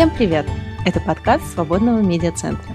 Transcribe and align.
Всем 0.00 0.16
привет! 0.16 0.46
Это 0.86 0.98
подкаст 0.98 1.44
Свободного 1.52 2.00
медиацентра. 2.00 2.74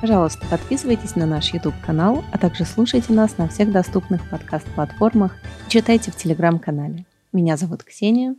Пожалуйста, 0.00 0.44
подписывайтесь 0.50 1.14
на 1.14 1.24
наш 1.24 1.54
YouTube-канал, 1.54 2.24
а 2.32 2.38
также 2.38 2.64
слушайте 2.64 3.12
нас 3.12 3.38
на 3.38 3.46
всех 3.46 3.70
доступных 3.70 4.28
подкаст-платформах 4.28 5.36
и 5.68 5.70
читайте 5.70 6.10
в 6.10 6.16
Телеграм-канале. 6.16 7.06
Меня 7.32 7.56
зовут 7.56 7.84
Ксения, 7.84 8.34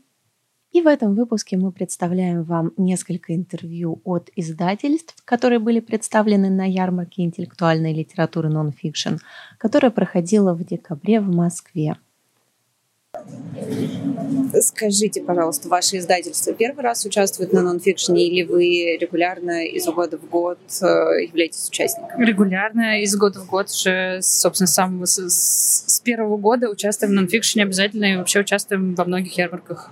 и 0.73 0.81
в 0.81 0.87
этом 0.87 1.15
выпуске 1.15 1.55
мы 1.55 1.71
представляем 1.71 2.43
вам 2.43 2.73
несколько 2.75 3.33
интервью 3.33 4.01
от 4.03 4.29
издательств, 4.35 5.15
которые 5.23 5.59
были 5.59 5.79
представлены 5.79 6.49
на 6.49 6.69
ярмарке 6.69 7.23
интеллектуальной 7.23 7.93
литературы 7.93 8.49
нон-фикшн, 8.49 9.19
которая 9.57 9.89
проходила 9.89 10.53
в 10.53 10.65
декабре 10.65 11.21
в 11.21 11.33
Москве. 11.33 11.95
Скажите, 14.61 15.21
пожалуйста, 15.21 15.67
ваше 15.67 15.97
издательство 15.97 16.53
первый 16.53 16.81
раз 16.81 17.05
участвует 17.05 17.53
на 17.53 17.61
нонфикшне 17.61 18.27
или 18.27 18.43
вы 18.43 18.97
регулярно 18.99 19.65
из 19.65 19.85
года 19.87 20.17
в 20.17 20.29
год 20.29 20.59
э, 20.81 20.85
являетесь 21.23 21.67
участником? 21.67 22.21
Регулярно 22.21 23.01
из 23.01 23.15
года 23.15 23.39
в 23.39 23.47
год 23.47 23.69
уже, 23.69 24.19
собственно, 24.21 24.67
с 24.67 24.73
самого 24.73 25.05
с, 25.05 25.17
с 25.19 25.99
первого 26.01 26.37
года 26.37 26.69
участвуем 26.69 27.11
в 27.11 27.15
нонфикшне 27.15 27.63
обязательно 27.63 28.13
и 28.13 28.17
вообще 28.17 28.39
участвуем 28.39 28.95
во 28.95 29.05
многих 29.05 29.37
ярмарках. 29.37 29.91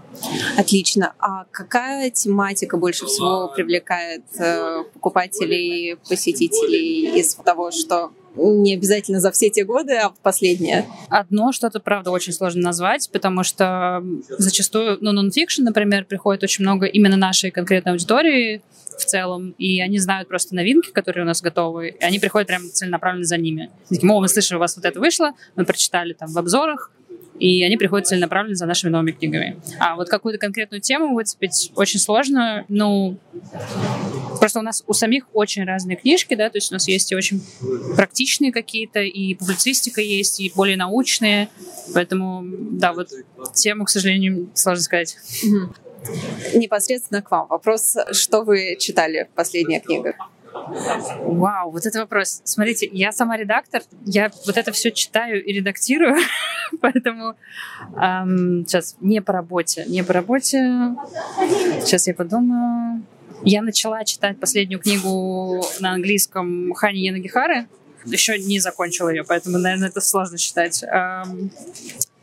Отлично. 0.58 1.14
А 1.20 1.46
какая 1.52 2.10
тематика 2.10 2.78
больше 2.78 3.06
всего 3.06 3.52
привлекает 3.54 4.24
э, 4.40 4.84
покупателей, 4.94 5.98
посетителей 6.08 7.20
из 7.20 7.36
того, 7.36 7.72
что 7.72 8.12
не 8.36 8.74
обязательно 8.74 9.20
за 9.20 9.32
все 9.32 9.50
те 9.50 9.64
годы, 9.64 9.96
а 9.98 10.14
последнее. 10.24 10.86
Одно 11.10 11.52
что-то, 11.52 11.80
правда, 11.80 12.12
очень 12.12 12.34
сложно 12.34 12.62
назвать, 12.62 13.10
потому 13.12 13.44
что 13.44 14.04
зачастую, 14.30 14.98
ну, 15.02 15.12
нонфикшн, 15.12 15.64
например, 15.64 16.06
приходит 16.06 16.44
очень 16.44 16.64
много 16.64 16.86
именно 16.86 17.18
нашей 17.18 17.52
конкретной 17.52 17.94
аудитории 17.94 18.62
в 18.98 19.06
целом, 19.06 19.52
и 19.58 19.82
они 19.82 20.00
знают 20.00 20.28
просто 20.28 20.56
новинки, 20.56 20.92
которые 20.92 21.24
у 21.24 21.28
нас 21.28 21.42
готовы, 21.42 21.90
и 21.90 22.04
они 22.04 22.20
приходят 22.20 22.48
прям 22.48 22.64
целенаправленно 22.72 23.26
за 23.26 23.38
ними. 23.38 23.70
Таким, 23.90 24.12
о, 24.12 24.22
мы 24.22 24.28
слышали, 24.28 24.58
у 24.58 24.60
вас 24.60 24.76
вот 24.76 24.86
это 24.86 25.00
вышло, 25.00 25.32
мы 25.56 25.66
прочитали 25.66 26.14
там 26.14 26.32
в 26.32 26.38
обзорах, 26.38 26.92
и 27.40 27.64
они 27.64 27.78
приходят 27.78 28.08
целенаправленно 28.08 28.56
за 28.56 28.66
нашими 28.66 28.92
новыми 28.92 29.12
книгами. 29.12 29.58
А 29.80 29.96
вот 29.96 30.10
какую-то 30.10 30.40
конкретную 30.40 30.82
тему 30.82 31.14
выцепить 31.14 31.72
очень 31.76 32.00
сложно. 32.00 32.66
Ну, 32.70 33.18
просто 34.40 34.60
у 34.60 34.62
нас 34.62 34.84
у 34.88 34.94
самих 34.94 35.26
очень 35.34 35.64
разные 35.64 35.98
книжки, 35.98 36.36
да, 36.36 36.50
то 36.50 36.58
есть 36.58 36.72
у 36.72 36.76
нас 36.76 36.88
есть 36.88 37.12
и 37.12 37.16
очень 37.16 37.42
практичные 37.96 38.52
какие-то, 38.52 39.02
и 39.02 39.34
публицистика 39.36 40.02
есть, 40.02 40.40
и 40.40 40.52
более 40.56 40.78
научные, 40.78 41.50
поэтому, 41.94 42.44
да, 42.72 42.94
вот 42.94 43.10
тему, 43.54 43.86
к 43.86 43.90
сожалению, 43.90 44.50
сложно 44.54 44.84
сказать. 44.84 45.18
Непосредственно 46.54 47.22
к 47.22 47.32
вам. 47.32 47.48
Вопрос, 47.48 47.96
что 48.12 48.44
вы 48.44 48.78
читали 48.80 49.28
последняя 49.36 49.80
книга? 49.80 50.16
Вау, 50.56 51.72
вот 51.72 51.86
это 51.86 52.00
вопрос. 52.00 52.42
Смотрите, 52.44 52.90
я 52.92 53.12
сама 53.12 53.38
редактор, 53.38 53.82
я 54.06 54.32
вот 54.46 54.58
это 54.58 54.72
все 54.72 54.92
читаю 54.92 55.44
и 55.44 55.54
редактирую, 55.54 56.18
поэтому 56.82 57.36
эм, 58.02 58.66
сейчас 58.66 58.96
не 59.02 59.22
по 59.22 59.34
работе, 59.34 59.86
не 59.88 60.04
по 60.04 60.14
работе. 60.14 60.96
Сейчас 61.82 62.08
я 62.08 62.14
подумаю. 62.14 63.04
Я 63.44 63.62
начала 63.62 64.04
читать 64.06 64.40
последнюю 64.40 64.80
книгу 64.80 65.64
на 65.80 65.92
английском 65.92 66.74
Хани 66.74 67.06
Янагихары. 67.06 67.68
Еще 68.06 68.40
не 68.40 68.60
закончила 68.60 69.10
ее, 69.10 69.24
поэтому, 69.24 69.58
наверное, 69.58 69.90
это 69.90 70.00
сложно 70.00 70.38
считать. 70.38 70.84
Эм, 70.84 71.52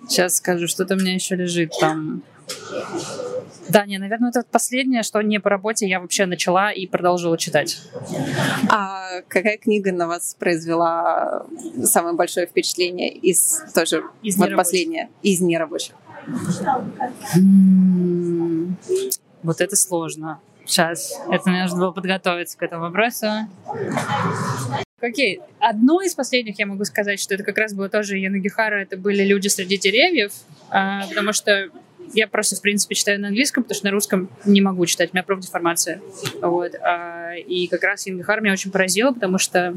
сейчас 0.08 0.36
скажу, 0.36 0.66
что-то 0.68 0.94
у 0.94 0.98
меня 0.98 1.14
еще 1.14 1.36
лежит 1.36 1.72
там. 1.78 2.22
Да, 3.68 3.86
не, 3.86 3.98
наверное, 3.98 4.30
это 4.30 4.44
последнее, 4.50 5.02
что 5.02 5.20
не 5.22 5.38
по 5.40 5.50
работе 5.50 5.88
я 5.88 6.00
вообще 6.00 6.26
начала 6.26 6.72
и 6.72 6.86
продолжила 6.86 7.38
читать. 7.38 7.80
А 8.68 9.22
какая 9.28 9.56
книга 9.56 9.92
на 9.92 10.06
вас 10.06 10.36
произвела 10.38 11.46
самое 11.82 12.14
большое 12.14 12.46
впечатление 12.46 13.12
из 13.12 13.62
тоже 13.74 14.02
из 14.22 14.36
вот 14.36 14.54
последняя 14.56 15.10
из 15.22 15.40
нерабочих? 15.40 15.94
Вот 19.42 19.60
это 19.60 19.76
сложно. 19.76 20.40
Сейчас. 20.64 21.12
Это 21.30 21.50
мне 21.50 21.62
нужно 21.62 21.78
было 21.78 21.90
подготовиться 21.90 22.56
к 22.56 22.62
этому 22.62 22.82
вопросу. 22.82 23.26
Окей, 25.00 25.40
одно 25.58 26.00
из 26.00 26.14
последних 26.14 26.60
я 26.60 26.66
могу 26.66 26.84
сказать, 26.84 27.18
что 27.18 27.34
это 27.34 27.42
как 27.42 27.58
раз 27.58 27.74
было 27.74 27.88
тоже 27.88 28.18
Янагихара, 28.18 28.76
это 28.76 28.96
были 28.96 29.24
«Люди 29.24 29.48
среди 29.48 29.76
деревьев», 29.76 30.32
а, 30.70 31.08
потому 31.08 31.32
что 31.32 31.70
я 32.14 32.28
просто, 32.28 32.56
в 32.56 32.60
принципе, 32.60 32.94
читаю 32.94 33.20
на 33.20 33.28
английском, 33.28 33.62
потому 33.62 33.76
что 33.76 33.86
на 33.86 33.92
русском 33.92 34.28
не 34.44 34.60
могу 34.60 34.86
читать, 34.86 35.10
у 35.12 35.16
меня 35.16 35.22
профдеформация. 35.22 36.00
Вот. 36.40 36.74
А, 36.76 37.34
и 37.34 37.66
как 37.68 37.82
раз 37.82 38.06
Ингахар 38.06 38.40
меня 38.40 38.52
очень 38.52 38.70
поразила, 38.70 39.12
потому 39.12 39.38
что 39.38 39.76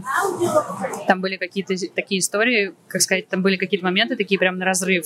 там 1.08 1.22
были 1.22 1.38
какие-то 1.38 1.76
такие 1.94 2.20
истории, 2.20 2.74
как 2.88 3.02
сказать, 3.02 3.28
там 3.28 3.42
были 3.42 3.56
какие-то 3.56 3.86
моменты 3.86 4.16
такие 4.16 4.38
прям 4.38 4.58
на 4.58 4.66
разрыв. 4.66 5.06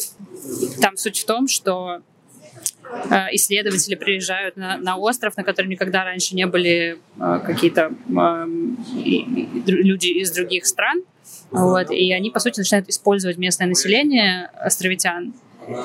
Там 0.82 0.98
суть 0.98 1.20
в 1.20 1.26
том, 1.26 1.48
что 1.48 2.02
а, 3.10 3.28
исследователи 3.34 3.96
приезжают 3.96 4.58
на, 4.58 4.78
на 4.78 4.98
остров, 4.98 5.38
на 5.38 5.44
котором 5.44 5.70
никогда 5.70 6.04
раньше 6.04 6.36
не 6.36 6.48
были 6.48 6.98
э, 7.20 7.40
какие-то 7.46 7.92
люди 9.68 10.08
из 10.08 10.32
других 10.32 10.66
стран. 10.66 11.04
Вот, 11.52 11.92
и 11.92 12.12
они, 12.14 12.30
по 12.30 12.40
сути, 12.40 12.60
начинают 12.60 12.90
использовать 12.90 13.38
местное 13.38 13.68
население 13.68 14.46
островитян. 14.56 15.34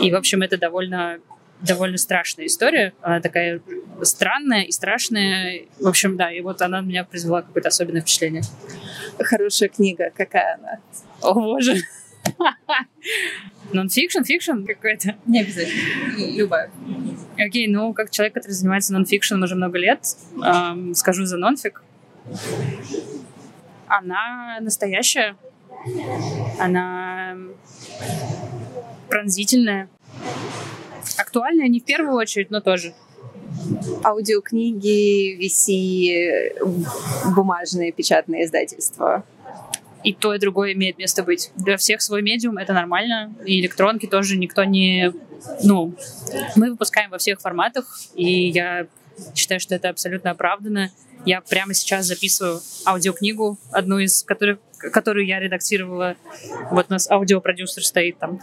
И, 0.00 0.11
в 0.11 0.15
общем, 0.15 0.43
это 0.43 0.59
довольно 0.59 1.19
довольно 1.66 1.98
страшная 1.98 2.47
история. 2.47 2.92
Она 3.00 3.20
такая 3.20 3.60
странная 4.02 4.62
и 4.62 4.72
страшная. 4.72 5.66
В 5.80 5.88
общем, 5.88 6.16
да, 6.16 6.30
и 6.32 6.41
вот 6.41 6.62
она 6.62 6.80
меня 6.80 7.04
произвела 7.04 7.42
какое-то 7.42 7.69
особенное 7.69 8.02
впечатление. 8.02 8.42
Хорошая 9.19 9.69
книга. 9.69 10.10
Какая 10.16 10.58
она? 10.58 10.78
О, 11.20 11.34
боже. 11.34 11.76
Нонфикшн, 13.72 14.22
fiction 14.22 14.64
какой-то? 14.64 15.16
Не 15.26 15.41
обязательно. 15.41 16.36
Любая. 16.36 16.70
Окей, 17.38 17.66
ну, 17.69 17.92
как 17.92 18.10
человек, 18.10 18.34
который 18.34 18.52
занимается 18.52 18.92
нонфикшеном 18.92 19.42
уже 19.42 19.54
много 19.54 19.78
лет, 19.78 20.00
эм, 20.42 20.94
скажу 20.94 21.25
за 21.25 21.36
нонфик. 21.36 21.82
Она 23.86 24.58
настоящая. 24.60 25.36
Она 26.58 27.36
пронзительная 29.08 29.88
актуальная 31.16 31.69
не 31.69 31.81
в 31.81 31.84
первую 31.84 32.15
очередь, 32.15 32.50
но 32.50 32.60
тоже. 32.60 32.94
Аудиокниги, 34.03 35.38
VC, 35.38 36.59
бумажные 37.34 37.92
печатные 37.92 38.44
издательства. 38.44 39.25
И 40.03 40.12
то, 40.12 40.34
и 40.34 40.38
другое 40.38 40.75
имеет 40.75 40.98
место 40.98 41.22
быть. 41.22 41.50
Для 41.56 41.78
всех 41.78 42.03
свой 42.03 42.20
медиум, 42.20 42.59
это 42.59 42.75
нормально. 42.75 43.34
И 43.47 43.60
электронки 43.60 44.06
тоже 44.06 44.37
никто 44.37 44.64
не... 44.64 45.12
Ну, 45.62 45.94
мы 46.56 46.70
выпускаем 46.70 47.10
во 47.10 47.19
всех 47.19 47.41
форматах, 47.41 48.00
и 48.14 48.48
я 48.48 48.87
считаю, 49.34 49.60
что 49.60 49.75
это 49.75 49.88
абсолютно 49.88 50.30
оправданно. 50.30 50.91
Я 51.25 51.41
прямо 51.41 51.72
сейчас 51.75 52.06
записываю 52.06 52.60
аудиокнигу, 52.86 53.58
одну 53.70 53.98
из 53.98 54.22
которых 54.22 54.58
которую 54.91 55.26
я 55.26 55.41
редактировала. 55.41 56.16
Вот 56.70 56.86
у 56.88 56.92
нас 56.92 57.10
аудиопродюсер 57.10 57.84
стоит 57.84 58.19
там. 58.19 58.41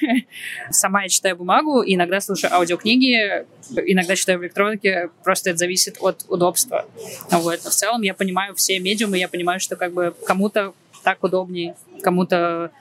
Сама 0.70 1.02
я 1.02 1.08
читаю 1.08 1.36
бумагу, 1.36 1.82
иногда 1.84 2.20
слушаю 2.20 2.54
аудиокниги, 2.54 3.44
иногда 3.70 4.14
читаю 4.16 4.38
в 4.38 4.42
электронике, 4.42 5.10
просто 5.22 5.50
это 5.50 5.58
зависит 5.58 5.96
от 6.00 6.24
удобства. 6.28 6.86
Вот. 7.30 7.60
Но 7.64 7.70
в 7.70 7.74
целом 7.74 8.02
я 8.02 8.14
понимаю 8.14 8.54
все 8.54 8.78
медиумы, 8.78 9.18
я 9.18 9.28
понимаю, 9.28 9.60
что 9.60 9.76
как 9.76 9.92
бы 9.92 10.14
кому-то 10.26 10.74
так 11.04 11.22
удобнее, 11.22 11.76
кому-то 12.02 12.72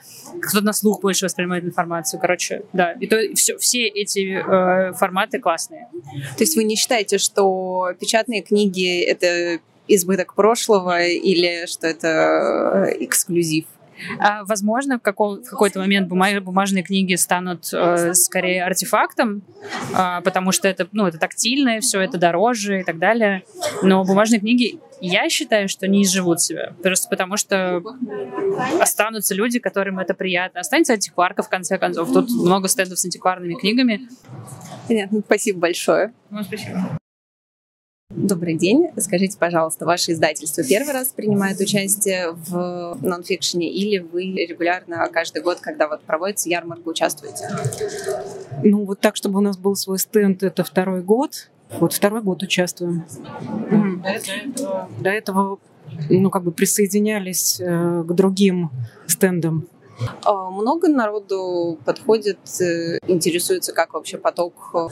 кто-то 0.42 0.66
на 0.66 0.74
слух 0.74 1.02
больше 1.02 1.25
воспринимает 1.25 1.64
информацию. 1.64 2.20
Короче, 2.20 2.64
да. 2.74 2.94
И 2.94 3.08
то 3.08 3.18
все, 3.36 3.58
все 3.58 3.88
эти 3.88 4.38
э, 4.38 4.94
форматы 4.94 5.40
классные. 5.40 5.90
То 6.38 6.44
есть 6.44 6.56
вы 6.56 6.64
не 6.64 6.75
считаете, 6.75 7.18
что 7.18 7.94
печатные 8.00 8.42
книги 8.42 9.02
это 9.02 9.60
избыток 9.88 10.34
прошлого 10.34 11.04
или 11.04 11.66
что 11.68 11.88
это 11.88 12.88
э, 12.88 13.04
эксклюзив? 13.04 13.66
А, 14.19 14.44
возможно, 14.45 15.00
в, 15.00 15.01
какой- 15.01 15.42
в 15.42 15.50
какой-то 15.50 15.80
момент 15.80 16.07
бумажные 16.07 16.84
книги 16.84 17.16
станут 17.16 17.69
э, 17.74 18.13
скорее 18.13 18.63
артефактом, 18.66 19.42
э, 19.98 20.22
потому 20.24 20.51
что 20.51 20.68
это, 20.68 20.88
ну, 20.92 21.06
это 21.07 21.18
тактильное 21.18 21.81
все, 21.81 22.01
это 22.01 22.18
дороже 22.18 22.81
и 22.81 22.84
так 22.84 22.98
далее. 23.00 23.44
Но 23.81 24.04
бумажные 24.04 24.40
книги, 24.40 24.80
я 25.01 25.30
считаю, 25.30 25.68
что 25.69 25.88
не 25.88 26.04
изживут 26.04 26.42
себя. 26.42 26.74
Просто 26.81 27.10
потому 27.10 27.38
что 27.38 27.81
останутся 28.80 29.36
люди, 29.36 29.60
которым 29.60 30.00
это 30.00 30.13
приятно. 30.13 30.62
Останется 30.62 30.94
антикварка, 30.94 31.44
в 31.44 31.50
конце 31.50 31.78
концов. 31.78 32.12
Тут 32.13 32.30
много 32.31 32.68
стендов 32.68 33.00
с 33.00 33.06
антикварными 33.06 33.56
книгами. 33.56 34.07
Понятно. 34.88 35.22
Спасибо 35.25 35.60
большое. 35.60 36.13
Ну, 36.30 36.44
спасибо. 36.44 36.98
Добрый 38.15 38.56
день. 38.56 38.89
Скажите, 38.98 39.38
пожалуйста, 39.39 39.86
ваше 39.86 40.12
издательство 40.12 40.63
первый 40.63 40.94
раз 40.94 41.07
принимает 41.07 41.60
участие 41.60 42.31
в 42.31 42.98
нонфикшене 43.01 43.71
или 43.71 43.98
вы 43.98 44.25
регулярно 44.45 45.10
каждый 45.12 45.42
год, 45.42 45.60
когда 45.60 45.88
вот 45.88 46.01
проводится 46.01 46.48
ярмарка, 46.48 46.88
участвуете? 46.89 47.50
Ну, 48.63 48.86
вот 48.86 49.00
так, 49.00 49.15
чтобы 49.15 49.39
у 49.39 49.42
нас 49.42 49.57
был 49.57 49.75
свой 49.75 49.98
стенд, 49.98 50.44
это 50.44 50.63
второй 50.63 51.01
год. 51.01 51.50
Вот 51.80 51.94
второй 51.94 52.21
год 52.21 52.44
участвуем. 52.44 53.04
Mm-hmm. 53.71 54.04
До, 54.04 54.10
этого, 54.10 54.89
до 55.00 55.10
этого, 55.10 55.60
ну, 56.10 56.30
как 56.30 56.44
бы 56.44 56.51
присоединялись 56.51 57.60
э, 57.60 58.04
к 58.07 58.13
другим 58.13 58.69
стендам. 59.07 59.68
А 60.24 60.51
много 60.51 60.88
народу 60.88 61.80
подходит, 61.83 62.38
э, 62.62 63.00
интересуется, 63.07 63.74
как 63.74 63.94
вообще 63.94 64.18
поток 64.18 64.54
э, 64.75 64.88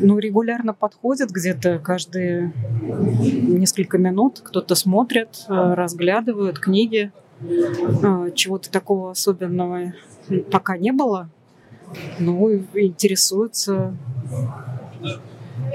ну, 0.00 0.18
регулярно 0.18 0.74
подходят 0.74 1.30
где-то 1.30 1.78
каждые 1.78 2.52
несколько 2.82 3.98
минут. 3.98 4.40
Кто-то 4.42 4.74
смотрит, 4.74 5.44
э, 5.48 5.74
разглядывают 5.74 6.58
книги. 6.58 7.12
Э, 7.40 8.30
чего-то 8.34 8.70
такого 8.70 9.10
особенного 9.10 9.92
пока 10.50 10.76
не 10.76 10.92
было. 10.92 11.28
Ну, 12.18 12.52
интересуются. 12.74 13.94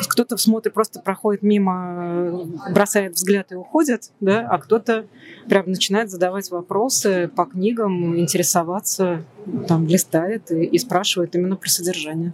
Кто-то 0.10 0.38
смотрит, 0.38 0.74
просто 0.74 1.00
проходит 1.00 1.42
мимо, 1.42 2.46
бросает 2.72 3.14
взгляд 3.16 3.52
и 3.52 3.56
уходит, 3.56 4.12
да, 4.20 4.48
а 4.48 4.60
кто-то 4.60 5.06
прям 5.50 5.70
начинает 5.72 6.12
задавать 6.12 6.52
вопросы 6.52 7.32
по 7.36 7.46
книгам, 7.46 8.18
интересоваться, 8.18 9.24
там, 9.68 9.88
листает 9.88 10.52
и, 10.52 10.66
и 10.66 10.78
спрашивает 10.78 11.36
именно 11.36 11.56
про 11.56 11.70
содержание 11.70 12.34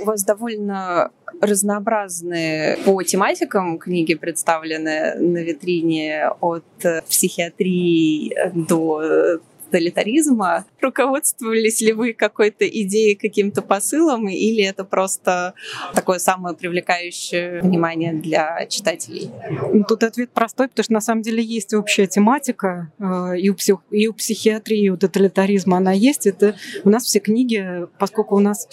у 0.00 0.04
вас 0.04 0.24
довольно 0.24 1.10
разнообразные 1.40 2.76
по 2.84 3.02
тематикам 3.02 3.78
книги 3.78 4.14
представлены 4.14 5.14
на 5.14 5.38
витрине 5.38 6.30
от 6.40 6.64
психиатрии 7.08 8.36
до 8.54 9.40
тоталитаризма. 9.68 10.64
Руководствовались 10.80 11.80
ли 11.80 11.92
вы 11.92 12.12
какой-то 12.12 12.66
идеей, 12.68 13.14
каким-то 13.14 13.62
посылом, 13.62 14.28
или 14.28 14.64
это 14.64 14.84
просто 14.84 15.54
такое 15.94 16.18
самое 16.18 16.56
привлекающее 16.56 17.60
внимание 17.60 18.12
для 18.12 18.66
читателей? 18.66 19.30
Ну, 19.72 19.84
тут 19.84 20.02
ответ 20.02 20.30
простой, 20.30 20.68
потому 20.68 20.84
что 20.84 20.92
на 20.92 21.00
самом 21.00 21.22
деле 21.22 21.42
есть 21.42 21.74
общая 21.74 22.06
тематика 22.06 22.90
э, 22.98 23.38
и 23.38 23.50
у, 23.50 23.54
псих, 23.54 23.78
и 23.90 24.08
у 24.08 24.12
психиатрии, 24.12 24.84
и 24.84 24.88
у 24.90 24.96
тоталитаризма 24.96 25.78
она 25.78 25.92
есть. 25.92 26.26
Это 26.26 26.56
у 26.84 26.90
нас 26.90 27.04
все 27.04 27.20
книги, 27.20 27.86
поскольку 27.98 28.36
у 28.36 28.40
нас 28.40 28.68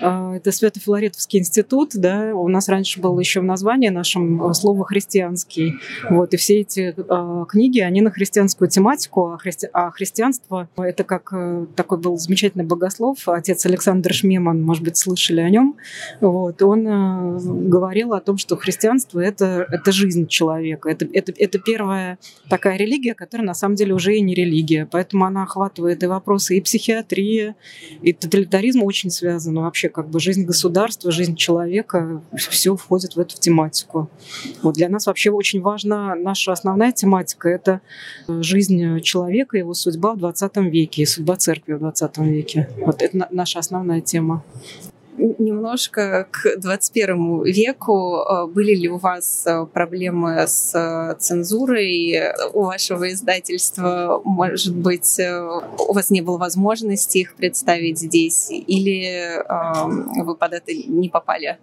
э, 0.00 0.32
это 0.36 0.52
Свято-Филаретовский 0.52 1.40
институт, 1.40 1.90
да, 1.94 2.34
у 2.34 2.48
нас 2.48 2.68
раньше 2.68 3.00
было 3.00 3.18
еще 3.18 3.40
в 3.40 3.44
названии 3.44 3.88
нашем 3.88 4.50
э, 4.50 4.54
слово 4.54 4.84
христианский. 4.84 5.74
Вот, 6.08 6.34
и 6.34 6.36
все 6.36 6.60
эти 6.60 6.94
книги, 7.48 7.80
они 7.80 8.00
на 8.00 8.10
христианскую 8.10 8.68
тематику, 8.68 9.32
а, 9.32 9.38
христи, 9.38 9.68
а 9.72 9.90
христианство 9.90 10.39
христианство. 10.48 10.82
Это 10.82 11.04
как 11.04 11.32
э, 11.32 11.66
такой 11.76 11.98
был 11.98 12.16
замечательный 12.16 12.64
богослов, 12.64 13.28
отец 13.28 13.64
Александр 13.66 14.12
Шмеман, 14.12 14.62
может 14.62 14.82
быть, 14.82 14.96
слышали 14.96 15.40
о 15.40 15.50
нем. 15.50 15.76
Вот. 16.20 16.62
Он 16.62 16.86
э, 16.86 17.38
говорил 17.68 18.12
о 18.12 18.20
том, 18.20 18.38
что 18.38 18.56
христианство 18.56 19.20
это,— 19.20 19.66
это 19.70 19.92
жизнь 19.92 20.26
человека. 20.26 20.88
Это, 20.88 21.06
это, 21.12 21.32
это 21.36 21.58
первая 21.58 22.18
такая 22.48 22.76
религия, 22.76 23.14
которая 23.14 23.46
на 23.46 23.54
самом 23.54 23.76
деле 23.76 23.94
уже 23.94 24.16
и 24.16 24.20
не 24.20 24.34
религия. 24.34 24.88
Поэтому 24.90 25.24
она 25.24 25.44
охватывает 25.44 26.02
и 26.02 26.06
вопросы 26.06 26.56
и 26.56 26.60
психиатрии, 26.60 27.54
и 28.02 28.12
тоталитаризм 28.12 28.82
очень 28.82 29.10
связан. 29.10 29.56
Вообще 29.56 29.88
как 29.88 30.08
бы 30.08 30.20
жизнь 30.20 30.44
государства, 30.44 31.10
жизнь 31.10 31.36
человека, 31.36 32.22
все 32.36 32.76
входит 32.76 33.16
в 33.16 33.20
эту 33.20 33.38
тематику. 33.38 34.10
Вот 34.62 34.74
для 34.74 34.88
нас 34.88 35.06
вообще 35.06 35.30
очень 35.30 35.60
важна 35.60 36.14
наша 36.14 36.52
основная 36.52 36.92
тематика— 36.92 37.48
это 37.50 37.80
жизнь 38.28 39.00
человека, 39.00 39.56
его 39.56 39.74
судьба 39.74 40.14
в 40.14 40.18
20 40.32 40.56
веке 40.56 41.02
и 41.02 41.06
судьба 41.06 41.36
церкви 41.36 41.74
в 41.74 41.78
20 41.80 42.18
веке. 42.18 42.68
Вот 42.78 43.02
это 43.02 43.28
наша 43.30 43.58
основная 43.58 44.00
тема 44.00 44.42
немножко 45.20 46.26
к 46.30 46.56
21 46.56 47.44
веку. 47.44 48.18
Э, 48.18 48.46
были 48.46 48.74
ли 48.74 48.88
у 48.88 48.96
вас 48.96 49.44
э, 49.46 49.66
проблемы 49.66 50.46
с 50.46 50.74
э, 50.74 51.14
цензурой 51.18 52.32
у 52.52 52.64
вашего 52.64 53.10
издательства? 53.12 54.20
Может 54.24 54.74
быть, 54.74 55.20
у 55.20 55.92
вас 55.92 56.10
не 56.10 56.20
было 56.20 56.38
возможности 56.38 57.18
их 57.18 57.34
представить 57.34 57.98
здесь? 57.98 58.50
Или 58.50 59.42
вы 60.22 60.34
под 60.36 60.52
это 60.52 60.72
не 60.72 61.08
попали? 61.08 61.58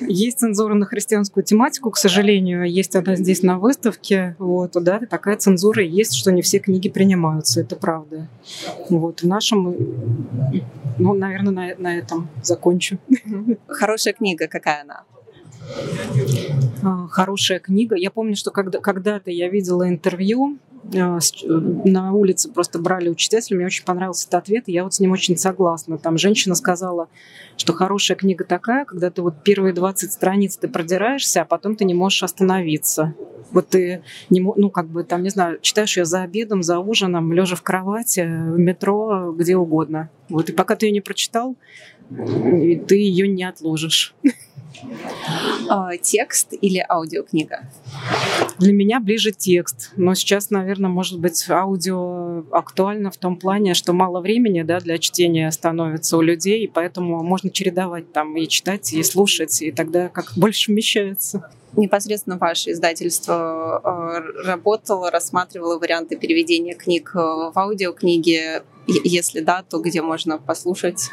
Есть 0.00 0.38
цензура 0.38 0.74
на 0.74 0.86
христианскую 0.86 1.44
тематику, 1.44 1.90
к 1.90 1.96
сожалению, 1.96 2.64
есть 2.70 2.96
она 2.96 3.16
здесь 3.16 3.42
на 3.42 3.58
выставке. 3.58 4.36
Вот, 4.38 4.72
да, 4.72 5.00
такая 5.00 5.36
цензура 5.36 5.82
есть, 5.82 6.14
что 6.14 6.32
не 6.32 6.42
все 6.42 6.58
книги 6.58 6.88
принимаются, 6.88 7.60
это 7.60 7.76
правда. 7.76 8.28
Вот, 8.88 9.22
в 9.22 9.26
нашем, 9.26 9.76
ну, 10.98 11.14
наверное, 11.14 11.52
на, 11.52 11.82
на 11.82 11.98
этом 11.98 12.28
закончу. 12.42 12.98
Хорошая 13.68 14.14
книга, 14.14 14.48
какая 14.48 14.82
она? 14.82 15.04
А, 16.82 17.08
хорошая 17.08 17.58
книга. 17.58 17.96
Я 17.96 18.10
помню, 18.10 18.36
что 18.36 18.50
когда, 18.50 18.78
когда-то 18.78 19.30
я 19.30 19.48
видела 19.48 19.88
интервью 19.88 20.58
а, 20.94 21.18
на 21.84 22.12
улице 22.12 22.50
просто 22.50 22.78
брали 22.78 23.08
у 23.08 23.14
читателя, 23.14 23.56
мне 23.56 23.66
очень 23.66 23.84
понравился 23.84 24.26
этот 24.28 24.42
ответ, 24.42 24.64
и 24.66 24.72
я 24.72 24.84
вот 24.84 24.94
с 24.94 25.00
ним 25.00 25.12
очень 25.12 25.36
согласна. 25.36 25.98
Там 25.98 26.18
женщина 26.18 26.54
сказала, 26.54 27.08
что 27.56 27.72
хорошая 27.72 28.16
книга 28.16 28.44
такая, 28.44 28.84
когда 28.84 29.10
ты 29.10 29.22
вот 29.22 29.42
первые 29.42 29.74
20 29.74 30.12
страниц 30.12 30.56
ты 30.56 30.68
продираешься, 30.68 31.42
а 31.42 31.44
потом 31.44 31.76
ты 31.76 31.84
не 31.84 31.94
можешь 31.94 32.22
остановиться. 32.22 33.14
Вот 33.50 33.68
ты 33.68 34.02
не, 34.30 34.40
ну, 34.40 34.70
как 34.70 34.88
бы 34.88 35.04
там, 35.04 35.22
не 35.22 35.30
знаю, 35.30 35.58
читаешь 35.60 35.96
ее 35.96 36.04
за 36.04 36.22
обедом, 36.22 36.62
за 36.62 36.78
ужином, 36.78 37.32
лежа 37.32 37.56
в 37.56 37.62
кровати, 37.62 38.20
в 38.20 38.58
метро, 38.58 39.32
где 39.32 39.56
угодно. 39.56 40.10
Вот, 40.28 40.50
и 40.50 40.52
пока 40.52 40.76
ты 40.76 40.86
ее 40.86 40.92
не 40.92 41.00
прочитал, 41.00 41.56
ты 42.10 42.96
ее 42.96 43.26
не 43.26 43.44
отложишь. 43.44 44.14
А, 45.68 45.96
текст 45.96 46.52
или 46.52 46.84
аудиокнига? 46.88 47.70
Для 48.58 48.72
меня 48.72 49.00
ближе 49.00 49.32
текст. 49.32 49.92
Но 49.96 50.14
сейчас, 50.14 50.50
наверное, 50.50 50.90
может 50.90 51.20
быть, 51.20 51.48
аудио 51.48 52.44
актуально 52.50 53.10
в 53.10 53.16
том 53.16 53.36
плане, 53.36 53.74
что 53.74 53.92
мало 53.92 54.20
времени 54.20 54.62
да, 54.62 54.80
для 54.80 54.98
чтения 54.98 55.50
становится 55.50 56.16
у 56.16 56.20
людей, 56.20 56.64
и 56.64 56.66
поэтому 56.66 57.22
можно 57.22 57.50
чередовать 57.50 58.12
там 58.12 58.36
и 58.36 58.48
читать, 58.48 58.92
и 58.92 59.02
слушать, 59.02 59.62
и 59.62 59.70
тогда 59.70 60.08
как 60.08 60.32
больше 60.36 60.72
вмещается 60.72 61.50
непосредственно 61.76 62.38
ваше 62.38 62.72
издательство 62.72 63.80
э, 63.84 64.46
работало, 64.46 65.10
рассматривало 65.10 65.78
варианты 65.78 66.16
переведения 66.16 66.74
книг 66.74 67.12
э, 67.14 67.18
в 67.18 67.52
аудиокниги? 67.54 68.62
Если 68.86 69.40
да, 69.40 69.62
то 69.62 69.80
где 69.80 70.00
можно 70.00 70.38
послушать? 70.38 71.10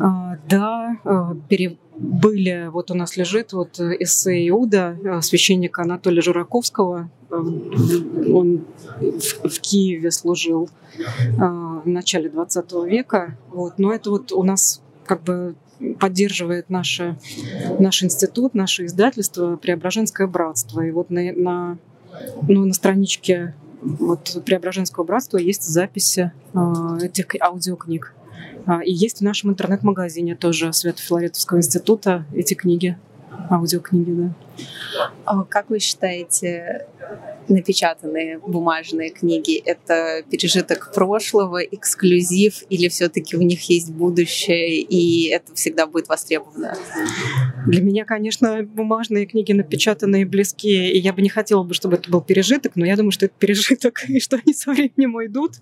А, 0.00 0.36
да, 0.48 0.96
э, 1.04 1.34
пере 1.48 1.76
были, 1.98 2.68
вот 2.70 2.90
у 2.90 2.94
нас 2.94 3.16
лежит 3.16 3.52
вот 3.52 3.80
эссе 3.80 4.48
Иуда 4.48 4.96
священника 5.22 5.82
Анатолия 5.82 6.22
Жураковского. 6.22 7.10
Он 7.30 8.64
в 9.00 9.60
Киеве 9.60 10.10
служил 10.10 10.70
в 11.36 11.82
начале 11.84 12.28
20 12.28 12.72
века. 12.86 13.36
Вот. 13.50 13.78
Но 13.78 13.92
это 13.92 14.10
вот 14.10 14.32
у 14.32 14.42
нас 14.42 14.80
как 15.04 15.22
бы 15.22 15.54
поддерживает 16.00 16.70
наше, 16.70 17.18
наш 17.78 18.02
институт, 18.02 18.54
наше 18.54 18.86
издательство 18.86 19.56
«Преображенское 19.56 20.26
братство». 20.26 20.80
И 20.80 20.90
вот 20.90 21.10
на, 21.10 21.32
на, 21.32 21.78
ну, 22.48 22.64
на 22.64 22.74
страничке 22.74 23.54
вот 23.80 24.42
Преображенского 24.44 25.04
братства 25.04 25.38
есть 25.38 25.62
записи 25.62 26.32
э, 26.52 26.98
этих 27.02 27.26
аудиокниг. 27.40 28.14
А, 28.66 28.82
и 28.82 28.92
есть 28.92 29.18
в 29.18 29.22
нашем 29.22 29.50
интернет-магазине 29.50 30.36
тоже 30.36 30.72
Свято-Филаретовского 30.72 31.58
института 31.58 32.24
эти 32.34 32.54
книги, 32.54 32.98
аудиокниги, 33.50 34.10
да. 34.12 34.30
А 35.24 35.44
как 35.44 35.70
вы 35.70 35.78
считаете, 35.78 36.86
напечатанные 37.48 38.38
бумажные 38.38 39.10
книги— 39.10 39.56
это 39.64 40.22
пережиток 40.30 40.92
прошлого, 40.94 41.62
эксклюзив, 41.62 42.62
или 42.68 42.88
все-таки 42.88 43.36
у 43.36 43.42
них 43.42 43.68
есть 43.68 43.90
будущее, 43.90 44.80
и 44.80 45.28
это 45.28 45.54
всегда 45.54 45.86
будет 45.86 46.08
востребовано? 46.08 46.76
Для 47.66 47.82
меня, 47.82 48.04
конечно, 48.04 48.62
бумажные 48.62 49.26
книги 49.26 49.52
напечатанные 49.52 50.26
близкие, 50.26 50.92
и 50.92 50.98
я 50.98 51.12
бы 51.12 51.22
не 51.22 51.28
хотела 51.28 51.62
бы, 51.62 51.74
чтобы 51.74 51.96
это 51.96 52.10
был 52.10 52.20
пережиток, 52.20 52.76
но 52.76 52.86
я 52.86 52.96
думаю, 52.96 53.12
что 53.12 53.26
это 53.26 53.34
пережиток, 53.38 54.04
и 54.08 54.20
что 54.20 54.40
они 54.44 54.54
со 54.54 54.72
временем 54.72 55.14
уйдут. 55.14 55.52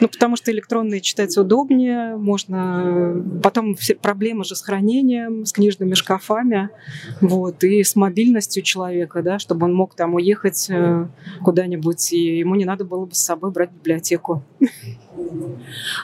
Ну, 0.00 0.08
потому 0.08 0.36
что 0.36 0.50
электронные 0.50 1.00
читать 1.00 1.36
удобнее, 1.36 2.16
можно... 2.16 3.22
Потом 3.42 3.74
все 3.74 3.94
проблемы 3.94 4.44
же 4.44 4.56
с 4.56 4.62
хранением, 4.62 5.44
с 5.44 5.52
книжными 5.52 5.94
шкафами. 5.94 6.70
Вот, 7.20 7.64
и 7.64 7.82
с 7.82 7.96
мобильностью 7.96 8.62
человека, 8.62 9.22
да, 9.22 9.38
чтобы 9.38 9.66
он 9.66 9.74
мог 9.74 9.94
там 9.94 10.14
уехать 10.14 10.66
э, 10.70 11.06
куда-нибудь, 11.42 12.12
и 12.12 12.38
ему 12.38 12.54
не 12.54 12.64
надо 12.64 12.84
было 12.84 13.06
бы 13.06 13.14
с 13.14 13.22
собой 13.22 13.50
брать 13.50 13.70
библиотеку. 13.70 14.42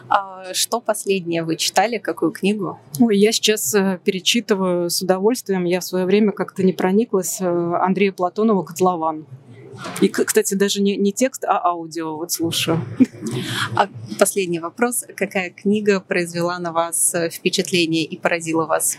А 0.08 0.52
что 0.54 0.80
последнее 0.80 1.44
вы 1.44 1.56
читали? 1.56 1.98
Какую 1.98 2.32
книгу? 2.32 2.78
Ой, 2.98 3.16
я 3.16 3.32
сейчас 3.32 3.74
э, 3.74 3.98
перечитываю 4.02 4.90
с 4.90 5.02
удовольствием. 5.02 5.64
Я 5.64 5.80
в 5.80 5.84
свое 5.84 6.06
время 6.06 6.32
как-то 6.32 6.62
не 6.62 6.72
прониклась. 6.72 7.40
Э, 7.40 7.74
Андрея 7.80 8.12
Платонова 8.12 8.62
«Котлован». 8.62 9.26
И, 10.00 10.08
кстати, 10.08 10.54
даже 10.54 10.82
не, 10.82 10.96
не 10.96 11.12
текст, 11.12 11.44
а 11.44 11.58
аудио. 11.58 12.16
Вот 12.16 12.32
слушаю. 12.32 12.80
А 13.76 13.88
последний 14.18 14.58
вопрос. 14.58 15.04
Какая 15.16 15.50
книга 15.50 16.00
произвела 16.00 16.58
на 16.58 16.72
вас 16.72 17.14
э, 17.14 17.30
впечатление 17.30 18.04
и 18.04 18.18
поразила 18.18 18.66
вас? 18.66 18.98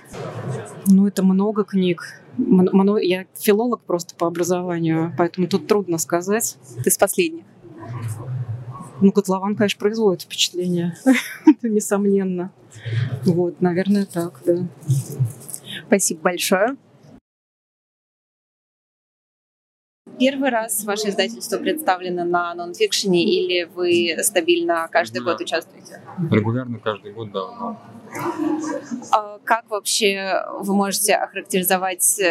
Ну, 0.87 1.07
это 1.07 1.23
много 1.23 1.63
книг. 1.63 2.21
Я 2.37 3.25
филолог 3.39 3.81
просто 3.81 4.15
по 4.15 4.27
образованию, 4.27 5.13
поэтому 5.17 5.47
тут 5.47 5.67
трудно 5.67 5.97
сказать. 5.97 6.57
Ты 6.83 6.89
с 6.89 6.97
последних? 6.97 7.45
Ну, 9.01 9.11
котлован, 9.11 9.55
конечно, 9.55 9.79
производит 9.79 10.23
впечатление. 10.23 10.95
Это 11.45 11.69
несомненно. 11.69 12.51
Вот, 13.25 13.61
наверное, 13.61 14.05
так, 14.05 14.41
да. 14.45 14.65
Спасибо 15.87 16.21
большое. 16.21 16.77
Первый 20.23 20.51
раз 20.51 20.85
ваше 20.85 21.09
издательство 21.09 21.57
представлено 21.57 22.23
на 22.23 22.53
нонфикшене 22.53 23.25
или 23.25 23.65
вы 23.75 24.15
стабильно 24.23 24.87
каждый 24.89 25.17
Регулярно. 25.17 25.37
год 25.37 25.45
участвуете? 25.45 26.01
Регулярно 26.31 26.79
каждый 26.79 27.11
год, 27.11 27.31
да. 27.33 27.77
А 29.11 29.39
как 29.43 29.69
вообще 29.69 30.41
вы 30.59 30.75
можете 30.75 31.15
охарактеризовать 31.15 32.21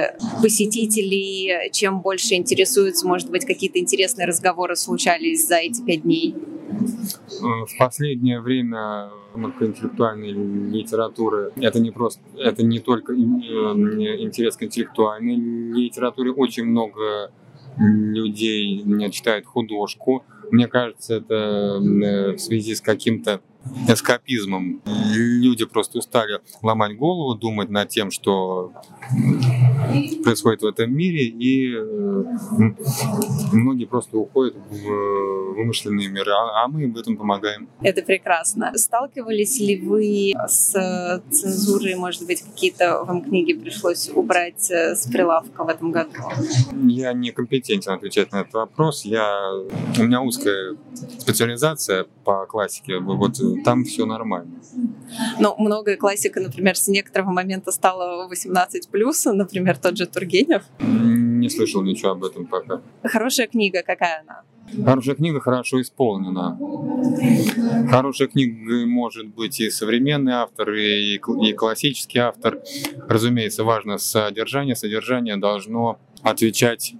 посетителей? 0.40 1.70
Чем 1.70 2.00
больше 2.00 2.34
интересуются? 2.34 3.06
Может 3.06 3.30
быть, 3.30 3.44
какие-то 3.44 3.78
интересные 3.78 4.26
разговоры 4.26 4.74
случались 4.74 5.46
за 5.46 5.56
эти 5.56 5.82
пять 5.84 6.02
дней? 6.02 6.34
Э, 6.34 7.66
в 7.66 7.76
последнее 7.78 8.40
время 8.40 9.10
интеллектуальной 9.34 10.30
литературы 10.30 11.52
это 11.56 11.78
не 11.78 11.90
просто 11.90 12.20
это 12.38 12.62
не 12.64 12.78
только 12.78 13.12
э, 13.12 13.16
интерес 13.16 14.56
к 14.56 14.62
интеллектуальной 14.62 15.36
литературе 15.36 16.32
очень 16.32 16.64
много 16.64 17.30
людей 17.78 18.84
читают 19.10 19.46
художку. 19.46 20.24
Мне 20.50 20.68
кажется, 20.68 21.14
это 21.16 21.34
э, 21.34 22.32
в 22.32 22.38
связи 22.38 22.74
с 22.74 22.80
каким-то 22.80 23.40
эскапизмом. 23.88 24.82
Люди 25.14 25.64
просто 25.64 25.98
устали 25.98 26.40
ломать 26.62 26.96
голову, 26.96 27.34
думать 27.38 27.70
над 27.70 27.88
тем, 27.88 28.10
что 28.10 28.72
происходит 30.22 30.62
в 30.62 30.66
этом 30.66 30.94
мире, 30.94 31.26
и 31.26 31.74
э, 31.74 32.24
многие 33.52 33.84
просто 33.84 34.18
уходят 34.18 34.54
в 34.70 35.52
вымышленные 35.52 36.08
миры, 36.08 36.32
а, 36.32 36.64
а 36.64 36.68
мы 36.68 36.84
им 36.84 36.94
в 36.94 36.98
этом 36.98 37.16
помогаем. 37.16 37.68
Это 37.82 38.02
прекрасно. 38.02 38.72
Сталкивались 38.76 39.58
ли 39.60 39.80
вы 39.80 40.32
с 40.46 41.22
цензурой, 41.30 41.94
может 41.94 42.26
быть, 42.26 42.42
какие-то 42.42 43.04
вам 43.04 43.22
книги 43.22 43.52
пришлось 43.52 44.10
убрать 44.14 44.70
э, 44.70 44.94
с 44.94 45.06
прилавка 45.06 45.64
в 45.64 45.68
этом 45.68 45.92
году? 45.92 46.10
Я 46.84 47.12
не 47.12 47.30
компетентен 47.30 47.92
отвечать 47.92 48.32
на 48.32 48.42
этот 48.42 48.54
вопрос. 48.54 49.04
Я... 49.04 49.52
У 49.98 50.02
меня 50.02 50.22
узкая 50.22 50.76
специализация 51.18 52.06
по 52.24 52.46
классике. 52.46 52.98
Вот 52.98 53.38
там 53.64 53.84
все 53.84 54.06
нормально. 54.06 54.60
Но 55.38 55.54
многое 55.58 55.96
классика, 55.96 56.40
например, 56.40 56.76
с 56.76 56.88
некоторого 56.88 57.30
момента 57.30 57.70
стала 57.72 58.28
18+, 58.30 59.32
например, 59.32 59.78
тот 59.78 59.96
же 59.96 60.06
Тургенев. 60.06 60.62
Не 60.80 61.48
слышал 61.48 61.82
ничего 61.82 62.10
об 62.10 62.24
этом 62.24 62.46
пока. 62.46 62.80
Хорошая 63.02 63.46
книга, 63.46 63.82
какая 63.82 64.20
она? 64.20 64.42
Хорошая 64.84 65.16
книга 65.16 65.40
хорошо 65.40 65.80
исполнена. 65.80 66.58
Хорошая 67.90 68.28
книга 68.28 68.86
может 68.86 69.26
быть 69.28 69.60
и 69.60 69.70
современный 69.70 70.32
автор, 70.32 70.72
и, 70.72 71.16
и 71.16 71.52
классический 71.52 72.20
автор. 72.20 72.60
Разумеется, 73.08 73.64
важно 73.64 73.98
содержание. 73.98 74.76
Содержание 74.76 75.36
должно 75.36 75.98
отвечать 76.22 76.94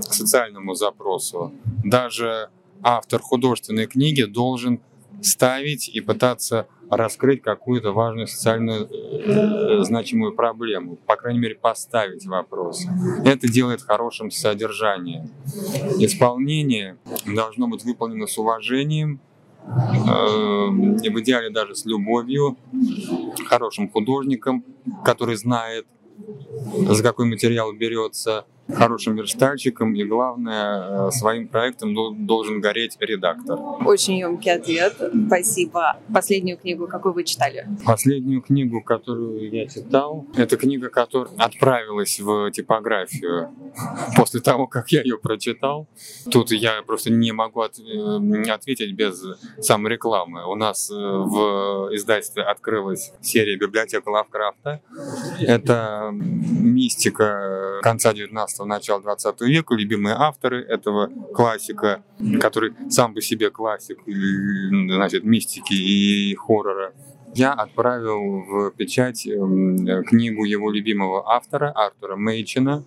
социальному 0.00 0.74
запросу. 0.74 1.52
Даже 1.84 2.50
автор 2.82 3.20
художественной 3.20 3.86
книги 3.86 4.22
должен 4.22 4.80
ставить 5.22 5.88
и 5.88 6.00
пытаться 6.00 6.66
раскрыть 6.90 7.42
какую-то 7.42 7.92
важную 7.92 8.26
социальную 8.26 8.88
э, 8.88 9.82
значимую 9.82 10.34
проблему, 10.34 10.96
по 11.06 11.16
крайней 11.16 11.40
мере 11.40 11.54
поставить 11.56 12.26
вопрос. 12.26 12.84
Это 13.24 13.48
делает 13.48 13.82
хорошим 13.82 14.30
содержанием. 14.30 15.30
Исполнение 15.98 16.96
должно 17.26 17.66
быть 17.66 17.84
выполнено 17.84 18.26
с 18.26 18.38
уважением, 18.38 19.20
э, 19.64 19.68
в 19.68 21.20
идеале 21.20 21.50
даже 21.50 21.74
с 21.74 21.84
любовью, 21.86 22.56
хорошим 23.46 23.90
художником, 23.90 24.64
который 25.04 25.36
знает, 25.36 25.86
за 26.88 27.02
какой 27.02 27.26
материал 27.26 27.72
берется, 27.72 28.46
хорошим 28.74 29.16
верстальщиком 29.16 29.94
и, 29.94 30.04
главное, 30.04 31.08
э, 31.08 31.10
своим 31.10 31.48
проектом 31.48 31.94
должен 32.26 32.60
гореть 32.60 32.96
редактор. 33.00 33.58
Очень 33.84 34.18
емкий 34.18 34.52
ответ. 34.52 34.94
Спасибо. 35.26 35.96
Последнюю 36.12 36.58
книгу 36.58 36.86
какую 36.86 37.14
вы 37.14 37.24
читали? 37.24 37.66
Последнюю 37.84 38.42
книгу, 38.42 38.82
которую 38.82 39.50
я 39.50 39.66
читал, 39.66 40.26
это 40.36 40.56
книга, 40.56 40.88
которая 40.88 41.34
отправилась 41.38 42.18
в 42.20 42.50
типографию 42.50 43.50
после 44.16 44.40
того, 44.40 44.66
как 44.66 44.90
я 44.90 45.02
ее 45.02 45.18
прочитал. 45.18 45.86
Тут 46.30 46.50
я 46.50 46.82
просто 46.82 47.10
не 47.10 47.32
могу 47.32 47.60
от, 47.60 47.78
э, 47.78 48.50
ответить 48.50 48.92
без 48.94 49.22
саморекламы. 49.60 50.46
У 50.46 50.54
нас 50.54 50.90
э, 50.90 50.94
в 50.94 51.94
издательстве 51.94 52.42
открылась 52.42 53.12
серия 53.20 53.56
библиотека 53.56 54.08
Лавкрафта. 54.08 54.80
Это 55.40 56.10
мистика 56.12 57.80
конца 57.82 58.12
19 58.12 58.55
19 58.56 58.66
начала 58.66 59.00
20 59.00 59.40
века, 59.42 59.74
любимые 59.74 60.16
авторы 60.16 60.62
этого 60.62 61.10
классика, 61.34 62.02
который 62.40 62.72
сам 62.88 63.14
по 63.14 63.20
себе 63.20 63.50
классик, 63.50 63.98
значит, 64.06 65.24
мистики 65.24 65.74
и 65.74 66.34
хоррора. 66.34 66.92
Я 67.34 67.52
отправил 67.52 68.44
в 68.44 68.70
печать 68.70 69.26
эм, 69.26 70.04
книгу 70.04 70.44
его 70.44 70.70
любимого 70.70 71.30
автора, 71.30 71.70
Артура 71.70 72.16
Мейчина. 72.16 72.84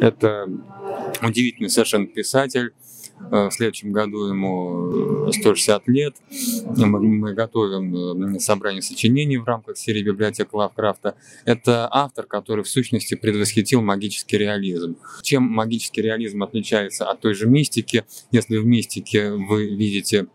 Это 0.00 0.46
удивительный 1.22 1.70
совершенно 1.70 2.06
писатель, 2.06 2.72
в 3.30 3.50
следующем 3.50 3.92
году 3.92 4.26
ему 4.26 5.30
160 5.30 5.82
э, 5.86 5.92
лет. 5.92 6.16
Мы 6.76 7.34
готовим 7.34 8.36
э, 8.36 8.38
собрание 8.38 8.82
сочинений 8.82 9.36
в 9.36 9.44
рамках 9.44 9.76
серии 9.76 10.02
библиотек 10.02 10.52
Лавкрафта. 10.52 11.14
Это 11.44 11.88
автор, 11.90 12.26
который 12.26 12.64
в 12.64 12.68
сущности 12.68 13.14
предвосхитил 13.14 13.82
магический 13.82 14.38
реализм. 14.38 14.96
Чем 15.22 15.44
магический 15.44 16.02
реализм 16.02 16.42
отличается 16.42 17.08
от 17.08 17.20
той 17.20 17.34
же 17.34 17.46
мистики? 17.46 18.04
Если 18.30 18.56
в 18.56 18.66
мистике 18.66 19.32
вы 19.32 19.66
видите 19.66 20.26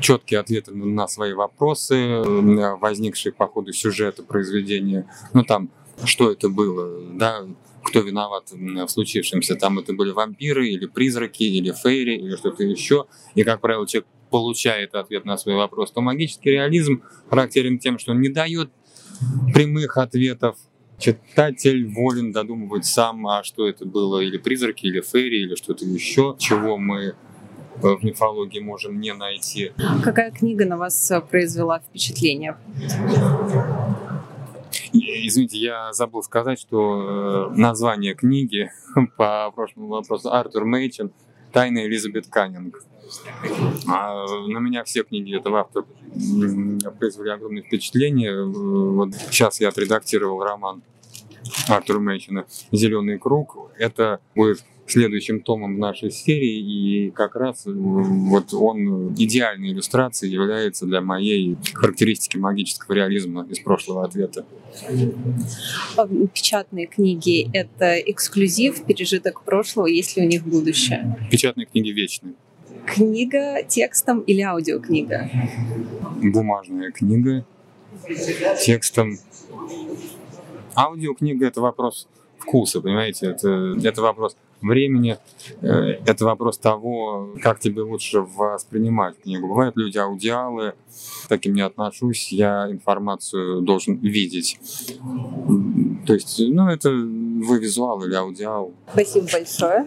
четкие 0.00 0.40
ответы 0.40 0.74
на 0.74 1.06
свои 1.06 1.32
вопросы, 1.32 2.22
возникшие 2.24 3.32
по 3.32 3.46
ходу 3.46 3.72
сюжета 3.72 4.22
произведения, 4.22 5.06
ну 5.34 5.44
там, 5.44 5.70
что 6.04 6.30
это 6.30 6.48
было, 6.48 7.00
да, 7.14 7.46
кто 7.84 8.00
виноват 8.00 8.50
в 8.52 8.88
случившемся. 8.88 9.56
Там 9.56 9.78
это 9.78 9.92
были 9.92 10.10
вампиры 10.10 10.68
или 10.68 10.86
призраки, 10.86 11.42
или 11.42 11.72
фейри, 11.72 12.16
или 12.16 12.36
что-то 12.36 12.62
еще. 12.62 13.06
И, 13.34 13.42
как 13.42 13.60
правило, 13.60 13.86
человек 13.86 14.08
получает 14.30 14.94
ответ 14.94 15.24
на 15.24 15.36
свой 15.36 15.56
вопрос, 15.56 15.92
то 15.92 16.00
магический 16.00 16.52
реализм 16.52 17.02
характерен 17.28 17.78
тем, 17.78 17.98
что 17.98 18.12
он 18.12 18.20
не 18.20 18.28
дает 18.28 18.70
прямых 19.52 19.98
ответов. 19.98 20.56
Читатель 20.98 21.86
волен 21.88 22.32
додумывать 22.32 22.86
сам, 22.86 23.26
а 23.26 23.42
что 23.42 23.68
это 23.68 23.84
было, 23.84 24.20
или 24.20 24.38
призраки, 24.38 24.86
или 24.86 25.00
фейри, 25.00 25.42
или 25.42 25.56
что-то 25.56 25.84
еще, 25.84 26.36
чего 26.38 26.78
мы 26.78 27.14
в 27.76 27.98
мифологии 28.02 28.60
можем 28.60 29.00
не 29.00 29.12
найти. 29.12 29.72
Какая 30.04 30.30
книга 30.30 30.64
на 30.64 30.76
вас 30.76 31.12
произвела 31.30 31.80
впечатление? 31.80 32.56
Извините, 34.92 35.58
я 35.58 35.92
забыл 35.92 36.22
сказать, 36.22 36.60
что 36.60 37.50
э, 37.52 37.56
название 37.56 38.14
книги 38.14 38.70
по 39.16 39.50
прошлому 39.54 39.88
вопросу 39.88 40.32
Артур 40.32 40.64
Мейчин 40.64 41.12
«Тайна 41.52 41.86
Элизабет 41.86 42.26
Каннинг». 42.28 42.82
А 43.88 44.24
на 44.46 44.58
меня 44.58 44.84
все 44.84 45.02
книги 45.02 45.36
этого 45.36 45.60
автора 45.60 45.84
произвели 46.98 47.30
огромное 47.30 47.62
впечатление. 47.62 48.44
Вот 48.44 49.14
сейчас 49.14 49.60
я 49.60 49.68
отредактировал 49.68 50.42
роман 50.42 50.82
Артура 51.68 51.98
Мейчина 51.98 52.46
«Зеленый 52.70 53.18
круг». 53.18 53.70
Это 53.78 54.20
будет 54.34 54.64
следующим 54.86 55.40
томом 55.40 55.78
нашей 55.78 56.10
серии, 56.10 57.06
и 57.06 57.10
как 57.10 57.36
раз 57.36 57.62
вот 57.66 58.52
он 58.52 59.14
идеальной 59.14 59.70
иллюстрацией 59.70 60.32
является 60.32 60.86
для 60.86 61.00
моей 61.00 61.56
характеристики 61.74 62.36
магического 62.36 62.94
реализма 62.94 63.46
из 63.48 63.60
прошлого 63.60 64.04
ответа. 64.04 64.44
Печатные 66.34 66.86
книги— 66.86 67.48
это 67.52 67.98
эксклюзив, 67.98 68.84
пережиток 68.84 69.42
прошлого, 69.44 69.86
есть 69.86 70.16
ли 70.16 70.24
у 70.24 70.28
них 70.28 70.44
будущее? 70.44 71.16
Печатные 71.30 71.66
книги 71.66 71.90
вечные. 71.90 72.34
Книга 72.86 73.62
текстом 73.62 74.20
или 74.20 74.40
аудиокнига? 74.40 75.30
Бумажная 76.22 76.90
книга 76.90 77.44
текстом. 78.60 79.18
Аудиокнига— 80.74 81.46
это 81.48 81.60
вопрос 81.60 82.08
вкуса, 82.38 82.80
понимаете? 82.80 83.28
Это, 83.28 83.76
это 83.82 84.02
вопрос 84.02 84.36
времени, 84.68 85.18
э, 85.60 85.66
это 86.06 86.24
вопрос 86.24 86.58
того, 86.58 87.34
как 87.42 87.60
тебе 87.60 87.82
лучше 87.82 88.20
воспринимать 88.20 89.20
книгу. 89.20 89.48
Бывают 89.48 89.76
люди 89.76 89.98
аудиалы, 89.98 90.74
таким 91.28 91.54
не 91.54 91.62
отношусь, 91.62 92.32
я 92.32 92.70
информацию 92.70 93.62
должен 93.62 93.96
видеть. 93.98 94.58
То 96.06 96.14
есть, 96.14 96.40
ну, 96.40 96.68
это 96.68 96.90
вы 96.90 97.58
визуал 97.58 98.02
или 98.04 98.14
аудиал. 98.14 98.72
Спасибо 98.92 99.26
большое. 99.32 99.86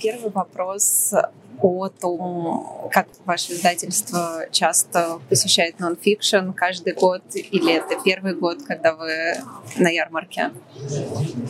Первый 0.00 0.30
вопрос 0.30 1.12
о 1.60 1.88
том, 1.88 2.88
как 2.90 3.06
ваше 3.24 3.52
издательство 3.52 4.46
часто 4.50 5.20
посещает 5.28 5.78
нонфикшн 5.78 6.50
каждый 6.50 6.94
год, 6.94 7.22
или 7.34 7.74
это 7.74 7.96
первый 8.04 8.34
год, 8.34 8.62
когда 8.62 8.94
вы 8.94 9.34
на 9.76 9.88
ярмарке? 9.88 10.50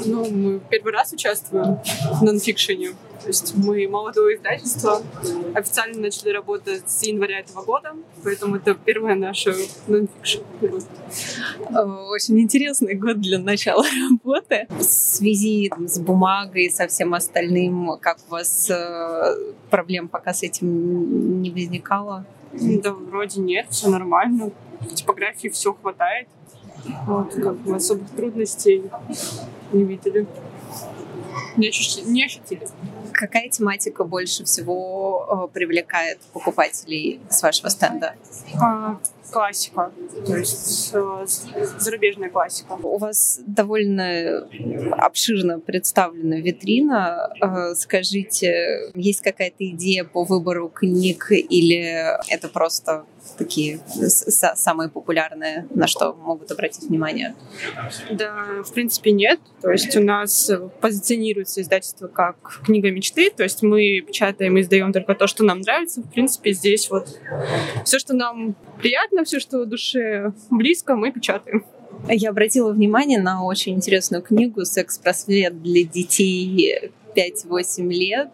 Ну, 0.04 0.31
мы 0.31 0.61
первый 0.71 0.93
раз 0.93 1.12
участвуем 1.12 1.81
в 2.12 2.23
нонфикшене. 2.23 2.90
То 3.25 3.28
есть 3.28 3.54
мы 3.57 3.88
молодое 3.88 4.37
издательство, 4.37 5.00
официально 5.54 5.99
начали 5.99 6.28
работать 6.28 6.83
с 6.90 7.04
января 7.04 7.38
этого 7.38 7.64
года, 7.64 7.95
поэтому 8.23 8.57
это 8.57 8.75
первая 8.75 9.14
наша 9.14 9.54
нонфикшн. 9.87 10.43
Очень 11.71 12.40
интересный 12.40 12.95
год 12.95 13.23
для 13.23 13.38
начала 13.38 13.83
работы. 14.11 14.66
В 14.69 14.83
связи 14.83 15.73
с 15.87 15.99
бумагой 15.99 16.66
и 16.66 16.71
со 16.71 16.87
всем 16.87 17.14
остальным, 17.14 17.97
как 17.99 18.19
у 18.28 18.33
вас 18.33 18.69
э, 18.69 19.54
проблем 19.71 20.09
пока 20.09 20.35
с 20.35 20.43
этим 20.43 21.40
не 21.40 21.50
возникало? 21.50 22.26
Да, 22.52 22.93
вроде 22.93 23.40
нет, 23.40 23.69
все 23.71 23.88
нормально. 23.88 24.50
В 24.81 24.95
типографии 24.95 25.49
все 25.49 25.73
хватает. 25.73 26.28
Вот, 27.07 27.33
как 27.33 27.57
бы 27.57 27.75
особых 27.75 28.11
трудностей 28.11 28.83
не 29.73 29.85
видели. 29.85 30.26
Не 31.57 31.69
ощутили. 31.69 32.11
Не 32.11 32.25
ощутили. 32.25 32.69
Какая 33.14 33.49
тематика 33.49 34.02
больше 34.04 34.44
всего 34.44 35.49
э, 35.49 35.54
привлекает 35.54 36.18
покупателей 36.33 37.21
с 37.30 37.42
вашего 37.42 37.68
стенда? 37.68 38.16
А, 38.61 38.99
классика, 39.30 39.92
то 40.26 40.37
есть 40.37 40.90
э, 40.92 41.26
зарубежная 41.78 42.28
классика. 42.28 42.73
У 42.73 42.99
вас 42.99 43.40
довольно 43.47 44.49
обширно 44.99 45.61
представлена 45.61 46.37
витрина. 46.37 47.30
Э, 47.40 47.75
скажите, 47.76 48.90
есть 48.94 49.21
какая-то 49.21 49.64
идея 49.71 50.04
по 50.04 50.25
выбору 50.25 50.68
книг 50.68 51.28
или 51.30 52.18
это 52.28 52.49
просто 52.49 53.06
такие 53.37 53.81
самые 53.88 54.88
популярные, 54.88 55.66
на 55.75 55.87
что 55.87 56.14
могут 56.14 56.50
обратить 56.50 56.85
внимание? 56.85 57.35
Да, 58.11 58.62
в 58.64 58.73
принципе, 58.73 59.12
нет. 59.12 59.40
То 59.61 59.71
есть 59.71 59.97
у 59.97 60.02
нас 60.02 60.50
позиционируется 60.81 61.61
издательство 61.61 62.09
как 62.09 62.61
книга 62.64 62.90
мечты, 62.90 63.31
то 63.31 63.43
есть 63.43 63.62
мы 63.62 64.00
печатаем 64.00 64.57
и 64.57 64.61
издаем 64.61 64.93
только 64.93 65.14
то, 65.14 65.26
что 65.26 65.45
нам 65.45 65.61
нравится. 65.61 66.02
В 66.02 66.11
принципе, 66.11 66.52
здесь 66.52 66.90
вот 66.90 67.21
все, 67.85 67.99
что 67.99 68.14
нам 68.14 68.54
приятно, 68.78 69.25
все, 69.25 69.40
что 69.40 69.64
душе 69.64 70.33
близко, 70.50 70.97
мы 70.97 71.12
печатаем. 71.12 71.64
Я 72.09 72.31
обратила 72.31 72.73
внимание 72.73 73.21
на 73.21 73.45
очень 73.45 73.75
интересную 73.75 74.23
книгу 74.23 74.64
«Секс-просвет 74.64 75.62
для 75.62 75.85
детей 75.85 76.93
5-8 77.14 77.88
лет, 77.88 78.30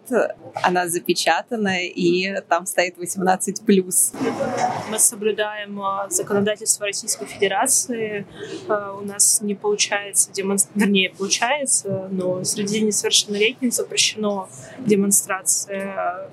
она 0.63 0.87
запечатана, 0.87 1.85
и 1.85 2.41
там 2.47 2.65
стоит 2.65 2.97
18+. 2.97 4.15
Мы 4.89 4.99
соблюдаем 4.99 5.81
а, 5.81 6.09
законодательство 6.09 6.85
Российской 6.85 7.25
Федерации. 7.25 8.25
А, 8.67 8.93
у 8.93 9.01
нас 9.01 9.41
не 9.41 9.55
получается 9.55 10.31
демонстрация, 10.31 10.79
вернее, 10.79 11.09
получается, 11.09 12.07
но 12.11 12.43
среди 12.43 12.81
несовершеннолетних 12.81 13.73
запрещено 13.73 14.49
демонстрация 14.79 16.29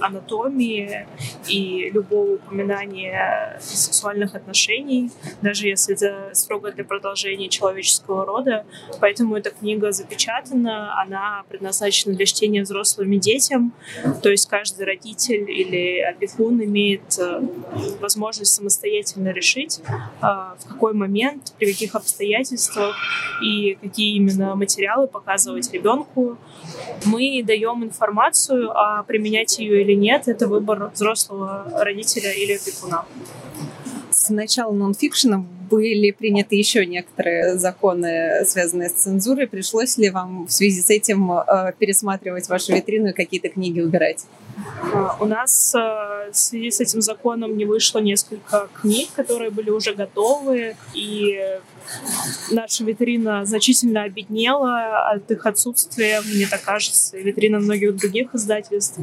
анатомии 0.00 1.06
и 1.46 1.88
любого 1.90 2.34
упоминания 2.34 3.56
сексуальных 3.60 4.34
отношений, 4.34 5.12
даже 5.42 5.68
если 5.68 5.94
это 5.94 6.34
строго 6.34 6.72
для 6.72 6.84
продолжения 6.84 7.48
человеческого 7.48 8.24
рода. 8.26 8.66
Поэтому 9.00 9.36
эта 9.36 9.50
книга 9.50 9.92
запечатана, 9.92 11.00
она 11.00 11.44
предназначена 11.48 11.73
для 12.14 12.26
чтения 12.26 12.62
взрослыми 12.62 13.16
детям, 13.16 13.72
то 14.22 14.30
есть 14.30 14.48
каждый 14.48 14.84
родитель 14.86 15.50
или 15.50 16.00
опекун 16.00 16.62
имеет 16.62 17.18
э, 17.18 17.40
возможность 18.00 18.52
самостоятельно 18.52 19.30
решить, 19.30 19.80
э, 19.88 19.92
в 20.20 20.68
какой 20.68 20.94
момент, 20.94 21.54
при 21.58 21.72
каких 21.72 21.94
обстоятельствах 21.94 22.96
и 23.42 23.76
какие 23.80 24.16
именно 24.16 24.54
материалы 24.54 25.06
показывать 25.06 25.72
ребенку. 25.72 26.36
Мы 27.04 27.42
даем 27.44 27.84
информацию, 27.84 28.70
а 28.70 29.02
применять 29.02 29.58
ее 29.58 29.82
или 29.82 29.94
нет, 29.94 30.28
это 30.28 30.48
выбор 30.48 30.90
взрослого 30.94 31.66
родителя 31.82 32.32
или 32.32 32.54
опекуна. 32.54 33.04
С 34.10 34.30
начала 34.30 34.72
нонфикшена 34.72 35.44
были 35.74 36.12
приняты 36.12 36.54
еще 36.54 36.86
некоторые 36.86 37.58
законы, 37.58 38.44
связанные 38.46 38.88
с 38.88 38.92
цензурой. 38.92 39.48
Пришлось 39.48 39.98
ли 39.98 40.08
вам 40.08 40.46
в 40.46 40.52
связи 40.52 40.80
с 40.80 40.88
этим 40.88 41.32
э, 41.32 41.72
пересматривать 41.78 42.48
вашу 42.48 42.74
витрину 42.74 43.08
и 43.08 43.12
какие-то 43.12 43.48
книги 43.48 43.80
убирать? 43.80 44.24
А, 44.92 45.16
у 45.20 45.24
нас 45.24 45.74
э, 45.74 46.30
в 46.30 46.36
связи 46.36 46.70
с 46.70 46.80
этим 46.80 47.02
законом 47.02 47.56
не 47.56 47.64
вышло 47.64 47.98
несколько 47.98 48.68
книг, 48.80 49.08
которые 49.16 49.50
были 49.50 49.70
уже 49.70 49.94
готовы, 49.94 50.76
и 50.94 51.58
наша 52.50 52.84
витрина 52.84 53.44
значительно 53.44 54.02
обеднела 54.02 55.10
от 55.10 55.30
их 55.30 55.46
отсутствия, 55.46 56.20
мне 56.22 56.46
так 56.46 56.62
кажется, 56.62 57.16
витрина 57.16 57.58
многих 57.58 57.96
других 57.96 58.34
издательств. 58.34 58.98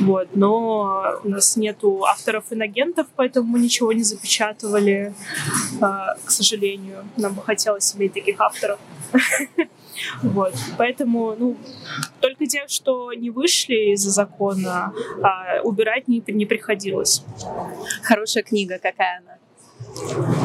Вот. 0.00 0.28
Но 0.34 1.20
у 1.24 1.28
нас 1.28 1.56
нету 1.56 2.04
авторов-инагентов, 2.04 3.06
поэтому 3.16 3.46
мы 3.46 3.60
ничего 3.60 3.92
не 3.92 4.02
запечатывали, 4.02 5.14
а, 5.80 6.16
к 6.24 6.30
сожалению. 6.30 7.04
Нам 7.16 7.34
бы 7.34 7.42
хотелось 7.42 7.94
иметь 7.96 8.12
таких 8.14 8.40
авторов. 8.40 8.78
Вот. 10.22 10.54
Поэтому, 10.76 11.34
ну, 11.36 11.56
только 12.20 12.46
те, 12.46 12.66
что 12.68 13.12
не 13.12 13.30
вышли 13.30 13.92
из-за 13.94 14.10
закона, 14.10 14.92
а 15.22 15.60
убирать 15.62 16.06
не, 16.06 16.22
не 16.28 16.46
приходилось. 16.46 17.24
Хорошая 18.02 18.44
книга 18.44 18.78
какая 18.78 19.18
она? 19.18 19.38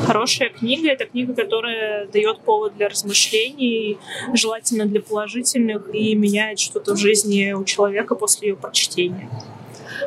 Хорошая 0.05 0.49
книга— 0.49 0.89
это 0.91 1.05
книга, 1.05 1.33
которая 1.33 2.07
дает 2.07 2.39
повод 2.41 2.75
для 2.75 2.89
размышлений, 2.89 3.97
желательно 4.33 4.85
для 4.85 5.01
положительных, 5.01 5.93
и 5.93 6.15
меняет 6.15 6.59
что-то 6.59 6.95
в 6.95 6.97
жизни 6.97 7.53
у 7.53 7.63
человека 7.63 8.15
после 8.15 8.49
ее 8.49 8.55
прочтения. 8.55 9.29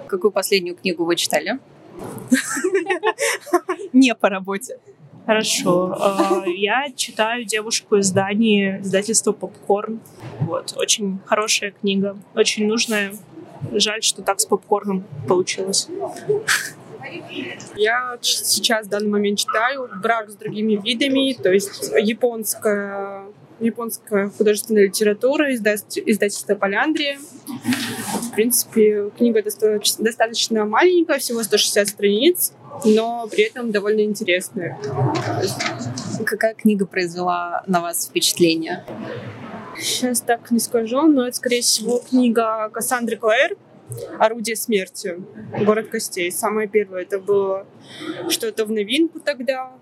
Какую 0.06 0.30
последнюю 0.30 0.76
книгу 0.76 1.04
вы 1.04 1.16
читали? 1.16 1.58
Не 3.92 4.14
по 4.14 4.28
работе. 4.28 4.78
Хорошо. 5.26 5.96
А, 5.98 6.44
я 6.46 6.86
читаю 6.94 7.44
«Девушку 7.44 7.96
из 7.96 8.12
Дании», 8.12 8.80
издательство 8.80 9.32
«Попкорн». 9.32 10.00
Вот. 10.40 10.74
Очень 10.76 11.18
хорошая 11.26 11.72
книга, 11.72 12.16
очень 12.34 12.66
нужная. 12.68 13.12
Жаль, 13.72 14.02
что 14.02 14.22
так 14.22 14.38
с 14.38 14.46
попкорном 14.46 15.04
получилось. 15.26 15.88
Я 17.76 18.18
сейчас 18.20 18.86
в 18.86 18.90
данный 18.90 19.08
момент 19.08 19.38
читаю 19.38 19.88
«Брак 20.02 20.30
с 20.30 20.34
другими 20.34 20.74
видами», 20.74 21.32
то 21.34 21.52
есть 21.52 21.92
японская, 21.98 23.24
японская 23.60 24.30
художественная 24.30 24.84
литература, 24.84 25.54
издательство 25.54 26.54
«Поляндрия». 26.54 27.18
В 27.18 28.30
принципе, 28.36 29.10
книга 29.16 29.42
достаточно 29.42 30.64
маленькая, 30.64 31.18
всего 31.18 31.42
160 31.42 31.88
страниц, 31.88 32.52
но 32.84 33.26
при 33.30 33.44
этом 33.44 33.72
довольно 33.72 34.02
интересная. 34.02 34.78
Какая 36.24 36.54
книга 36.54 36.84
произвела 36.86 37.62
на 37.66 37.80
вас 37.80 38.06
впечатление? 38.06 38.84
Сейчас 39.78 40.20
так 40.20 40.50
не 40.50 40.58
скажу, 40.58 41.02
но 41.02 41.26
это, 41.26 41.36
скорее 41.36 41.60
всего, 41.62 41.98
книга 41.98 42.68
Кассандры 42.70 43.16
Клэр 43.16 43.56
«Орудие 44.18 44.56
смерти. 44.56 45.20
Город 45.64 45.88
костей». 45.88 46.30
Самое 46.30 46.68
первое 46.68 47.02
это 47.02 47.18
было 47.18 47.66
что-то 48.28 48.64
в 48.64 48.70
новинку 48.70 49.20
тогда. 49.20 49.72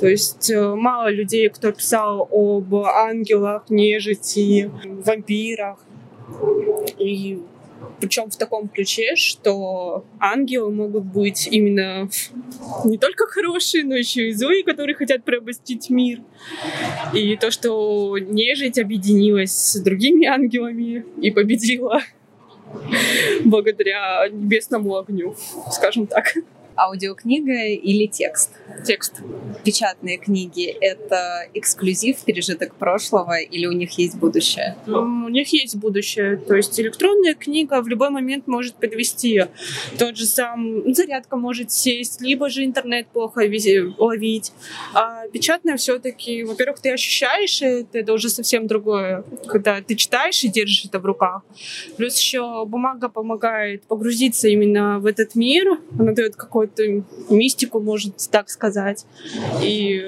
То 0.00 0.08
есть 0.08 0.50
э, 0.50 0.74
мало 0.74 1.10
людей, 1.10 1.48
кто 1.50 1.72
писал 1.72 2.28
об 2.30 2.74
ангелах, 2.74 3.64
нежити, 3.68 4.70
вампирах. 4.84 5.78
И 6.98 7.40
причем 8.00 8.30
в 8.30 8.36
таком 8.36 8.68
ключе, 8.68 9.14
что 9.16 10.04
ангелы 10.18 10.70
могут 10.70 11.04
быть 11.04 11.48
именно 11.50 12.08
не 12.84 12.98
только 12.98 13.26
хорошие, 13.26 13.84
но 13.84 13.94
еще 13.94 14.28
и 14.28 14.32
злые, 14.32 14.64
которые 14.64 14.94
хотят 14.94 15.24
пробостить 15.24 15.90
мир. 15.90 16.20
И 17.12 17.36
то, 17.36 17.50
что 17.50 18.18
нежить 18.18 18.78
объединилась 18.78 19.52
с 19.52 19.80
другими 19.80 20.26
ангелами 20.26 21.04
и 21.20 21.30
победила 21.30 22.00
благодаря 23.44 24.28
небесному 24.28 24.96
огню, 24.96 25.34
скажем 25.70 26.06
так 26.06 26.34
аудиокнига 26.76 27.66
или 27.66 28.06
текст? 28.06 28.50
Текст. 28.84 29.20
Печатные 29.64 30.18
книги— 30.18 30.66
это 30.80 31.48
эксклюзив, 31.54 32.22
пережиток 32.24 32.74
прошлого, 32.74 33.38
или 33.38 33.66
у 33.66 33.72
них 33.72 33.98
есть 33.98 34.16
будущее? 34.16 34.76
У 34.86 35.28
них 35.28 35.52
есть 35.52 35.76
будущее. 35.76 36.36
То 36.36 36.54
есть 36.54 36.78
электронная 36.78 37.34
книга 37.34 37.80
в 37.80 37.88
любой 37.88 38.10
момент 38.10 38.46
может 38.46 38.74
подвести. 38.74 39.44
Тот 39.98 40.16
же 40.16 40.26
сам 40.26 40.92
зарядка 40.94 41.36
может 41.36 41.72
сесть, 41.72 42.20
либо 42.20 42.50
же 42.50 42.64
интернет 42.64 43.06
плохо 43.08 43.40
ловить. 43.98 44.52
А 44.92 45.26
печатная 45.28 45.76
все-таки, 45.76 46.44
во-первых, 46.44 46.80
ты 46.80 46.92
ощущаешь 46.92 47.62
это, 47.62 47.98
это 47.98 48.12
уже 48.12 48.28
совсем 48.28 48.66
другое, 48.66 49.24
когда 49.46 49.80
ты 49.80 49.94
читаешь 49.94 50.44
и 50.44 50.48
держишь 50.48 50.84
это 50.84 50.98
в 50.98 51.06
руках. 51.06 51.42
Плюс 51.96 52.18
еще 52.18 52.64
бумага 52.66 53.08
помогает 53.08 53.84
погрузиться 53.84 54.48
именно 54.48 54.98
в 54.98 55.06
этот 55.06 55.34
мир. 55.34 55.78
Она 55.98 56.12
дает 56.12 56.36
какой 56.36 56.63
какую-то 56.66 57.04
мистику, 57.32 57.80
может 57.80 58.28
так 58.30 58.48
сказать. 58.48 59.06
И 59.62 60.02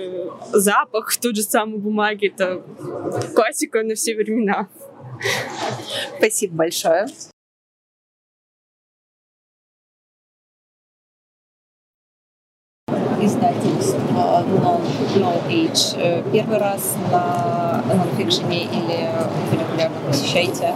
запах 0.52 1.16
той 1.16 1.34
же 1.34 1.42
самой 1.42 1.78
бумаги— 1.78 2.26
это 2.34 2.62
классика 3.34 3.82
на 3.82 3.94
все 3.94 4.14
времена. 4.14 4.68
Спасибо 6.18 6.56
большое. 6.56 7.06
Издательство 13.26 13.96
Non, 14.16 14.80
no 15.16 15.48
Age 15.48 15.96
э, 15.96 16.22
первый 16.32 16.58
раз 16.58 16.94
на 17.10 17.82
нонфикшене 17.86 18.64
или 18.64 19.10
вы 19.50 19.58
регулярно 19.58 19.96
посещаете? 20.08 20.74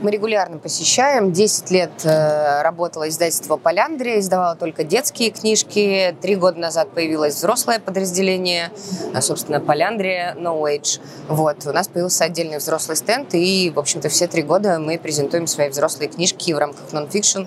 Мы 0.00 0.10
регулярно 0.10 0.58
посещаем. 0.58 1.32
Десять 1.32 1.70
лет 1.70 1.90
э, 2.04 2.62
работало 2.62 3.08
издательство 3.08 3.56
«Поляндрия», 3.56 4.18
издавала 4.20 4.56
только 4.56 4.84
детские 4.84 5.30
книжки. 5.30 6.16
Три 6.20 6.36
года 6.36 6.58
назад 6.58 6.90
появилось 6.90 7.34
взрослое 7.34 7.78
подразделение, 7.78 8.70
а, 9.14 9.20
собственно, 9.20 9.60
«Поляндрия 9.60 10.34
No 10.38 10.60
Age». 10.62 11.00
Вот. 11.28 11.66
У 11.66 11.72
нас 11.72 11.88
появился 11.88 12.24
отдельный 12.24 12.58
взрослый 12.58 12.96
стенд, 12.96 13.34
и, 13.34 13.72
в 13.74 13.78
общем-то, 13.78 14.08
все 14.08 14.26
три 14.26 14.42
года 14.42 14.78
мы 14.78 14.98
презентуем 14.98 15.46
свои 15.46 15.68
взрослые 15.68 16.08
книжки 16.08 16.52
в 16.52 16.58
рамках 16.58 16.92
нонфикшн, 16.92 17.42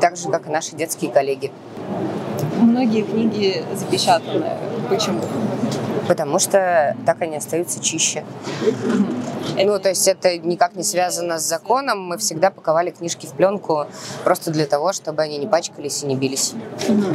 так 0.00 0.16
же, 0.16 0.28
как 0.30 0.46
и 0.46 0.50
наши 0.50 0.74
детские 0.76 1.10
коллеги 1.10 1.52
многие 2.62 3.02
книги 3.02 3.64
запечатаны. 3.74 4.56
Почему? 4.88 5.20
Потому 6.08 6.38
что 6.38 6.96
так 7.06 7.22
они 7.22 7.36
остаются 7.36 7.80
чище. 7.80 8.24
Ну, 9.56 9.78
то 9.78 9.90
есть 9.90 10.08
это 10.08 10.38
никак 10.38 10.74
не 10.74 10.82
связано 10.82 11.38
с 11.38 11.42
законом. 11.42 12.02
Мы 12.02 12.18
всегда 12.18 12.50
паковали 12.50 12.90
книжки 12.90 13.26
в 13.26 13.30
пленку 13.30 13.86
просто 14.24 14.50
для 14.50 14.66
того, 14.66 14.92
чтобы 14.92 15.22
они 15.22 15.38
не 15.38 15.46
пачкались 15.46 16.02
и 16.02 16.06
не 16.06 16.16
бились. 16.16 16.54
Ну, 16.88 17.14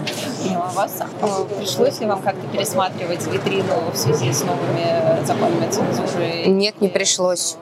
а 0.55 0.71
вас 0.71 0.99
э, 1.01 1.58
пришлось 1.58 1.99
ли 1.99 2.05
вам 2.05 2.21
как-то 2.21 2.47
пересматривать 2.47 3.25
витрину 3.27 3.91
в 3.93 3.97
связи 3.97 4.31
с 4.31 4.43
новыми 4.43 5.25
законами 5.25 5.69
цензуры? 5.69 6.45
Нет, 6.45 6.79
не 6.79 6.88
пришлось. 6.88 7.58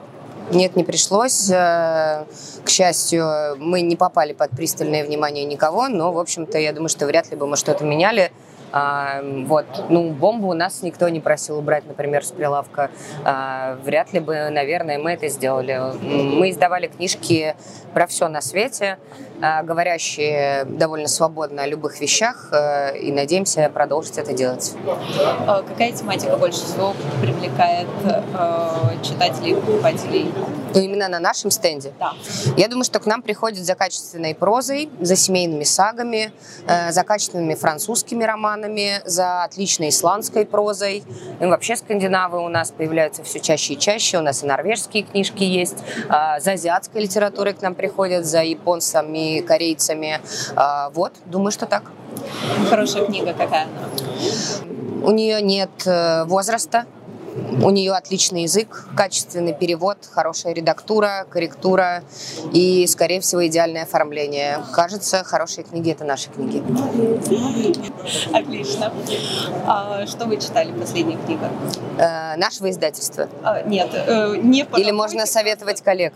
Нет, 0.50 0.76
не 0.76 0.84
пришлось. 0.84 1.50
Э, 1.50 2.24
к 2.64 2.68
счастью, 2.68 3.56
мы 3.58 3.80
не 3.80 3.96
попали 3.96 4.32
под 4.32 4.50
пристальное 4.50 5.04
внимание 5.04 5.44
никого, 5.44 5.88
но, 5.88 6.12
в 6.12 6.18
общем-то, 6.18 6.58
я 6.58 6.72
думаю, 6.72 6.88
что 6.88 7.06
вряд 7.06 7.30
ли 7.30 7.36
бы 7.36 7.46
мы 7.46 7.56
что-то 7.56 7.84
меняли. 7.84 8.30
А, 8.76 9.22
вот, 9.46 9.66
ну, 9.88 10.10
бомбу 10.10 10.48
у 10.48 10.52
нас 10.52 10.82
никто 10.82 11.08
не 11.08 11.20
просил 11.20 11.58
убрать, 11.58 11.86
например, 11.86 12.24
с 12.24 12.32
прилавка. 12.32 12.90
А, 13.24 13.78
вряд 13.84 14.12
ли 14.12 14.18
бы, 14.18 14.50
наверное, 14.50 14.98
мы 14.98 15.12
это 15.12 15.28
сделали. 15.28 15.80
Мы 16.02 16.50
издавали 16.50 16.88
книжки 16.88 17.54
про 17.92 18.08
все 18.08 18.26
на 18.26 18.40
свете, 18.40 18.98
говорящие 19.40 20.64
довольно 20.64 21.08
свободно 21.08 21.62
о 21.62 21.66
любых 21.66 22.00
вещах, 22.00 22.48
а, 22.52 22.90
и 22.90 23.12
надеемся 23.12 23.70
продолжить 23.72 24.18
это 24.18 24.32
делать. 24.32 24.74
А 25.46 25.62
какая 25.62 25.92
тематика 25.92 26.36
больше 26.36 26.64
всего 26.64 26.94
привлекает 27.20 27.88
а, 28.34 28.92
читателей 29.02 29.52
и 29.52 29.54
покупателей? 29.54 30.32
Ну, 30.74 30.80
именно 30.80 31.08
на 31.08 31.20
нашем 31.20 31.52
стенде? 31.52 31.92
Да. 32.00 32.14
Я 32.56 32.66
думаю, 32.68 32.84
что 32.84 32.98
к 32.98 33.06
нам 33.06 33.22
приходят 33.22 33.64
за 33.64 33.76
качественной 33.76 34.34
прозой, 34.34 34.90
за 35.00 35.14
семейными 35.14 35.62
сагами, 35.62 36.32
э, 36.66 36.90
за 36.90 37.04
качественными 37.04 37.54
французскими 37.54 38.24
романами, 38.24 39.00
за 39.04 39.44
отличной 39.44 39.90
исландской 39.90 40.44
прозой. 40.44 41.04
И 41.40 41.44
вообще 41.44 41.76
скандинавы 41.76 42.40
у 42.44 42.48
нас 42.48 42.72
появляются 42.72 43.22
все 43.22 43.38
чаще 43.38 43.74
и 43.74 43.78
чаще. 43.78 44.18
У 44.18 44.22
нас 44.22 44.42
и 44.42 44.46
норвежские 44.46 45.04
книжки 45.04 45.44
есть. 45.44 45.78
Э, 46.08 46.40
за 46.40 46.52
азиатской 46.52 47.02
литературой 47.02 47.54
к 47.54 47.62
нам 47.62 47.76
приходят, 47.76 48.26
за 48.26 48.42
японцами, 48.42 49.23
корейцами. 49.40 50.20
Э, 50.56 50.90
вот, 50.92 51.12
думаю, 51.26 51.52
что 51.52 51.66
так. 51.66 51.84
Хорошая 52.70 53.06
книга 53.06 53.32
какая 53.32 53.64
она? 53.64 55.06
У 55.06 55.10
нее 55.10 55.42
нет 55.42 55.70
э, 55.86 56.24
возраста, 56.24 56.86
у 57.62 57.70
нее 57.70 57.92
отличный 57.92 58.42
язык, 58.42 58.86
качественный 58.96 59.52
перевод, 59.52 59.98
хорошая 60.10 60.54
редактура, 60.54 61.26
корректура 61.30 62.04
и, 62.52 62.86
скорее 62.86 63.20
всего, 63.20 63.46
идеальное 63.46 63.82
оформление. 63.82 64.60
Кажется, 64.72 65.24
хорошие 65.24 65.64
книги— 65.64 65.90
это 65.92 66.04
наши 66.04 66.30
книги. 66.30 66.62
Отлично. 68.32 68.92
А 69.66 70.06
что 70.06 70.26
вы 70.26 70.36
читали 70.36 70.72
последняя 70.72 71.16
книга? 71.16 71.50
Э, 71.98 72.36
нашего 72.36 72.70
издательства. 72.70 73.28
А, 73.42 73.62
нет, 73.62 73.90
э, 73.92 74.36
не 74.36 74.64
по 74.64 74.76
Или 74.76 74.90
можно 74.90 75.26
советовать 75.26 75.82
коллег? 75.82 76.14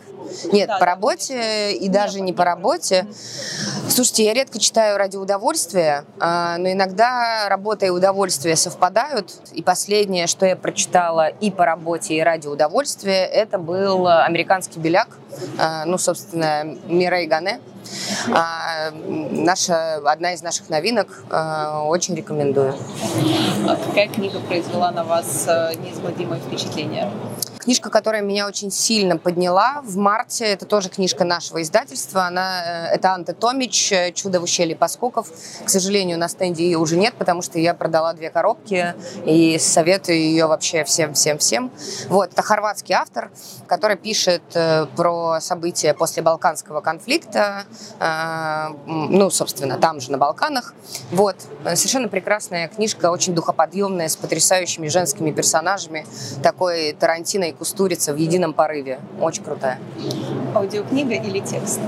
Нет, 0.52 0.68
да, 0.68 0.78
по 0.78 0.86
работе 0.86 1.72
и 1.72 1.88
даже 1.88 2.20
не 2.20 2.32
по 2.32 2.44
работе. 2.44 3.06
Слушайте, 3.88 4.24
я 4.24 4.34
редко 4.34 4.58
читаю 4.58 4.98
ради 4.98 5.16
удовольствия, 5.16 6.04
а, 6.20 6.58
но 6.58 6.70
иногда 6.70 7.48
работа 7.48 7.86
и 7.86 7.90
удовольствие 7.90 8.56
совпадают. 8.56 9.32
И 9.52 9.62
последнее, 9.62 10.26
что 10.26 10.46
я 10.46 10.56
прочитала 10.56 11.28
и 11.28 11.50
по 11.50 11.64
работе, 11.64 12.14
и 12.14 12.20
ради 12.20 12.46
удовольствия, 12.46 13.24
это 13.24 13.58
был 13.58 14.06
американский 14.06 14.78
беляк, 14.78 15.08
а, 15.58 15.84
ну, 15.84 15.98
собственно, 15.98 16.64
Мирей 16.86 17.26
Гане. 17.26 17.60
А, 18.32 18.90
наша, 18.92 19.96
одна 20.04 20.34
из 20.34 20.42
наших 20.42 20.68
новинок, 20.68 21.24
очень 21.86 22.14
рекомендую. 22.14 22.74
Какая 23.86 24.08
книга 24.08 24.40
произвела 24.40 24.90
на 24.90 25.04
вас 25.04 25.46
э, 25.48 25.74
неизгладимое 25.82 26.38
впечатление? 26.38 27.10
Книжка, 27.68 27.90
которая 27.90 28.22
меня 28.22 28.46
очень 28.46 28.70
сильно 28.70 29.18
подняла 29.18 29.82
в 29.84 29.98
марте, 29.98 30.46
это 30.46 30.64
тоже 30.64 30.88
книжка 30.88 31.24
нашего 31.24 31.60
издательства. 31.60 32.24
Она, 32.24 32.62
э, 32.64 32.94
это 32.94 33.12
Анте 33.12 33.34
Томич 33.34 33.92
«Чудо 34.14 34.40
в 34.40 34.44
ущелье 34.44 34.74
Поскоков». 34.74 35.30
К 35.66 35.68
сожалению, 35.68 36.18
на 36.18 36.28
стенде 36.28 36.64
ее 36.64 36.78
уже 36.78 36.96
нет, 36.96 37.12
потому 37.18 37.42
что 37.42 37.58
я 37.58 37.74
продала 37.74 38.14
две 38.14 38.30
коробки 38.30 38.94
и 39.26 39.58
советую 39.58 40.16
ее 40.16 40.46
вообще 40.46 40.82
всем-всем-всем. 40.82 41.70
Вот, 42.08 42.32
это 42.32 42.40
хорватский 42.40 42.94
автор, 42.94 43.30
который 43.66 43.98
пишет 43.98 44.40
э, 44.54 44.86
про 44.96 45.38
события 45.42 45.92
после 45.92 46.22
Балканского 46.22 46.80
конфликта, 46.80 47.64
э, 48.00 48.68
ну, 48.86 49.28
собственно, 49.28 49.76
там 49.76 50.00
же, 50.00 50.10
на 50.10 50.16
Балканах. 50.16 50.72
Вот, 51.10 51.36
совершенно 51.64 52.08
прекрасная 52.08 52.68
книжка, 52.68 53.10
очень 53.10 53.34
духоподъемная, 53.34 54.08
с 54.08 54.16
потрясающими 54.16 54.88
женскими 54.88 55.32
персонажами, 55.32 56.06
такой 56.42 56.94
Тарантино 56.94 57.44
и 57.44 57.57
Кустурица 57.58 58.12
в 58.12 58.16
едином 58.16 58.52
порыве. 58.52 59.00
Очень 59.20 59.42
крутая. 59.42 59.80
Аудиокнига 60.54 61.14
или 61.14 61.40
текст? 61.40 61.80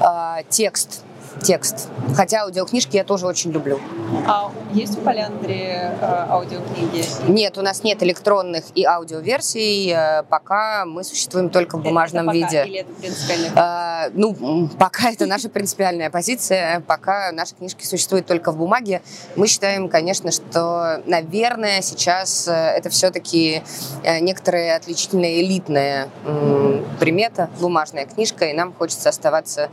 А, 0.00 0.42
текст 0.50 1.02
текст. 1.42 1.88
Хотя 2.14 2.42
аудиокнижки 2.42 2.96
я 2.96 3.04
тоже 3.04 3.26
очень 3.26 3.50
люблю. 3.50 3.80
А 4.26 4.50
есть 4.72 4.94
в 4.94 5.02
Поляндре 5.02 5.92
э, 6.00 6.26
аудиокниги? 6.28 7.04
Нет, 7.28 7.58
у 7.58 7.62
нас 7.62 7.82
нет 7.82 8.02
электронных 8.02 8.64
и 8.74 8.84
аудиоверсий. 8.84 9.92
Э, 9.92 10.22
пока 10.22 10.84
мы 10.84 11.04
существуем 11.04 11.50
только 11.50 11.76
в 11.78 11.82
бумажном 11.82 12.28
это, 12.28 12.40
пока, 12.40 12.46
виде. 12.46 12.70
Или 12.70 12.80
это 12.80 12.92
принципиальная 12.92 13.52
а, 13.56 14.10
Ну, 14.14 14.68
пока 14.78 15.10
это 15.10 15.26
наша 15.26 15.48
принципиальная 15.48 16.10
позиция. 16.10 16.80
Пока 16.80 17.32
наши 17.32 17.54
книжки 17.54 17.84
существуют 17.84 18.26
только 18.26 18.52
в 18.52 18.56
бумаге. 18.56 19.02
Мы 19.36 19.46
считаем, 19.46 19.88
конечно, 19.88 20.30
что, 20.30 21.02
наверное, 21.06 21.82
сейчас 21.82 22.48
э, 22.48 22.52
это 22.52 22.90
все-таки 22.90 23.62
некоторая 24.20 24.76
отличительная 24.76 25.40
элитная 25.40 26.08
примета, 27.00 27.48
бумажная 27.60 28.06
книжка, 28.06 28.46
и 28.46 28.52
нам 28.52 28.72
хочется 28.72 29.08
оставаться 29.08 29.68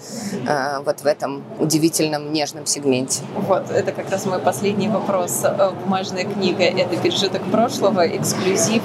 вот 0.86 1.02
в 1.02 1.06
этом 1.06 1.44
удивительном 1.60 2.32
нежном 2.34 2.66
сегменте. 2.66 3.22
Вот, 3.36 3.70
это 3.70 3.92
как 3.92 4.10
раз 4.10 4.26
мой 4.26 4.40
последний 4.40 4.88
вопрос. 4.88 5.42
Э, 5.44 5.72
бумажная 5.72 6.26
книга— 6.26 6.64
это 6.64 6.98
пережиток 6.98 7.44
прошлого, 7.52 8.08
эксклюзив, 8.08 8.84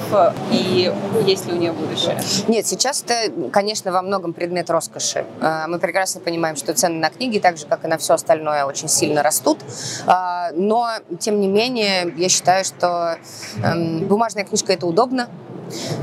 и 0.51 0.93
есть 1.27 1.47
ли 1.47 1.53
у 1.53 1.57
нее 1.57 1.73
будущее? 1.73 2.19
Нет, 2.49 2.67
сейчас 2.67 3.03
это, 3.03 3.51
конечно, 3.51 3.93
во 3.93 4.03
многом 4.03 4.33
предмет 4.33 4.71
роскоши. 4.71 5.25
Э, 5.41 5.67
мы 5.69 5.79
прекрасно 5.79 6.21
понимаем, 6.21 6.57
что 6.57 6.75
цены 6.75 6.99
на 6.99 7.11
книги, 7.11 7.39
так 7.39 7.57
же, 7.57 7.67
как 7.67 7.85
и 7.85 7.89
на 7.89 7.99
все 7.99 8.15
остальное, 8.15 8.65
очень 8.65 8.89
сильно 8.89 9.23
растут. 9.23 9.59
Э, 10.07 10.53
но, 10.55 10.91
тем 11.19 11.41
не 11.41 11.49
менее, 11.49 12.13
я 12.17 12.29
считаю, 12.29 12.65
что 12.65 13.17
эм, 13.63 14.07
бумажная 14.07 14.45
книжка— 14.45 14.73
это 14.75 14.87
удобно, 14.87 15.29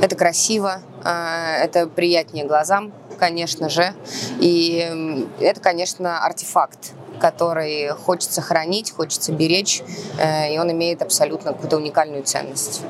это 0.01 0.15
красиво, 0.15 0.81
это 1.03 1.87
приятнее 1.87 2.45
глазам, 2.45 2.91
конечно 3.17 3.69
же. 3.69 3.93
И 4.39 5.27
это, 5.39 5.59
конечно, 5.59 6.23
артефакт 6.25 6.93
который 7.19 7.87
хочется 7.89 8.41
хранить, 8.41 8.91
хочется 8.91 9.31
беречь, 9.31 9.81
э, 10.19 10.53
и 10.53 10.59
он 10.59 10.69
имеет 10.73 11.01
абсолютно 11.01 11.53
какую-то 11.53 11.77
уникальную 11.77 12.23
ценность. 12.23 12.81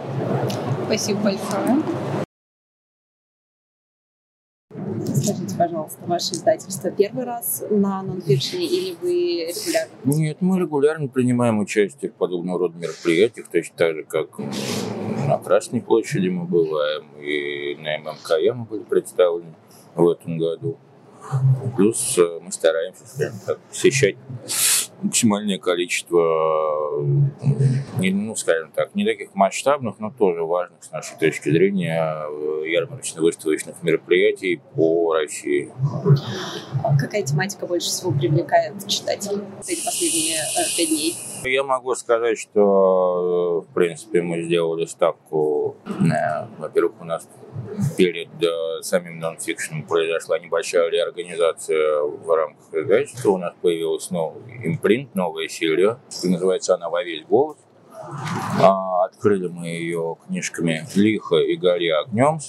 Спасибо 0.88 1.20
большое. 1.20 1.84
Скажите, 5.06 5.56
пожалуйста, 5.56 6.00
ваше 6.08 6.34
издательство 6.34 6.90
первый 6.90 7.26
раз 7.26 7.64
на 7.70 8.02
нонфикшене 8.02 8.66
или 8.66 8.96
вы 9.02 9.54
регулярно? 9.54 9.92
Нет, 10.04 10.38
мы 10.42 10.60
регулярно 10.60 11.08
принимаем 11.08 11.60
участие 11.60 12.12
в 12.12 12.16
подобного 12.16 12.60
рода 12.60 12.78
мероприятиях, 12.78 13.48
точно 13.52 13.76
так 13.78 13.96
же, 13.96 14.04
как 14.04 14.40
на 15.28 15.38
Красной 15.38 15.82
площади 15.82 16.28
мы 16.28 16.46
бываем, 16.46 17.06
и 17.22 17.76
на 17.76 18.00
ММКЯ 18.00 18.54
мы 18.54 18.66
были 18.66 18.84
представлены 18.84 19.54
в 19.96 20.10
этом 20.10 20.38
году. 20.38 20.78
Плюс 21.78 22.18
э, 22.18 22.40
мы 22.42 22.52
стараемся, 22.52 23.08
скажем 23.08 23.40
так, 23.46 23.60
посещать 23.60 24.16
максимальное 25.02 25.58
количество, 25.58 26.20
ну, 27.98 28.36
скажем 28.36 28.72
так, 28.72 28.96
не 28.96 29.06
таких 29.06 29.34
масштабных, 29.34 30.00
но 30.00 30.12
тоже 30.12 30.44
важных 30.44 30.84
с 30.84 30.92
нашей 30.92 31.18
точки 31.18 31.50
зрения 31.50 32.26
э, 32.28 32.70
ярмарочно-выставочных 32.70 33.82
мероприятий 33.84 34.62
по 34.76 35.14
России. 35.14 35.72
Какая 37.00 37.24
тематика 37.24 37.68
больше 37.68 37.88
всего 37.88 38.12
привлекает 38.12 38.86
читателей 38.88 39.44
эти 39.68 39.84
последние 39.84 40.38
э, 40.38 40.78
пять 40.78 40.90
дней? 40.90 41.16
Я 41.44 41.64
могу 41.64 41.96
сказать, 41.96 42.38
что, 42.38 43.66
в 43.70 43.74
принципе, 43.74 44.22
мы 44.22 44.44
сделали 44.44 44.86
ставку, 44.86 45.76
во-первых, 46.60 47.02
у 47.02 47.06
нас 47.06 47.28
перед 47.98 48.30
э, 48.42 48.82
самим 48.82 49.20
нонфикшеном 49.20 49.84
произошла 49.84 50.40
небольшая 50.40 50.90
реорганизация 50.90 52.02
в 52.02 52.36
рамках 52.36 52.74
издательства. 52.74 53.32
У 53.32 53.38
нас 53.38 53.54
появилась 53.62 54.10
новый 54.12 54.42
импринт, 54.66 55.16
новая 55.16 55.48
серия. 55.48 56.00
Называется 56.24 56.76
она 56.76 56.90
«Во 56.90 57.04
весь 57.04 57.26
голос». 57.26 57.58
А, 58.62 59.06
открыли 59.06 59.48
мы 59.48 59.68
ее 59.68 60.18
книжками 60.28 60.86
«Лихо 60.96 61.38
и 61.38 61.56
гори 61.56 61.90
огнем». 61.90 62.40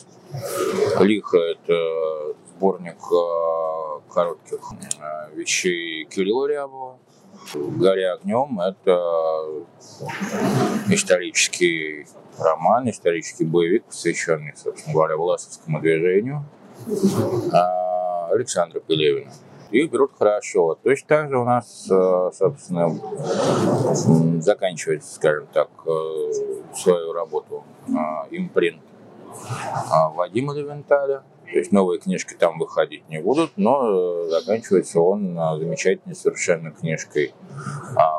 «Лихо»— 1.00 1.38
это 1.38 2.34
сборник 2.56 2.96
э, 2.96 4.12
коротких 4.12 4.60
э, 5.00 5.34
вещей 5.34 6.04
Кирилла 6.06 6.46
Рябова. 6.48 6.98
«Гори 7.52 8.04
огнем»— 8.04 8.61
это 8.61 9.64
исторический 10.88 12.07
роман, 12.38 12.88
исторический 12.88 13.44
боевик, 13.44 13.85
посвященный, 13.85 14.54
собственно 14.57 14.94
говоря, 14.94 15.16
Власовскому 15.16 15.80
движению 15.80 16.44
а, 17.52 18.28
Александра 18.33 18.80
Пелевина. 18.80 19.30
И 19.70 19.87
берут 19.87 20.12
хорошо. 20.16 20.78
Точно 20.83 21.09
так 21.09 21.30
же 21.30 21.38
у 21.38 21.44
нас, 21.44 21.88
э, 21.90 22.30
собственно, 22.33 22.90
заканчивается, 24.40 25.12
скажем 25.12 25.48
так, 25.52 25.68
э, 25.87 26.33
свою 26.76 27.12
работу 27.12 27.64
а, 27.96 28.26
импринт 28.30 28.80
Вадима 30.14 30.54
Левенталя. 30.54 31.24
То 31.54 31.60
есть 31.60 31.70
новые 31.70 32.00
книжки 32.00 32.34
там 32.34 32.58
выходить 32.58 33.08
не 33.08 33.20
будут, 33.20 33.52
но 33.54 34.24
э, 34.24 34.28
заканчивается 34.28 35.00
он 35.00 35.34
замечательной 35.34 36.16
совершенно 36.16 36.72
книжкой 36.72 37.32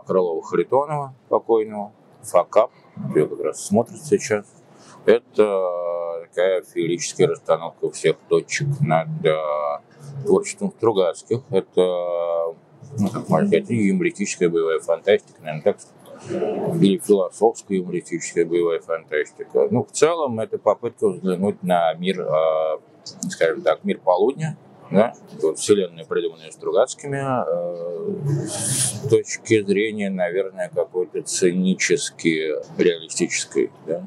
Крылова-Харитонова, 0.08 1.10
покойного, 1.28 1.92
«Факап», 2.22 2.72
ее 3.14 3.28
как 3.28 3.42
раз 3.42 3.66
смотрят 3.66 4.02
сейчас. 4.02 4.46
Это 5.06 6.24
такая 6.30 6.64
феерическая 6.64 7.28
расстановка 7.28 7.92
всех 7.92 8.16
точек 8.30 8.68
над 8.80 9.10
э, 9.26 9.36
творчеством 10.26 10.72
Стругацких. 10.78 11.42
Это, 11.50 12.56
ну, 12.98 13.10
как 13.12 13.28
можно 13.28 13.50
сказать, 13.50 13.70
юмористическая 13.70 14.48
боевая 14.48 14.80
фантастика, 14.80 15.42
наверное, 15.42 15.62
так 15.62 15.78
или 16.30 17.02
философская 17.06 17.80
юмористическая 17.80 18.46
боевая 18.46 18.80
фантастика. 18.80 19.68
Ну, 19.70 19.84
в 19.84 19.92
целом, 19.92 20.40
это 20.40 20.58
попытка 20.58 21.10
взглянуть 21.10 21.62
на 21.64 21.94
мир, 21.96 22.22
э, 22.22 22.78
скажем 23.30 23.62
так, 23.62 23.84
мир 23.84 24.00
полудня, 24.00 24.58
да? 24.92 25.14
Вот 25.42 25.58
вселенная, 25.58 26.06
придуманная 26.06 26.52
Стругацкими, 26.52 27.18
э, 27.18 28.48
с 28.48 29.08
точки 29.10 29.64
зрения, 29.64 30.10
наверное, 30.10 30.70
какой-то 30.74 31.22
цинически 31.24 32.54
реалистической. 32.78 33.72
Да? 33.88 34.04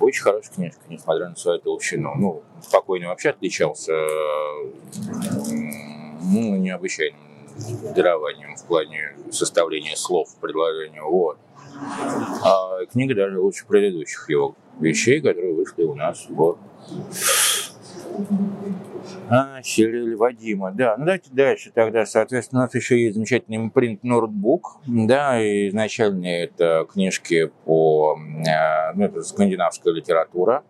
Очень 0.00 0.22
хорошая 0.22 0.54
книжка, 0.54 0.80
несмотря 0.88 1.28
на 1.28 1.36
свою 1.36 1.60
толщину. 1.60 2.14
Ну, 2.16 2.42
спокойно 2.62 3.08
вообще 3.08 3.30
отличался 3.30 3.92
ну, 6.22 6.56
необычайным 6.56 7.20
дарованием 7.94 8.56
в 8.56 8.64
плане 8.64 9.14
составления 9.30 9.94
слов 9.96 10.28
в. 10.40 11.04
Вот. 11.04 11.38
А 12.44 12.84
книга 12.86 13.14
даже 13.14 13.38
лучше 13.38 13.66
предыдущих 13.66 14.28
его 14.28 14.54
вещей, 14.80 15.20
которые 15.20 15.54
вышли 15.54 15.82
у 15.84 15.94
нас 15.94 16.26
в 16.28 16.56
а, 19.28 19.62
Щелель 19.62 20.16
Вадима, 20.16 20.72
да. 20.72 20.96
Ну, 20.96 21.04
давайте 21.04 21.30
дальше 21.32 21.70
тогда. 21.74 22.06
Соответственно, 22.06 22.62
у 22.62 22.64
нас 22.64 22.74
еще 22.74 23.02
есть 23.02 23.14
замечательный 23.14 23.56
импринт 23.56 24.04
ноутбук, 24.04 24.78
да, 24.86 25.40
и 25.40 25.68
изначально 25.68 26.26
это 26.26 26.86
книжки 26.90 27.50
по, 27.64 28.16
э, 28.16 28.92
ну, 28.94 29.04
это 29.04 29.22
скандинавская 29.22 29.92
литература. 29.92 30.64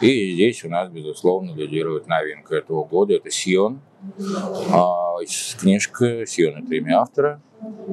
И 0.00 0.32
здесь 0.34 0.64
у 0.64 0.68
нас, 0.68 0.88
безусловно, 0.90 1.54
лидирует 1.54 2.06
новинка 2.06 2.54
этого 2.54 2.84
года. 2.84 3.14
Это 3.14 3.30
Сион. 3.30 3.80
А, 4.70 5.16
книжка 5.60 6.26
Сион– 6.26 6.64
это 6.64 6.74
имя 6.74 7.00
автора 7.00 7.42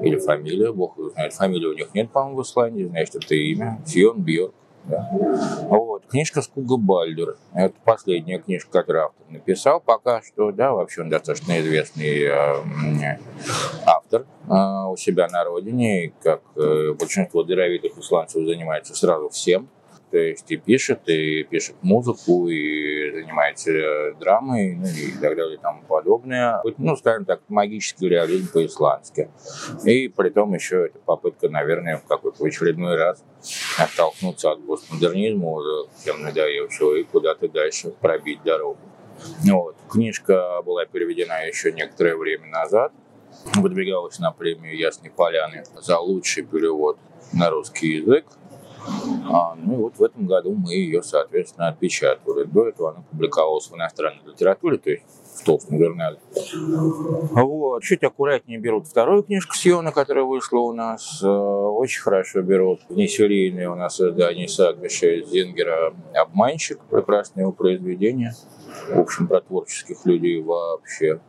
или 0.03 0.17
фамилия, 0.17 0.71
бог 0.71 0.97
его 0.97 1.09
знает. 1.09 1.33
Фамилии 1.33 1.65
у 1.65 1.73
них 1.73 1.93
нет, 1.93 2.11
по-моему, 2.11 2.39
в 2.39 2.43
Исландии, 2.43 2.83
значит, 2.83 3.15
это 3.15 3.35
имя. 3.35 3.81
Сион 3.85 4.21
Бьорк. 4.21 4.53
Да. 4.85 5.09
Вот. 5.69 6.05
Книжка 6.07 6.41
Скуга 6.41 6.77
Бальдер. 6.77 7.37
Это 7.53 7.75
последняя 7.85 8.39
книжка, 8.39 8.71
которую 8.71 9.05
автор 9.05 9.25
написал 9.29 9.79
пока 9.79 10.21
что. 10.21 10.51
Да, 10.51 10.71
вообще 10.73 11.01
он 11.01 11.09
достаточно 11.09 11.59
известный 11.59 12.23
э, 12.23 13.19
автор 13.85 14.25
э, 14.47 14.87
у 14.89 14.97
себя 14.97 15.27
на 15.27 15.43
родине. 15.43 16.13
Как 16.21 16.41
э, 16.55 16.93
большинство 16.99 17.43
даровитых 17.43 17.97
исландцев 17.97 18.43
занимается 18.45 18.95
сразу 18.95 19.29
всем. 19.29 19.69
То 20.11 20.17
есть 20.17 20.51
и 20.51 20.57
пишет, 20.57 21.07
и 21.07 21.43
пишет 21.43 21.75
музыку, 21.81 22.49
и 22.49 23.11
занимается 23.11 23.71
э, 23.71 24.13
драмой, 24.19 24.75
ну 24.75 24.85
и 24.85 25.11
так 25.13 25.37
далее 25.37 25.55
и 25.55 25.57
тому 25.57 25.83
подобное. 25.87 26.61
Ну, 26.77 26.95
скажем 26.97 27.23
так, 27.23 27.41
магический 27.47 28.09
реализм 28.09 28.51
по-исландски. 28.51 29.29
И 29.85 30.09
при 30.09 30.29
том 30.29 30.53
еще 30.53 30.87
это 30.87 30.99
попытка, 30.99 31.47
наверное, 31.47 31.97
в 31.97 32.05
какой-то 32.05 32.43
очередной 32.43 32.97
раз 32.97 33.23
оттолкнуться 33.79 34.51
от 34.51 34.67
постмодернизма, 34.67 35.49
уже 35.49 35.89
всем 35.95 36.21
надоевшего, 36.21 36.95
и 36.95 37.03
куда-то 37.03 37.47
дальше 37.47 37.91
пробить 37.91 38.43
дорогу. 38.43 38.79
Вот. 39.49 39.77
Книжка 39.89 40.61
была 40.63 40.85
переведена 40.85 41.45
еще 41.47 41.71
некоторое 41.71 42.17
время 42.17 42.47
назад. 42.47 42.91
Выдвигалась 43.55 44.19
на 44.19 44.31
премию 44.31 44.77
Ясной 44.77 45.09
Поляны 45.09 45.63
за 45.79 45.99
лучший 45.99 46.43
перевод 46.43 46.97
на 47.31 47.49
русский 47.49 47.93
язык. 47.93 48.25
А, 49.29 49.55
ну 49.55 49.73
и 49.73 49.77
вот 49.77 49.97
в 49.97 50.03
этом 50.03 50.25
году 50.25 50.53
мы 50.53 50.73
ее, 50.73 51.03
соответственно, 51.03 51.69
отпечатывали. 51.69 52.45
До 52.45 52.67
этого 52.67 52.91
она 52.91 53.03
публиковалась 53.09 53.69
в 53.69 53.75
иностранной 53.75 54.21
литературе, 54.25 54.77
то 54.77 54.89
есть 54.89 55.03
в 55.35 55.43
толстом 55.43 55.77
журнале. 55.77 56.19
Вот. 57.31 57.83
Чуть 57.83 58.03
аккуратнее 58.03 58.59
берут 58.59 58.87
вторую 58.87 59.23
книжку 59.23 59.55
Сиона, 59.55 59.91
которая 59.91 60.23
вышла 60.23 60.59
у 60.59 60.73
нас. 60.73 61.21
Э, 61.23 61.27
очень 61.27 62.01
хорошо 62.01 62.41
берут 62.41 62.81
несерийные 62.89 63.69
у 63.69 63.75
нас 63.75 63.99
издание 63.99 64.47
Сагбиша 64.47 65.21
Зингера 65.25 65.93
«Обманщик». 66.13 66.79
Прекрасное 66.89 67.43
его 67.43 67.51
произведение. 67.51 68.33
В 68.89 68.99
общем, 68.99 69.27
про 69.27 69.41
творческих 69.41 70.05
людей 70.05 70.41
вообще. 70.41 71.19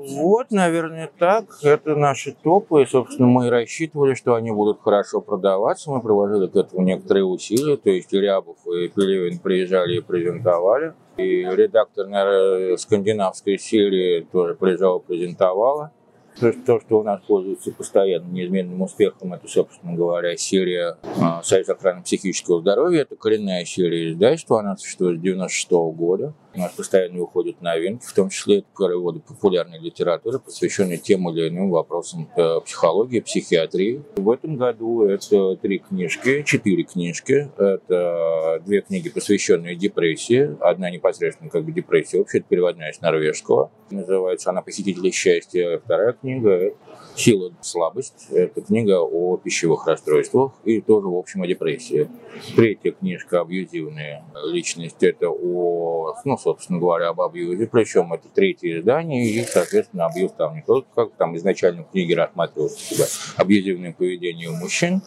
А, 0.00 0.22
вот, 0.22 0.50
наверное, 0.50 1.10
так. 1.18 1.44
Это 1.62 1.94
наши 1.94 2.32
топы. 2.32 2.82
И, 2.82 2.86
собственно, 2.86 3.28
мы 3.28 3.50
рассчитывали, 3.50 4.14
что 4.14 4.34
они 4.34 4.50
будут 4.50 4.80
хорошо 4.82 5.20
продаваться. 5.20 5.90
Мы 5.90 6.00
приложили 6.00 6.46
к 6.46 6.56
этому 6.56 6.82
некоторые 6.82 7.24
усилия. 7.24 7.76
То 7.76 7.90
есть 7.90 8.12
Рябов 8.12 8.56
и 8.66 8.88
Пелевин 8.88 9.38
приезжали 9.38 9.98
и 9.98 10.00
презентовали. 10.00 10.94
И 11.16 11.42
редактор 11.44 12.06
наверное, 12.06 12.76
скандинавской 12.76 13.58
серии 13.58 14.26
тоже 14.32 14.54
приезжала, 14.54 14.98
презентовала. 14.98 15.92
То, 16.38 16.52
то, 16.52 16.80
что 16.80 17.00
у 17.00 17.02
нас 17.02 17.20
пользуется 17.26 17.72
постоянно 17.72 18.30
неизменным 18.30 18.80
успехом, 18.80 19.34
это, 19.34 19.48
собственно 19.48 19.94
говоря, 19.94 20.36
серия 20.36 20.96
э, 21.02 21.42
Союз 21.42 21.68
охраны 21.68 22.02
психического 22.02 22.60
здоровья. 22.60 23.02
Это 23.02 23.16
коренная 23.16 23.64
серия 23.64 24.12
издательства, 24.12 24.60
она 24.60 24.76
существует 24.76 25.18
с 25.18 25.22
96 25.22 25.70
года. 25.70 26.32
У 26.54 26.58
нас 26.58 26.72
постоянно 26.72 27.20
выходят 27.20 27.62
новинки, 27.62 28.04
в 28.04 28.12
том 28.12 28.28
числе 28.28 28.58
это 28.58 28.66
переводы 28.76 29.20
популярной 29.20 29.78
литературы, 29.78 30.40
посвященные 30.40 30.98
тем 30.98 31.28
или 31.30 31.48
иным 31.48 31.70
вопросам 31.70 32.28
э, 32.36 32.60
психологии, 32.64 33.20
психиатрии. 33.20 34.02
В 34.16 34.30
этом 34.30 34.56
году 34.56 35.02
это 35.02 35.56
три 35.56 35.78
книжки, 35.78 36.42
четыре 36.42 36.82
книжки. 36.82 37.50
Это 37.56 38.60
две 38.66 38.80
книги, 38.80 39.08
посвященные 39.08 39.76
депрессии. 39.76 40.56
Одна 40.60 40.90
непосредственно 40.90 41.50
как 41.50 41.64
бы 41.64 41.72
депрессия, 41.72 42.18
вообще 42.18 42.38
это 42.38 42.48
переводная 42.48 42.92
с 42.92 43.00
норвежского. 43.00 43.70
Называется 43.90 44.50
она 44.50 44.62
«Похитители 44.62 45.10
счастья». 45.10 45.80
Вторая 45.84 46.12
книга 46.12 46.72
«Сила, 47.16 47.52
слабость». 47.60 48.28
Это 48.30 48.62
книга 48.62 49.00
о 49.00 49.36
пищевых 49.36 49.86
расстройствах 49.86 50.52
и 50.64 50.80
тоже, 50.80 51.08
в 51.08 51.16
общем, 51.16 51.42
о 51.42 51.46
депрессии. 51.46 52.08
Третья 52.56 52.92
книжка 52.92 53.40
«Абьюзивные 53.40 54.24
личности». 54.46 55.06
Это 55.06 55.28
о, 55.28 56.14
ну, 56.24 56.38
собственно 56.38 56.78
говоря, 56.78 57.08
об 57.08 57.20
абьюзе. 57.20 57.66
Причем 57.66 58.12
это 58.12 58.28
третье 58.28 58.78
издание, 58.78 59.26
и, 59.26 59.42
соответственно, 59.42 60.06
абьюз 60.06 60.32
там 60.32 60.54
не 60.54 60.62
только 60.62 60.88
как 60.94 61.12
там 61.12 61.36
изначально 61.36 61.84
в 61.84 61.90
книге 61.90 62.16
рассматривался 62.16 62.78
себя 62.78 63.04
абьюзивное 63.36 63.92
поведение 63.92 64.48
у 64.48 64.54
мужчин, 64.54 65.02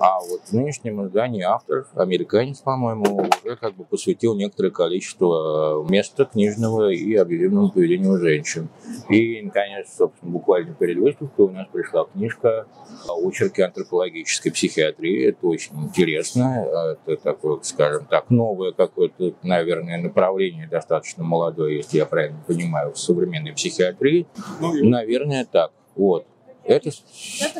а 0.00 0.20
вот 0.20 0.40
в 0.48 0.52
нынешнем 0.52 1.06
издании 1.06 1.42
автор, 1.42 1.86
американец, 1.94 2.60
по-моему, 2.60 3.28
уже 3.44 3.56
как 3.56 3.76
бы 3.76 3.84
посвятил 3.84 4.34
некоторое 4.34 4.70
количество 4.70 5.86
места 5.88 6.24
книжного 6.24 6.90
и 6.90 7.14
абьюзивному 7.14 7.70
поведению 7.70 8.12
у 8.14 8.18
женщин. 8.18 8.68
И, 9.08 9.40
наконец, 9.42 9.94
собственно, 9.96 10.32
буквально 10.32 10.74
перед 10.74 10.98
выставкой 10.98 11.33
у 11.42 11.50
нас 11.50 11.66
пришла 11.72 12.04
книжка 12.04 12.66
«Очерки 13.08 13.60
антропологической 13.62 14.52
психиатрии». 14.52 15.28
Это 15.28 15.46
очень 15.46 15.74
интересно. 15.82 16.96
Это 17.06 17.22
такое, 17.22 17.58
скажем 17.62 18.06
так, 18.06 18.30
новое 18.30 18.72
какое-то, 18.72 19.34
наверное, 19.42 19.98
направление, 19.98 20.68
достаточно 20.68 21.24
молодое, 21.24 21.76
если 21.78 21.98
я 21.98 22.06
правильно 22.06 22.42
понимаю, 22.46 22.92
в 22.92 22.98
современной 22.98 23.52
психиатрии. 23.52 24.26
Наверное, 24.60 25.44
так. 25.44 25.72
Вот. 25.96 26.26
Это 26.66 26.90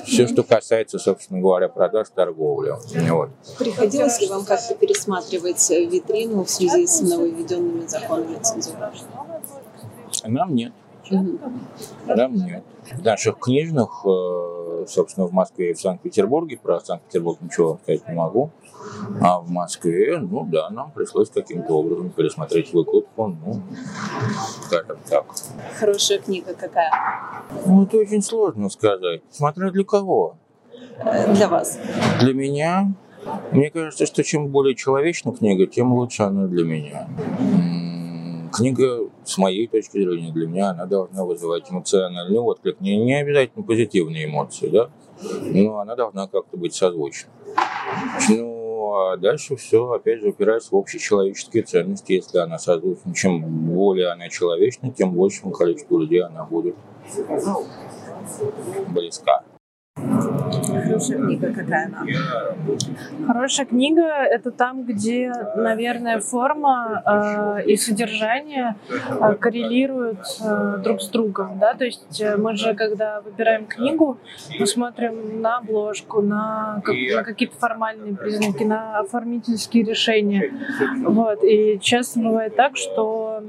все, 0.07 0.27
что 0.27 0.43
касается, 0.43 0.99
собственно 0.99 1.41
говоря, 1.41 1.69
продаж, 1.69 2.09
торговли. 2.15 2.73
Вот. 3.11 3.31
Приходилось 3.59 4.19
ли 4.21 4.29
вам 4.29 4.47
как-то 4.47 4.75
пересматривать 4.75 5.69
витрину 5.69 6.45
в 6.45 6.49
связи 6.49 6.87
с 6.87 7.03
нововведенными 7.03 7.87
законами 7.87 8.39
цензуры? 8.43 8.91
Нам 10.25 10.55
нет. 10.55 10.73
Нам 11.11 12.35
нет. 12.35 12.65
В 12.93 13.05
наших 13.05 13.39
книжных, 13.39 14.05
э, 14.05 14.85
собственно, 14.87 15.27
в 15.27 15.33
Москве 15.33 15.71
и 15.71 15.75
в 15.75 15.81
Санкт-Петербурге, 15.81 16.59
про 16.63 16.81
Санкт-Петербург 16.81 17.39
ничего 17.41 17.79
сказать 17.83 18.07
не 18.09 18.15
могу, 18.15 18.51
а 19.21 19.41
в 19.41 19.51
Москве, 19.51 20.19
ну 20.19 20.45
да, 20.45 20.69
нам 20.71 20.91
пришлось 20.93 21.31
каким-то 21.31 21.79
образом 21.79 22.11
пересмотреть 22.11 22.73
выкладку, 22.73 23.29
ну, 23.29 23.63
скажем 24.67 24.99
так. 25.09 25.25
Хорошая 25.79 26.19
книга 26.19 26.55
какая? 26.55 26.91
Ну, 27.67 27.85
это 27.85 27.97
очень 27.97 28.23
сложно 28.23 28.69
сказать. 28.69 29.23
Смотря 29.31 29.71
для 29.71 29.85
кого. 29.85 30.37
Для 31.35 31.49
вас? 31.49 31.79
Для 32.21 32.35
меня 32.35 32.95
мне 33.53 33.71
кажется, 33.71 34.07
что 34.07 34.23
чем 34.23 34.49
более 34.49 34.75
человечна 34.75 35.33
книга, 35.33 35.67
тем 35.67 35.93
лучше 35.93 36.25
она 36.25 36.47
для 36.47 36.65
меня. 36.65 37.09
Книга, 38.55 39.11
с 39.25 39.37
моей 39.37 39.67
точки 39.67 39.99
зрения, 39.99 40.33
для 40.33 40.47
меня, 40.47 40.71
она 40.71 40.87
должна 40.87 41.25
вызывать 41.25 41.71
эмоциональный 41.71 42.39
отклик. 42.39 42.81
Не, 42.81 42.97
не 42.97 43.15
обязательно 43.15 43.65
позитивные 43.65 44.27
эмоции, 44.27 44.69
да, 44.69 44.91
но 45.43 45.79
она 45.81 45.97
должна 45.97 46.29
как-то 46.29 46.57
быть 46.57 46.73
созвучна. 46.73 47.31
Ну, 48.29 48.95
а 48.95 49.17
дальше 49.17 49.57
все, 49.57 49.91
опять 49.91 50.21
же, 50.21 50.29
упирается 50.29 50.69
в 50.71 50.79
общечеловеческие 50.79 51.65
ценности. 51.65 52.13
Если 52.13 52.39
она 52.39 52.59
созвучна, 52.59 53.13
чем 53.13 53.43
более 53.75 54.13
она 54.13 54.29
человечна, 54.29 54.93
тем 54.93 55.15
большему 55.15 55.51
количеству 55.53 55.99
людей 55.99 56.23
она 56.23 56.45
будет 56.45 56.77
близка. 58.89 59.43
Хорошая 60.83 61.19
книга 61.19 61.53
какая 61.53 61.87
она? 61.87 62.07
Хорошая 63.27 63.67
книга— 63.67 64.03
это 64.31 64.51
там, 64.51 64.85
где, 64.85 65.33
наверное, 65.57 66.21
форма 66.21 67.03
э, 67.05 67.65
и 67.67 67.77
содержание 67.77 68.77
э, 68.89 69.35
коррелируют 69.35 70.21
э, 70.43 70.79
друг 70.83 71.01
с 71.01 71.09
другом. 71.09 71.59
Да? 71.59 71.75
То 71.75 71.85
есть 71.85 72.21
э, 72.21 72.37
мы 72.37 72.57
же, 72.57 72.75
когда 72.75 73.21
выбираем 73.21 73.67
книгу, 73.67 74.19
мы 74.59 74.67
смотрим 74.67 75.41
на 75.41 75.59
обложку, 75.59 76.23
на, 76.23 76.83
как, 76.85 76.95
на 77.15 77.23
какие-то 77.23 77.57
формальные 77.57 78.17
признаки, 78.17 78.65
на 78.65 78.99
оформительские 78.99 79.85
решения. 79.85 80.53
Вот. 81.03 81.43
И 81.45 81.79
часто 81.81 82.21
бывает 82.21 82.57
так, 82.57 82.77
что 82.77 83.43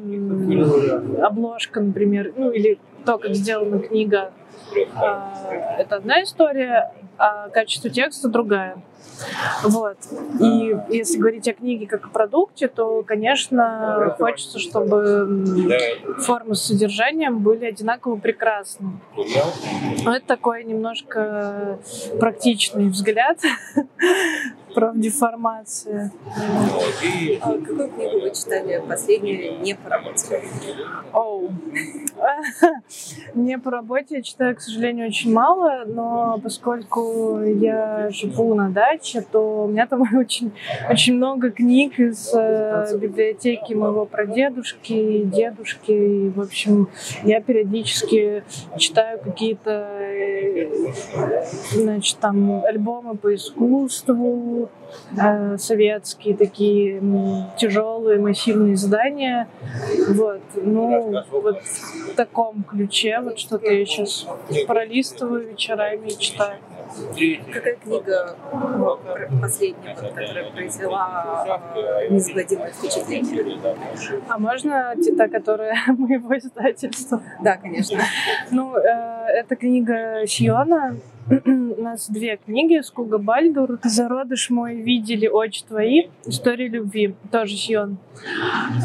обложка, 1.22 1.82
например, 1.82 2.34
ну 2.36 2.52
или 2.52 2.80
то, 3.06 3.18
как 3.18 3.34
сделана 3.36 3.80
книга, 3.80 4.32
это 4.76 5.96
одна 5.96 6.24
история, 6.24 6.92
а 7.18 7.50
качество 7.50 7.90
текста 7.90 8.30
другая. 8.30 8.78
Вот. 9.64 9.98
И 10.42 10.76
если 10.90 11.18
говорить 11.18 11.48
о 11.48 11.54
книге 11.54 11.88
как 11.88 12.08
о 12.08 12.10
продукте, 12.10 12.68
то, 12.68 13.02
конечно, 13.04 14.14
хочется, 14.18 14.60
чтобы 14.60 15.46
формы 16.20 16.56
с 16.56 16.64
содержанием 16.64 17.40
были 17.40 17.66
одинаково 17.66 18.18
прекрасны. 18.18 18.92
Но 20.04 20.16
это 20.16 20.26
такой 20.26 20.64
немножко 20.66 21.80
практичный 22.20 22.90
взгляд 22.90 23.40
про 24.76 24.92
деформацию. 24.94 26.12
А 27.42 27.52
какую 27.54 27.90
книгу 27.90 28.20
вы 28.22 28.32
читали 28.32 28.84
последнюю 28.88 29.62
не 29.62 29.74
по 29.74 29.90
работе? 29.90 30.44
Оу. 31.14 31.50
Не 33.36 33.58
по 33.58 33.72
работе 33.72 34.16
я 34.16 34.22
читаю, 34.22 34.56
к 34.56 34.62
сожалению, 34.62 35.08
очень 35.08 35.34
мало, 35.34 35.84
но 35.86 36.40
поскольку 36.42 37.42
я 37.42 38.10
живу 38.10 38.54
на 38.56 38.70
даче, 38.70 39.22
то 39.22 39.66
у 39.66 39.68
меня 39.68 39.88
там 39.88 40.02
очень, 40.18 40.52
очень 40.90 41.16
много 41.16 41.52
книг 41.52 42.00
из 42.00 42.34
э, 42.34 42.98
библиотеки 42.98 43.74
моего 43.74 44.06
прадедушки, 44.06 45.24
дедушки. 45.24 45.92
И, 45.92 46.30
в 46.30 46.42
общем, 46.42 46.88
я 47.24 47.42
периодически 47.42 48.44
читаю 48.78 49.20
какие-то 49.20 49.72
э, 49.72 50.70
значит, 51.74 52.18
там 52.20 52.64
альбомы 52.64 53.16
по 53.16 53.34
искусству, 53.34 54.65
э, 55.18 55.58
советские 55.58 56.36
такие 56.36 57.02
тяжелые 57.58 58.20
массивные 58.20 58.74
издания. 58.74 59.48
Вот. 60.10 60.42
Ну, 60.56 61.24
вот 61.32 61.62
в 61.62 62.16
таком 62.16 62.64
ключе 62.64 63.20
вот 63.22 63.40
что-то 63.40 63.72
я 63.72 63.86
сейчас 63.86 64.28
пролистываю 64.68 65.50
вечерами 65.50 66.08
и 66.08 66.18
читаю. 66.18 66.58
Какая 67.52 67.76
книга 67.76 68.38
последняя, 69.42 69.96
которая 69.96 70.52
произвела 70.52 71.72
э, 71.76 72.08
незабываемое 72.10 72.72
впечатление? 72.72 73.60
А 74.30 74.38
можно 74.38 74.94
та, 75.18 75.28
которая 75.28 75.76
моего 75.88 76.38
издательства? 76.38 77.22
Да, 77.44 77.58
конечно. 77.58 78.00
Ну, 78.52 78.78
э, 78.78 79.28
это 79.34 79.56
книга 79.56 80.26
Сиона 80.26 80.96
у 81.30 81.82
нас 81.82 82.10
две 82.10 82.38
книги 82.38 82.82
Скуга 82.82 83.18
Бальдур. 83.18 83.80
Зародыш 83.84 84.50
мой 84.50 84.76
видели 84.76 85.28
очи 85.28 85.64
твои. 85.64 86.08
История 86.26 86.68
любви. 86.68 87.16
Тоже 87.32 87.56
Сион. 87.56 87.98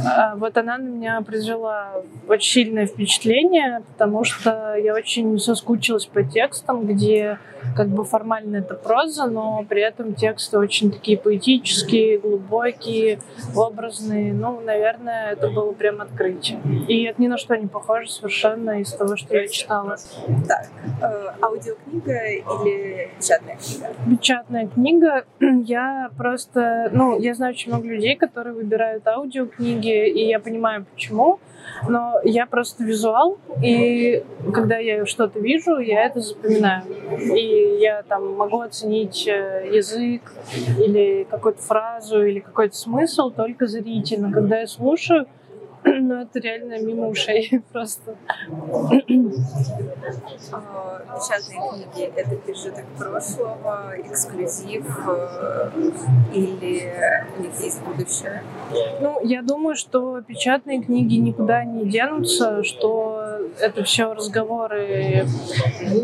А, 0.06 0.36
вот 0.36 0.56
она 0.56 0.78
на 0.78 0.88
меня 0.88 1.20
произвела 1.20 2.02
очень 2.28 2.64
сильное 2.64 2.86
впечатление, 2.86 3.82
потому 3.92 4.24
что 4.24 4.74
я 4.74 4.94
очень 4.94 5.38
соскучилась 5.38 6.06
по 6.06 6.22
текстам, 6.22 6.86
где 6.86 7.38
как 7.76 7.88
бы 7.88 8.04
формально 8.04 8.56
это 8.56 8.74
проза, 8.74 9.26
но 9.26 9.64
при 9.68 9.82
этом 9.82 10.14
тексты 10.14 10.58
очень 10.58 10.90
такие 10.90 11.18
поэтические, 11.18 12.18
глубокие, 12.18 13.20
образные. 13.54 14.32
Ну, 14.32 14.60
наверное, 14.60 15.32
это 15.32 15.48
было 15.50 15.72
прям 15.72 16.00
открытие. 16.00 16.58
И 16.88 17.04
это 17.04 17.20
ни 17.20 17.28
на 17.28 17.36
что 17.36 17.56
не 17.56 17.66
похоже 17.66 18.08
совершенно 18.08 18.80
из 18.80 18.92
того, 18.92 19.16
что 19.16 19.36
я 19.36 19.46
читала. 19.46 19.96
Так, 20.48 20.68
э, 21.02 21.32
аудиокнига 21.42 22.29
или 22.38 23.10
печатная 23.18 23.56
книга? 23.56 23.94
Печатная 24.08 24.66
книга. 24.68 25.24
Я 25.66 26.10
просто, 26.16 26.90
ну, 26.92 27.18
я 27.18 27.34
знаю 27.34 27.52
очень 27.52 27.70
много 27.72 27.88
людей, 27.88 28.16
которые 28.16 28.54
выбирают 28.54 29.06
аудиокниги, 29.06 30.08
и 30.08 30.26
я 30.26 30.38
понимаю, 30.40 30.86
почему. 30.92 31.38
Но 31.88 32.20
я 32.24 32.46
просто 32.46 32.84
визуал, 32.84 33.38
и 33.62 34.22
когда 34.52 34.78
я 34.78 35.06
что-то 35.06 35.38
вижу, 35.40 35.78
я 35.78 36.04
это 36.04 36.20
запоминаю. 36.20 36.82
И 37.34 37.78
я 37.80 38.02
там 38.02 38.34
могу 38.36 38.60
оценить 38.60 39.26
э, 39.26 39.68
язык 39.72 40.32
или 40.78 41.26
какую-то 41.30 41.62
фразу 41.62 42.24
или 42.24 42.40
какой-то 42.40 42.74
смысл 42.74 43.30
только 43.30 43.66
зрительно. 43.66 44.32
Когда 44.32 44.60
я 44.60 44.66
слушаю, 44.66 45.26
Ну, 46.00 46.22
это 46.22 46.38
реально 46.40 46.80
мимо 46.80 47.08
ушей 47.08 47.62
просто. 47.72 48.16
А, 50.52 51.00
Печатные 51.14 51.86
книги— 51.92 52.12
это 52.16 52.36
пережиток 52.36 52.84
прошлого, 52.98 53.94
эксклюзив 53.98 54.86
э, 55.08 55.70
или 56.32 56.92
есть 57.60 57.82
будущее? 57.82 58.42
Ну, 59.00 59.20
я 59.24 59.42
думаю, 59.42 59.76
что 59.76 60.20
печатные 60.22 60.82
книги 60.82 61.16
никуда 61.16 61.64
не 61.64 61.84
денутся, 61.84 62.62
что 62.64 63.40
это 63.60 63.82
все 63.84 64.12
разговоры, 64.14 65.26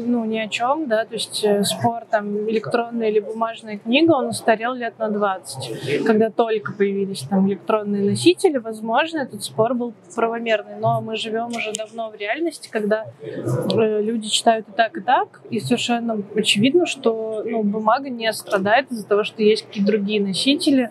ну, 0.07 0.24
ни 0.24 0.39
о 0.39 0.49
чем, 0.49 0.89
да, 0.89 1.05
то 1.05 1.14
есть 1.14 1.45
э, 1.45 1.64
спор 1.64 2.05
там 2.11 2.49
электронная 2.49 3.09
или 3.09 3.20
бумажная 3.20 3.79
книга, 3.79 4.12
он 4.12 4.29
устарел 4.29 4.74
лет 4.74 4.99
на 4.99 5.09
20. 5.09 6.05
Когда 6.05 6.31
только 6.31 6.72
появились 6.72 7.22
там 7.22 7.49
электронные 7.49 8.11
носители, 8.11 8.59
возможно, 8.59 9.18
этот 9.18 9.43
спор 9.43 9.66
был 9.75 9.95
правомерный, 10.14 10.77
но 10.81 11.01
мы 11.01 11.17
живем 11.17 11.49
уже 11.49 11.73
давно 11.73 12.11
в 12.11 12.14
реальности, 12.14 12.69
когда 12.71 13.07
э, 13.23 14.03
люди 14.03 14.29
читают 14.29 14.69
и 14.69 14.73
так, 14.73 14.97
и 14.97 15.01
так, 15.01 15.41
и 15.51 15.61
совершенно 15.61 16.23
очевидно, 16.35 16.87
что 16.87 17.43
ну, 17.45 17.62
бумага 17.62 18.09
не 18.09 18.33
страдает 18.33 18.91
из-за 18.91 19.07
того, 19.07 19.25
что 19.25 19.43
есть 19.43 19.67
какие-то 19.67 19.93
другие 19.93 20.21
носители. 20.21 20.91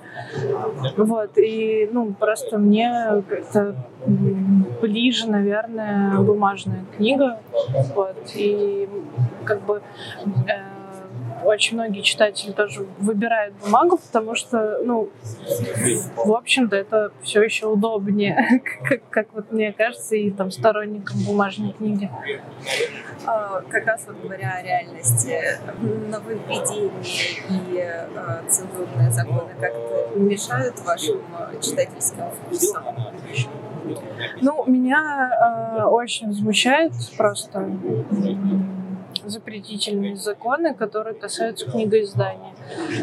Вот, 0.98 1.38
и 1.38 1.90
ну, 1.92 2.14
просто 2.14 2.58
мне 2.58 3.24
м, 4.06 4.66
ближе, 4.82 5.30
наверное, 5.30 6.20
бумажная 6.20 6.86
книга. 6.96 7.40
Вот, 7.96 8.16
и 8.36 8.88
как 9.46 9.66
бы 9.66 9.82
э, 10.48 10.85
очень 11.46 11.78
многие 11.78 12.02
читатели 12.02 12.52
тоже 12.52 12.86
выбирают 13.00 13.56
бумагу, 13.64 13.98
потому 13.98 14.36
что, 14.36 14.80
ну, 14.84 15.10
в 16.16 16.34
общем-то, 16.34 16.76
это 16.76 17.12
все 17.22 17.44
еще 17.44 17.68
удобнее, 17.68 18.62
как, 18.84 19.02
как 19.10 19.28
вот 19.34 19.52
мне 19.52 19.72
кажется, 19.74 20.16
и 20.16 20.32
там 20.32 20.52
сторонникам 20.52 21.18
бумажной 21.26 21.74
книги. 21.74 22.10
А, 23.26 23.62
Как 23.70 23.86
раз 23.86 24.06
вот 24.08 24.18
говоря 24.22 24.56
о 24.56 24.64
реальности, 24.64 25.40
нововведения 26.10 26.92
и 27.50 27.78
э, 27.78 28.50
цензурные 28.50 29.12
законы 29.12 29.52
как-то 29.60 30.12
мешают 30.16 30.80
вашим 30.82 31.22
читательским 31.62 32.26
вкусам? 32.32 32.84
Ну, 34.42 34.64
меня 34.66 35.80
э, 35.80 35.84
очень 35.86 36.28
возмущает 36.28 36.94
просто 37.18 37.70
запретительные 39.30 40.16
законы, 40.16 40.74
которые 40.74 41.14
касаются 41.16 41.70
книгоиздания. 41.70 42.54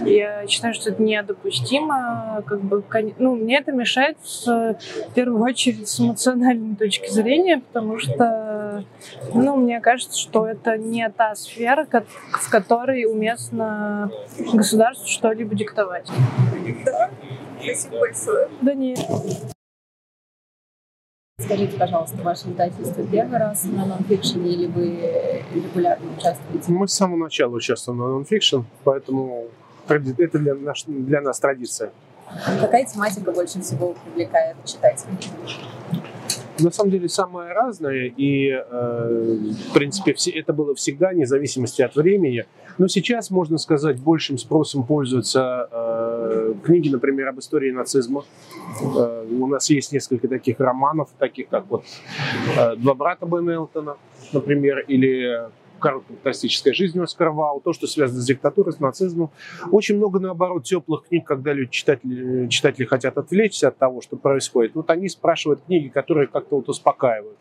Я 0.05 0.47
считаю, 0.47 0.75
что 0.75 0.91
это 0.91 1.03
недопустимо. 1.03 2.43
Как 2.47 2.61
бы, 2.61 2.83
ну, 3.19 3.37
мне 3.37 3.59
это 3.59 3.73
мешает 3.73 4.17
в 4.47 4.77
первую 5.15 5.43
очередь 5.43 5.89
с 5.89 6.01
эмоциональной 6.01 6.77
точки 6.77 7.11
зрения, 7.11 7.59
потому 7.59 7.99
что 7.99 8.85
ну, 9.35 9.57
мне 9.57 9.81
кажется, 9.81 10.19
что 10.19 10.47
это 10.47 10.77
не 10.77 11.09
та 11.11 11.35
сфера, 11.35 11.87
в 11.87 12.51
которой 12.51 13.05
уместно 13.05 14.11
государству 14.53 15.07
что-либо 15.07 15.55
диктовать. 15.55 16.09
Спасибо 17.61 18.01
большое. 18.01 18.49
Да 18.61 18.75
нет. 18.75 18.99
Скажите, 21.45 21.77
пожалуйста, 21.79 22.17
ваше 22.23 22.49
издательство 22.51 23.05
первый 23.05 23.39
раз 23.39 23.65
на 23.65 23.85
нонфикшене 23.87 24.53
или 24.53 24.67
вы 24.67 25.43
регулярно 25.55 26.07
участвуете? 26.17 26.71
Мы 26.73 26.87
с 26.89 26.93
самого 26.93 27.17
начала 27.19 27.55
участвуем 27.57 27.99
на 27.99 28.09
нонфикшн, 28.09 28.61
поэтому 28.85 29.47
это 29.89 30.39
для, 30.39 30.55
наш- 30.55 30.85
для 30.87 31.21
нас 31.21 31.41
традиция. 31.41 31.91
Какая 32.61 32.85
тематика 32.87 33.33
больше 33.33 33.61
всего 33.61 33.95
привлекает 34.05 34.57
читателей? 34.65 35.17
На 36.61 36.71
самом 36.71 36.91
деле 36.91 37.09
самое 37.09 37.53
разное, 37.53 38.13
и, 38.17 38.49
э, 38.51 39.39
в 39.71 39.73
принципе, 39.73 40.15
все, 40.15 40.31
это 40.31 40.53
было 40.53 40.75
всегда, 40.75 41.11
вне 41.11 41.27
зависимости 41.27 41.83
от 41.83 41.97
времени. 41.97 42.45
Но 42.79 42.89
сейчас, 42.89 43.31
можно 43.31 43.59
сказать, 43.59 43.99
большим 43.99 44.39
спросом 44.39 44.85
пользуются 44.85 45.69
э, 45.71 46.12
книги, 46.65 46.89
например, 46.89 47.29
об 47.29 47.39
истории 47.39 47.71
нацизма. 47.71 48.25
Э, 48.81 49.27
у 49.31 49.47
нас 49.47 49.71
есть 49.71 49.93
несколько 49.93 50.29
таких 50.29 50.61
романов, 50.61 51.11
таких 51.19 51.49
как 51.49 51.67
вот 51.69 51.85
э, 52.57 52.77
«Два 52.77 52.95
брата 52.95 53.27
Бена 53.27 53.51
Элтона», 53.51 53.97
например, 54.33 54.81
или 54.81 55.49
«Короткая 55.79 56.17
фантастическая 56.17 56.73
жизнь» 56.73 57.01
Оскара 57.01 57.33
Вау, 57.33 57.61
то, 57.61 57.73
что 57.73 57.87
связано 57.87 58.21
с 58.21 58.27
диктатурой, 58.27 58.73
с 58.73 58.81
нацизмом. 58.81 59.31
Очень 59.71 59.97
много, 59.97 60.21
наоборот, 60.21 60.65
теплых 60.65 61.09
книг, 61.09 61.27
когда 61.27 61.53
люди, 61.53 61.71
читатели, 61.73 62.49
читатели 62.49 62.85
хотят 62.85 63.19
отвлечься 63.19 63.69
от 63.69 63.79
того, 63.79 64.01
что 64.01 64.17
происходит. 64.17 64.75
Вот 64.75 64.91
они 64.91 65.09
спрашивают 65.09 65.63
книги, 65.67 65.89
которые 65.89 66.29
как-то 66.29 66.57
вот 66.57 66.69
успокаивают. 66.69 67.39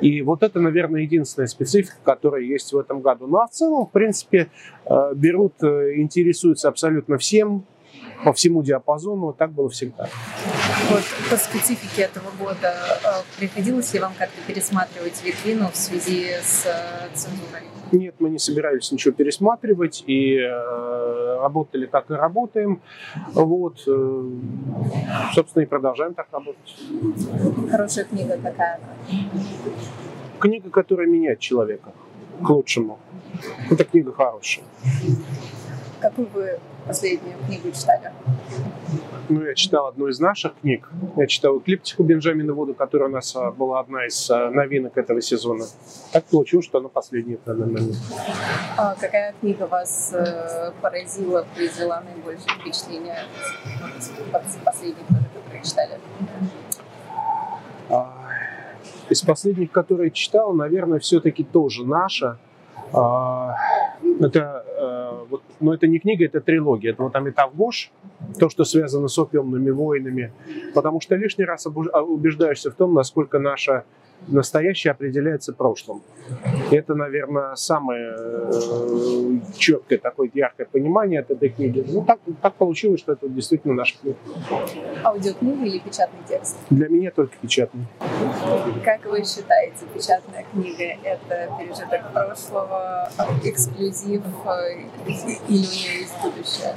И 0.00 0.22
вот 0.22 0.42
это, 0.42 0.60
наверное, 0.60 1.02
единственная 1.02 1.48
специфика, 1.48 1.96
которая 2.02 2.42
есть 2.42 2.72
в 2.72 2.78
этом 2.78 3.00
году. 3.00 3.26
Ну 3.26 3.38
а 3.38 3.46
в 3.46 3.50
целом, 3.50 3.86
в 3.86 3.90
принципе, 3.90 4.48
э, 4.84 5.12
берут, 5.14 5.54
интересуются 5.62 6.68
абсолютно 6.68 7.18
всем, 7.18 7.66
по 8.24 8.32
всему 8.32 8.62
диапазону. 8.62 9.32
Так 9.32 9.52
было 9.52 9.68
всегда. 9.68 10.08
Вот 10.90 11.02
по 11.30 11.36
специфике 11.36 12.02
этого 12.02 12.30
года 12.38 12.74
э, 13.04 13.08
приходилось 13.38 13.92
ли 13.94 14.00
вам 14.00 14.12
как-то 14.18 14.40
пересматривать 14.46 15.22
витрину 15.24 15.68
в 15.70 15.76
связи 15.76 16.30
с 16.42 16.66
э, 16.66 17.14
цензурой? 17.14 17.62
Нет, 17.92 18.16
мы 18.18 18.30
не 18.30 18.38
собирались 18.38 18.90
ничего 18.90 19.14
пересматривать 19.14 20.02
и 20.06 20.36
э, 20.36 21.38
работали 21.40 21.86
так 21.86 22.10
и 22.10 22.14
работаем. 22.14 22.80
Вот, 23.32 23.82
э, 23.86 24.30
собственно, 25.34 25.62
и 25.62 25.66
продолжаем 25.66 26.14
так 26.14 26.26
работать. 26.32 26.76
Хорошая 27.70 28.04
книга 28.04 28.38
какая 28.42 28.80
Книга, 30.38 30.70
которая 30.70 31.06
меняет 31.06 31.38
человека 31.38 31.92
к 32.42 32.50
лучшему. 32.50 32.98
Это 33.70 33.84
книга 33.84 34.12
хорошая. 34.12 34.64
Какую 36.06 36.28
вы 36.34 36.60
последнюю 36.86 37.36
книгу 37.46 37.72
читали? 37.72 38.12
Ну, 39.28 39.44
я 39.44 39.56
читал 39.56 39.88
одну 39.88 40.06
из 40.06 40.20
наших 40.20 40.54
книг. 40.60 40.88
Я 41.16 41.26
читал 41.26 41.58
«Эклиптику» 41.58 42.04
Бенджамина 42.04 42.52
Вуда, 42.52 42.74
которая 42.74 43.08
у 43.08 43.12
нас 43.12 43.34
а, 43.34 43.50
была 43.50 43.80
одна 43.80 44.06
из 44.06 44.30
а, 44.30 44.50
новинок 44.50 44.96
этого 44.96 45.20
сезона. 45.20 45.64
Так 46.12 46.24
получилось, 46.26 46.64
что 46.64 46.78
она 46.78 46.88
последняя 46.88 47.38
в 47.38 47.44
данный 47.44 47.66
момент. 47.66 47.96
А 48.76 48.94
какая 48.94 49.34
книга 49.40 49.66
вас 49.66 50.12
э, 50.14 50.70
поразила, 50.80 51.44
произвела 51.56 52.00
наибольшее 52.02 52.56
впечатление 52.60 53.18
из 53.98 54.56
последних, 54.64 55.06
которые 55.08 55.64
читали? 55.64 55.98
А, 57.90 58.28
Из 59.10 59.22
последних, 59.22 59.72
которые 59.72 60.12
читал, 60.12 60.52
наверное, 60.52 61.00
все-таки 61.00 61.42
тоже 61.42 61.84
наша. 61.84 62.38
Это, 64.20 64.64
э, 64.86 65.24
вот, 65.30 65.42
но 65.60 65.74
это 65.74 65.86
не 65.86 65.98
книга, 65.98 66.24
это 66.24 66.40
трилогия. 66.40 66.92
Это 66.92 67.02
вот 67.02 67.16
Амитав 67.16 67.54
Гош, 67.54 67.90
то, 68.38 68.48
что 68.48 68.64
связано 68.64 69.08
с 69.08 69.18
опиумными 69.18 69.70
войнами. 69.70 70.32
Потому 70.74 71.00
что 71.00 71.16
лишний 71.16 71.44
раз 71.44 71.66
а, 71.66 72.02
убеждаешься 72.02 72.70
в 72.70 72.74
том, 72.74 72.94
насколько 72.94 73.38
наше 73.38 73.84
настоящее 74.28 74.92
определяется 74.92 75.52
прошлым. 75.52 76.02
И 76.70 76.74
это, 76.74 76.94
наверное, 76.94 77.54
самое 77.54 78.16
э, 78.18 79.38
четкое 79.56 79.98
такое 79.98 80.30
яркое 80.34 80.66
понимание 80.66 81.20
от 81.20 81.30
этой 81.30 81.48
книги. 81.48 81.84
Ну, 81.86 82.04
так, 82.04 82.18
так 82.42 82.54
получилось, 82.54 83.00
что 83.00 83.12
это 83.12 83.28
действительно 83.28 83.74
наша 83.74 83.96
книга. 84.00 84.16
Аудиокнига 85.04 85.64
или 85.64 85.78
печатный 85.78 86.20
текст? 86.28 86.58
Для 86.70 86.88
меня 86.88 87.10
только 87.10 87.34
печатный. 87.40 87.86
Как 88.84 89.04
вы 89.06 89.24
считаете, 89.24 89.86
печатная 89.94 90.44
книга— 90.52 90.84
это 91.04 91.48
пережиток 91.58 92.12
прошлого, 92.12 93.08
эксклюзив 93.44 94.22
э, 94.44 94.75
или 95.48 95.58
есть 95.58 96.14
будущее? 96.22 96.74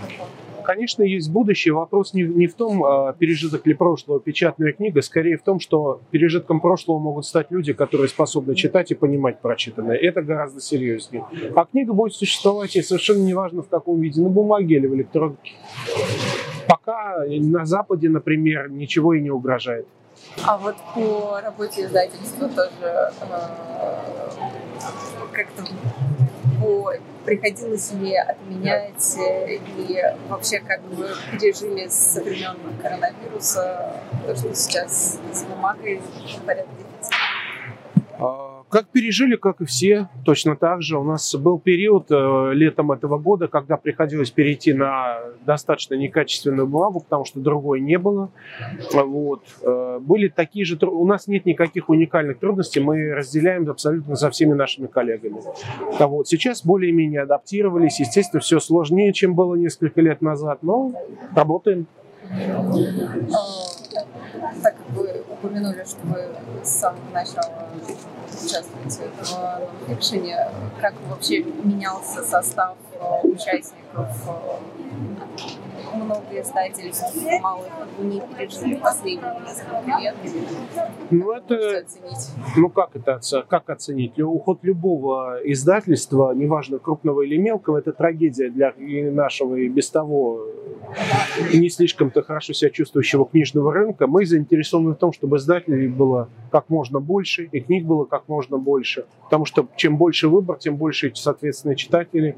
Конечно, 0.63 1.01
есть 1.01 1.31
будущее. 1.31 1.73
Вопрос 1.73 2.13
не, 2.13 2.21
не 2.23 2.45
в 2.45 2.53
том, 2.53 2.83
а, 2.83 3.13
пережиток 3.13 3.65
ли 3.65 3.73
прошлого 3.73 4.19
печатная 4.19 4.71
книга, 4.71 5.01
скорее 5.01 5.37
в 5.37 5.41
том, 5.41 5.59
что 5.59 6.01
пережитком 6.11 6.61
прошлого 6.61 6.99
могут 6.99 7.25
стать 7.25 7.47
люди, 7.49 7.73
которые 7.73 8.07
способны 8.07 8.53
читать 8.53 8.91
и 8.91 8.95
понимать 8.95 9.41
прочитанное. 9.41 9.95
Это 9.95 10.21
гораздо 10.21 10.61
серьезнее. 10.61 11.25
А 11.55 11.65
книга 11.65 11.93
будет 11.93 12.13
существовать, 12.13 12.75
и 12.75 12.83
совершенно 12.83 13.23
неважно 13.23 13.63
в 13.63 13.67
каком 13.67 13.99
виде, 13.99 14.21
на 14.21 14.29
бумаге 14.29 14.75
или 14.75 14.85
в 14.85 14.93
электронке. 14.93 15.53
Пока 16.67 17.25
на 17.27 17.65
Западе, 17.65 18.09
например, 18.09 18.69
ничего 18.69 19.15
и 19.15 19.21
не 19.21 19.31
угрожает. 19.31 19.87
А 20.45 20.57
вот 20.57 20.75
по 20.93 21.39
работе 21.41 21.85
издательства 21.85 22.47
тоже 22.49 22.69
э, 22.81 23.09
как-то 25.31 25.63
приходилось 27.25 27.91
ли 27.93 28.15
отменять 28.15 29.17
э, 29.17 29.55
и 29.55 30.01
вообще 30.27 30.59
как 30.59 30.81
бы 30.83 31.09
пережили 31.31 31.87
со 31.87 32.21
времен 32.21 32.57
коронавируса 32.81 33.93
то, 34.25 34.35
что 34.35 34.55
сейчас 34.55 35.19
с 35.33 35.43
бумагой 35.43 36.01
в 36.37 36.41
порядке 36.43 36.71
дефицита? 36.77 36.88
А, 36.88 36.88
как 38.69 38.87
пережили, 38.89 39.35
как 39.35 39.61
и 39.61 39.65
все, 39.65 40.09
точно 40.23 40.55
так 40.55 40.81
же. 40.81 40.97
У 40.97 41.03
нас 41.03 41.35
был 41.35 41.59
период 41.59 42.07
э, 42.09 42.51
летом 42.53 42.91
этого 42.91 43.17
года, 43.17 43.47
когда 43.47 43.77
приходилось 43.77 44.29
перейти 44.29 44.73
на 44.73 45.17
достаточно 45.45 45.95
некачественную 45.95 46.67
бумагу, 46.67 46.99
потому 46.99 47.25
что 47.25 47.39
другой 47.39 47.81
не 47.81 47.97
было. 47.97 48.31
Вот. 48.93 49.43
Э, 49.63 49.99
были 49.99 50.27
такие 50.27 50.65
же... 50.65 50.77
У 50.81 51.05
нас 51.05 51.27
нет 51.27 51.45
никаких 51.45 51.89
уникальных 51.89 52.39
трудностей, 52.39 52.79
мы 52.79 53.13
разделяем 53.13 53.69
абсолютно 53.69 54.15
со 54.15 54.29
всеми 54.29 54.53
нашими 54.53 54.87
коллегами. 54.87 55.41
А 55.97 56.07
вот. 56.07 56.27
Сейчас 56.27 56.63
более-менее 56.63 57.21
адаптировались. 57.21 57.99
Естественно, 57.99 58.39
все 58.39 58.59
сложнее, 58.59 59.13
чем 59.13 59.33
было 59.33 59.55
несколько 59.55 60.01
лет 60.01 60.21
назад, 60.21 60.59
но 60.61 60.91
работаем. 61.35 61.87
Так 64.61 64.75
как 64.75 64.75
вы 64.95 65.08
упомянули, 65.41 65.83
что 65.83 65.99
вы 66.03 66.29
с 66.63 66.69
самого 66.69 67.09
начала 67.13 67.69
участвуете 68.29 69.09
в 69.21 69.87
нонфикшене, 69.87 70.49
как 70.81 70.93
вообще 71.09 71.43
менялся 71.43 72.23
состав 72.23 72.75
участников 73.23 74.09
э, 74.27 74.57
много 75.93 76.41
издательств 76.41 77.15
малых 77.41 77.67
не 77.99 78.21
пережили 78.21 78.75
последние 78.75 79.33
несколько 79.45 79.99
лет. 79.99 80.15
Ну, 81.09 81.31
это, 81.31 81.85
ну 82.55 82.69
как 82.69 82.95
это 82.95 83.19
как 83.47 83.69
оценить? 83.69 84.19
Уход 84.19 84.59
любого 84.63 85.39
издательства, 85.43 86.33
неважно 86.33 86.79
крупного 86.79 87.21
или 87.21 87.37
мелкого, 87.37 87.77
это 87.77 87.91
трагедия 87.91 88.49
для 88.49 88.73
нашего 89.11 89.55
и 89.55 89.67
без 89.67 89.89
того 89.89 90.45
не 91.53 91.69
слишком-то 91.69 92.21
хорошо 92.23 92.53
себя 92.53 92.69
чувствующего 92.71 93.25
книжного 93.25 93.73
рынка. 93.73 94.07
Мы 94.07 94.25
заинтересованы 94.25 94.91
в 94.91 94.97
том, 94.97 95.13
чтобы 95.13 95.37
издателей 95.37 95.87
было 95.87 96.29
как 96.51 96.69
можно 96.69 96.99
больше, 96.99 97.49
и 97.51 97.59
книг 97.59 97.85
было 97.85 98.05
как 98.05 98.27
можно 98.27 98.57
больше. 98.57 99.05
Потому 99.23 99.45
что 99.45 99.67
чем 99.75 99.97
больше 99.97 100.27
выбор, 100.27 100.57
тем 100.57 100.77
больше, 100.77 101.11
соответственно, 101.13 101.75
читателей, 101.75 102.35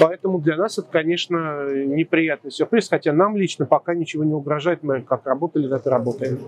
Поэтому 0.00 0.38
для 0.38 0.56
нас 0.56 0.78
это, 0.78 0.88
конечно, 0.88 1.70
неприятный 1.72 2.50
сюрприз, 2.50 2.88
хотя 2.88 3.12
нам 3.12 3.36
лично 3.36 3.66
пока 3.66 3.94
ничего 3.94 4.24
не 4.24 4.34
угрожает. 4.34 4.82
Мы 4.82 5.02
как 5.02 5.26
работали, 5.26 5.68
так 5.68 5.86
и 5.86 5.90
работаем. 5.90 6.38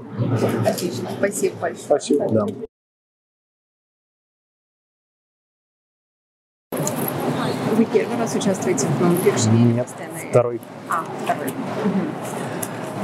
Отлично. 0.67 1.09
Спасибо 1.19 1.57
большое. 1.61 1.85
Спасибо. 1.85 2.29
Да. 2.29 2.47
Вы 7.75 7.87
первый 7.87 8.17
раз 8.17 8.37
участвуете 8.37 8.87
в 8.87 9.01
нонфикшене? 9.01 9.73
Нет, 9.73 9.89
второй. 10.31 10.61
А, 10.89 11.05
второй. 11.25 11.49
Угу. 11.49 12.44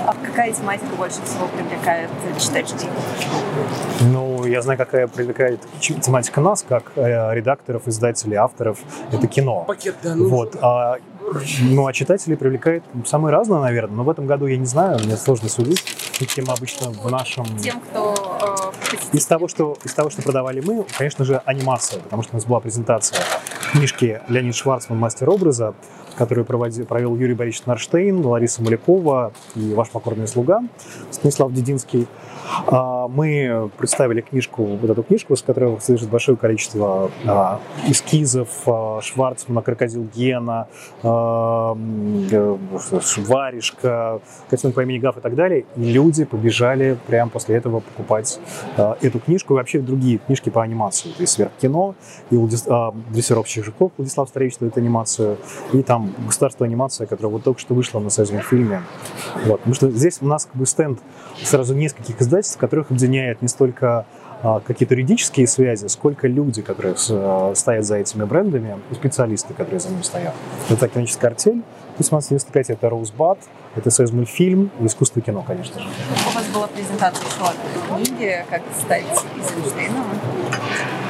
А 0.07 0.15
какая 0.15 0.53
тематика 0.53 0.95
больше 0.97 1.23
всего 1.25 1.47
привлекает 1.49 2.11
читателей? 2.39 2.89
Ну, 4.01 4.45
я 4.47 4.63
знаю, 4.63 4.79
какая 4.79 5.07
привлекает 5.07 5.61
тематика 5.81 6.41
нас, 6.41 6.65
как 6.67 6.93
э, 6.97 7.35
редакторов, 7.35 7.87
издателей, 7.87 8.37
авторов. 8.37 8.79
Это 9.13 9.27
кино. 9.27 9.65
Пакет, 9.67 9.97
да, 10.03 10.15
ну... 10.15 10.29
Вот. 10.29 10.57
А, 10.63 10.97
ну, 11.61 11.87
а 11.87 11.93
читателей 11.93 12.37
привлекает 12.37 12.83
самые 13.05 13.33
разные, 13.33 13.61
наверное. 13.61 13.97
Но 13.97 14.05
в 14.05 14.11
этом 14.11 14.27
году 14.27 14.47
я 14.47 14.57
не 14.57 14.67
знаю, 14.67 14.99
мне 15.05 15.17
сложно 15.17 15.49
судить. 15.49 15.85
Тем 16.35 16.51
обычно 16.51 16.91
в 16.91 17.11
нашем... 17.11 17.45
Тем, 17.59 17.81
кто... 17.81 18.73
Э, 18.93 19.17
из, 19.17 19.27
того, 19.27 19.49
что, 19.49 19.77
из 19.85 19.93
того, 19.93 20.11
что 20.11 20.23
продавали 20.23 20.61
мы, 20.61 20.85
конечно 20.97 21.25
же, 21.25 21.43
анимация. 21.45 22.01
Потому 22.01 22.23
что 22.23 22.33
у 22.33 22.37
нас 22.37 22.45
была 22.45 22.61
презентация 22.61 23.21
книжки 23.73 24.21
Леонид 24.29 24.55
Шварцман 24.55 24.99
«Мастер 24.99 25.31
образа», 25.31 25.75
которую 26.21 26.45
проводил, 26.45 26.85
провел 26.85 27.17
Юрий 27.17 27.33
Борисович 27.33 27.65
Нарштейн, 27.65 28.27
Лариса 28.27 28.63
Малякова 28.63 29.33
и 29.57 29.73
ваш 29.73 29.89
покорный 29.89 30.29
слуга 30.29 30.61
Станислав 31.11 31.51
Дединский. 31.51 32.07
А, 32.67 33.09
мы 33.09 33.71
представили 33.79 34.21
книжку, 34.21 34.65
вот 34.65 34.91
эту 34.91 35.03
книжку, 35.03 35.35
с 35.37 35.43
которой 35.43 35.81
содержит 35.81 36.11
большое 36.11 36.37
количество 36.37 37.11
а, 37.27 37.61
эскизов 37.87 38.49
а, 38.67 39.01
Шварцмана, 39.03 39.63
Крокодил 39.63 40.07
Гена, 40.15 40.69
Шваришка, 43.01 44.21
Котенок 44.49 44.75
по 44.75 44.83
имени 44.83 44.99
Гав 44.99 45.17
и 45.17 45.21
так 45.21 45.35
далее. 45.35 45.65
И 45.77 45.93
люди 45.93 46.25
побежали 46.25 46.99
прямо 47.07 47.31
после 47.31 47.57
этого 47.57 47.81
покупать 47.81 48.39
эту 49.01 49.21
книжку 49.21 49.55
и 49.55 49.57
вообще 49.57 49.81
другие 49.81 50.19
книжки 50.19 50.51
по 50.51 50.63
анимации. 50.63 51.09
То 51.11 51.23
есть 51.23 51.33
сверхкино, 51.35 51.95
и 52.31 52.37
дрессировщик 52.37 53.65
Жуков 53.65 53.93
Владислав 53.97 54.29
Старевич 54.29 54.57
эту 54.61 54.79
анимацию, 54.81 55.39
и 55.73 55.83
там 55.83 56.10
государство 56.27 56.67
анимация, 56.67 57.07
которая 57.07 57.33
вот 57.33 57.45
только 57.45 57.61
что 57.61 57.75
вышла 57.75 58.01
на 58.01 58.11
союзном 58.11 58.43
фильме. 58.43 58.83
Вот. 59.45 59.59
Потому 59.61 59.75
что 59.75 59.91
здесь 59.91 60.19
у 60.21 60.27
нас 60.27 60.47
как 60.47 60.57
бы 60.57 60.67
стенд 60.67 61.01
сразу 61.43 61.75
нескольких 61.75 62.21
издательств, 62.21 62.59
которых 62.59 62.91
объединяет 62.91 63.43
не 63.43 63.49
столько 63.49 64.07
а, 64.43 64.61
какие-то 64.61 64.95
юридические 64.95 65.47
связи, 65.47 65.87
сколько 65.89 66.27
люди, 66.27 66.63
которые 66.63 66.97
с, 66.97 67.53
стоят 67.55 67.85
за 67.85 67.97
этими 67.97 68.25
брендами, 68.25 68.79
и 68.91 68.95
специалисты, 68.95 69.53
которые 69.53 69.81
за 69.81 69.91
ними 69.91 70.03
стоят. 70.03 70.35
Это 70.71 70.89
киновическая 70.89 71.31
артель, 71.31 71.63
1895 71.95 72.71
это 72.71 72.89
Роузбад, 72.89 73.39
это 73.77 73.91
союз 73.91 74.13
мультфильм 74.13 74.71
и 74.81 74.87
искусство 74.87 75.21
кино, 75.21 75.45
конечно 75.47 75.79
же. 75.81 75.89
У 76.27 76.35
вас 76.35 76.47
была 76.55 76.67
презентация 76.69 77.27
одной 77.39 78.05
книги 78.07 78.45
«Как 78.49 78.63
стать 78.81 79.05
Эйзенштейном». 79.37 80.05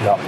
Да. 0.05 0.19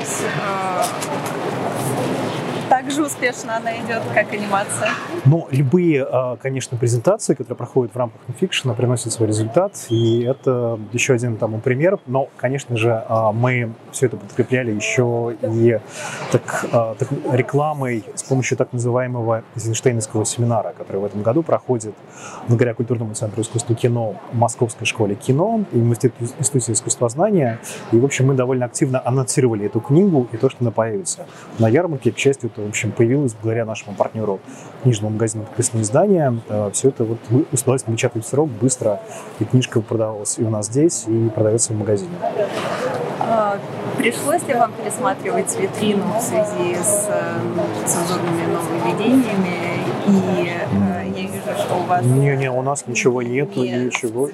Так 2.73 2.91
же 2.91 3.05
успешно 3.05 3.59
она 3.59 3.77
идет, 3.81 4.01
как 4.15 4.33
анимация? 4.33 4.89
Ну, 5.27 5.47
любые, 5.51 6.07
а, 6.11 6.37
конечно, 6.37 6.79
презентации, 6.79 7.35
которые 7.35 7.59
проходят 7.59 7.95
в 7.95 7.99
рамках 7.99 8.23
нонфикшена, 8.27 8.73
приносят 8.73 9.13
свой 9.13 9.29
результат, 9.29 9.75
и 9.91 10.23
это 10.23 10.81
еще 10.91 11.13
один 11.13 11.37
тому 11.37 11.59
пример. 11.59 11.99
Но, 12.07 12.31
конечно 12.39 12.79
же, 12.79 13.05
а, 13.11 13.31
мы 13.33 13.75
все 13.91 14.07
это 14.07 14.17
подкрепляли 14.17 14.71
еще 14.71 15.37
и 15.43 15.79
так, 16.31 16.65
а, 16.73 16.95
так, 16.95 17.11
рекламой 17.31 18.05
с 18.15 18.23
помощью 18.23 18.57
так 18.57 18.73
называемого 18.73 19.45
Эйзенштейновского 19.55 20.25
семинара, 20.25 20.73
который 20.73 21.03
в 21.03 21.05
этом 21.05 21.23
году 21.23 21.43
проходит 21.43 21.95
благодаря 22.49 22.73
Культурному 22.73 23.13
центру 23.13 23.43
искусства 23.43 23.77
кино 23.77 24.15
Московской 24.33 24.87
школе 24.87 25.15
кино 25.15 25.63
и 25.73 25.79
Институте 25.79 26.73
искусствознания. 26.73 27.61
И, 27.93 27.99
в 27.99 28.05
общем, 28.07 28.29
мы 28.29 28.35
довольно 28.35 28.65
активно 28.65 29.03
анонсировали 29.05 29.67
эту 29.67 29.81
книгу 29.81 30.27
и 30.33 30.39
то, 30.39 30.49
что 30.49 30.61
она 30.63 30.71
появится 30.71 31.27
на 31.59 31.69
ярмарке. 31.69 32.13
К 32.13 32.17
счастью, 32.17 32.51
это, 32.51 32.62
в 32.65 32.69
общем, 32.69 32.93
появилось 32.93 33.35
благодаря 33.35 33.65
нашему 33.65 33.95
партнеру 33.97 34.41
книжному 34.83 35.15
магазину 35.15 35.45
«Подписанные 35.45 35.83
издания». 35.83 36.35
Э, 36.49 36.71
Все 36.73 36.89
это 36.89 37.05
вот 37.05 37.19
удалось 37.53 37.87
напечатать 37.87 38.25
в 38.25 38.29
срок 38.29 38.49
быстро, 38.49 39.01
и 39.39 39.45
книжка 39.45 39.81
продавалась 39.81 40.39
и 40.39 40.45
у 40.45 40.51
нас 40.51 40.67
здесь, 40.67 41.05
и 41.07 41.29
продается 41.31 41.73
в 41.73 41.77
магазине. 41.77 42.13
А, 43.21 43.59
пришлось 43.97 44.47
ли 44.49 44.55
вам 44.55 44.73
пересматривать 44.73 45.57
витрину 45.59 46.05
в 46.19 46.21
связи 46.21 46.75
с 46.75 47.09
э, 47.09 47.87
цензурными 47.87 48.47
нововведениями? 48.53 49.73
И 50.07 50.49
э, 50.49 51.09
я 51.15 51.23
вижу, 51.23 51.59
что 51.59 51.77
у 51.77 51.87
вас... 51.87 52.05
Не-не, 52.05 52.51
у 52.51 52.63
нас 52.63 52.87
ничего 52.87 53.23
нету, 53.23 53.63
нет. 53.63 53.87
ничего. 53.87 54.29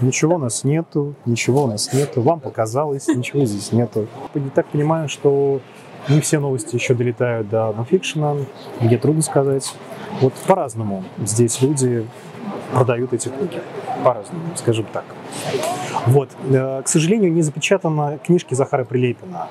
Ничего 0.00 0.34
у 0.34 0.38
нас 0.38 0.64
нету, 0.64 1.14
ничего 1.24 1.64
у 1.64 1.66
нас 1.68 1.92
нету. 1.92 2.22
Вам 2.22 2.40
показалось, 2.40 3.06
ничего 3.08 3.44
здесь 3.44 3.72
нету. 3.72 4.08
Я 4.34 4.42
так 4.54 4.66
понимаю, 4.66 5.08
что 5.08 5.60
не 6.08 6.20
все 6.20 6.38
новости 6.38 6.74
еще 6.74 6.94
долетают 6.94 7.48
до 7.48 7.72
нонфикшена, 7.72 8.36
где 8.80 8.98
трудно 8.98 9.22
сказать. 9.22 9.74
Вот 10.20 10.32
по-разному 10.46 11.04
здесь 11.18 11.60
люди 11.62 12.06
продают 12.72 13.12
эти 13.12 13.28
книги. 13.28 13.60
По-разному, 14.02 14.42
скажем 14.56 14.86
так. 14.92 15.04
Вот. 16.06 16.30
Э, 16.50 16.82
к 16.82 16.88
сожалению, 16.88 17.32
не 17.32 17.42
запечатаны 17.42 18.18
книжки 18.18 18.54
Захара 18.54 18.84
Прилепина. 18.84 19.48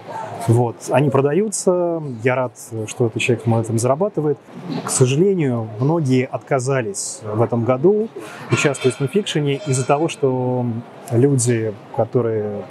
Вот. 0.47 0.75
Они 0.89 1.09
продаются. 1.09 2.03
Я 2.23 2.35
рад, 2.35 2.53
что 2.87 3.07
этот 3.07 3.21
человек 3.21 3.45
на 3.47 3.61
этом 3.61 3.79
зарабатывает. 3.79 4.37
К 4.83 4.89
сожалению, 4.89 5.67
многие 5.79 6.25
отказались 6.25 7.21
в 7.23 7.41
этом 7.41 7.63
году 7.63 8.09
участвовать 8.51 8.97
в 8.97 8.99
нонфикшене 8.99 9.61
из-за 9.65 9.85
того, 9.85 10.09
что 10.09 10.65
люди, 11.11 11.73
которые 11.95 12.63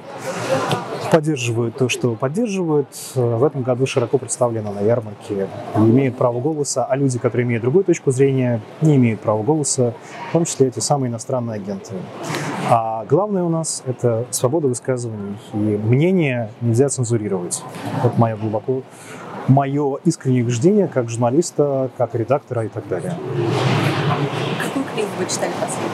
поддерживают 1.12 1.76
то, 1.76 1.90
что 1.90 2.14
поддерживают. 2.14 2.88
В 3.14 3.44
этом 3.44 3.62
году 3.62 3.86
широко 3.86 4.16
представлено 4.16 4.72
на 4.72 4.80
ярмарке 4.80 5.46
и 5.76 5.78
имеют 5.78 6.16
право 6.16 6.40
голоса, 6.40 6.86
а 6.86 6.96
люди, 6.96 7.18
которые 7.18 7.46
имеют 7.46 7.62
другую 7.62 7.84
точку 7.84 8.10
зрения, 8.12 8.60
не 8.80 8.96
имеют 8.96 9.20
права 9.20 9.42
голоса, 9.42 9.92
в 10.30 10.32
том 10.32 10.46
числе 10.46 10.68
эти 10.68 10.78
самые 10.80 11.10
иностранные 11.10 11.56
агенты. 11.56 11.92
А 12.70 13.04
главное 13.04 13.44
у 13.44 13.50
нас– 13.50 13.82
это 13.86 14.24
свобода 14.30 14.68
высказываний, 14.68 15.36
и 15.52 15.56
мнение 15.56 16.48
нельзя 16.62 16.88
цензурировать. 16.88 17.62
Вот 18.02 18.16
мое 18.16 18.36
глубоко 18.36 18.82
мое 19.48 19.98
искреннее 20.04 20.44
убеждение 20.44 20.88
как 20.88 21.10
журналиста, 21.10 21.90
как 21.98 22.14
редактора 22.14 22.64
и 22.64 22.68
так 22.68 22.88
далее. 22.88 23.12
Какую 24.62 24.84
книгу 24.86 25.08
вы 25.18 25.26
читали 25.26 25.50
последнюю? 25.60 25.90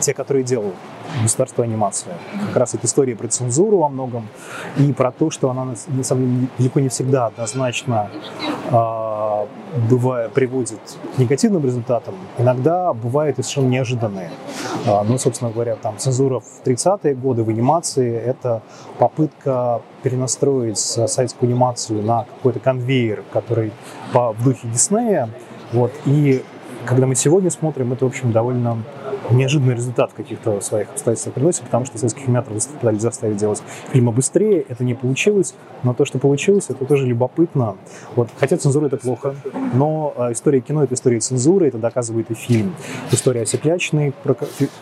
Те, 0.00 0.14
которые 0.14 0.44
делал 0.44 0.72
государство 1.22 1.64
анимация. 1.64 2.14
Как 2.48 2.56
раз 2.56 2.74
это 2.74 2.86
история 2.86 3.16
про 3.16 3.28
цензуру 3.28 3.78
во 3.78 3.88
многом 3.88 4.28
и 4.78 4.92
про 4.92 5.12
то, 5.12 5.30
что 5.30 5.50
она 5.50 5.74
на 5.88 6.04
самом 6.04 6.36
деле 6.36 6.48
далеко 6.58 6.80
не 6.80 6.88
всегда 6.88 7.26
однозначно 7.26 8.10
э, 8.70 9.46
бывает, 9.90 10.32
приводит 10.32 10.80
к 11.14 11.18
негативным 11.18 11.64
результатам, 11.64 12.14
иногда 12.38 12.92
бывают 12.92 13.38
и 13.38 13.42
совершенно 13.42 13.68
неожиданные. 13.68 14.30
А, 14.86 15.04
ну, 15.04 15.18
собственно 15.18 15.50
говоря, 15.50 15.76
там 15.76 15.98
цензура 15.98 16.40
в 16.40 16.62
30-е 16.64 17.14
годы 17.14 17.42
в 17.42 17.48
анимации– 17.48 18.14
это 18.26 18.62
попытка 18.98 19.80
перенастроить 20.02 20.78
советскую 20.78 21.50
анимацию 21.50 22.02
на 22.02 22.24
какой-то 22.24 22.60
конвейер, 22.60 23.24
который 23.32 23.72
по, 24.12 24.32
в 24.32 24.42
духе 24.42 24.68
Диснея. 24.68 25.28
Вот, 25.72 25.92
и 26.04 26.44
когда 26.84 27.06
мы 27.06 27.14
сегодня 27.16 27.50
смотрим, 27.50 27.92
это, 27.92 28.04
в 28.04 28.08
общем, 28.08 28.32
довольно 28.32 28.78
неожиданный 29.30 29.74
результат 29.74 30.12
каких-то 30.12 30.60
своих 30.60 30.88
обстоятельств 30.90 31.32
приносит, 31.32 31.62
потому 31.62 31.84
что 31.84 31.98
советских 31.98 32.26
аниматоров 32.28 32.66
пытались 32.66 33.02
заставить 33.02 33.36
делать 33.36 33.62
фильмы 33.92 34.12
быстрее, 34.12 34.64
это 34.68 34.84
не 34.84 34.94
получилось, 34.94 35.54
но 35.82 35.94
то, 35.94 36.04
что 36.04 36.18
получилось, 36.18 36.66
это 36.68 36.84
тоже 36.84 37.06
любопытно. 37.06 37.76
Вот, 38.14 38.28
хотя 38.38 38.56
цензура 38.56 38.86
это 38.86 38.96
плохо, 38.96 39.34
но 39.74 40.14
э, 40.16 40.32
история 40.32 40.60
кино— 40.60 40.82
это 40.84 40.94
история 40.94 41.20
цензуры, 41.20 41.68
это 41.68 41.78
доказывает 41.78 42.30
и 42.30 42.34
фильм. 42.34 42.74
История 43.10 43.42
Осеклячной, 43.42 44.12
про, 44.22 44.36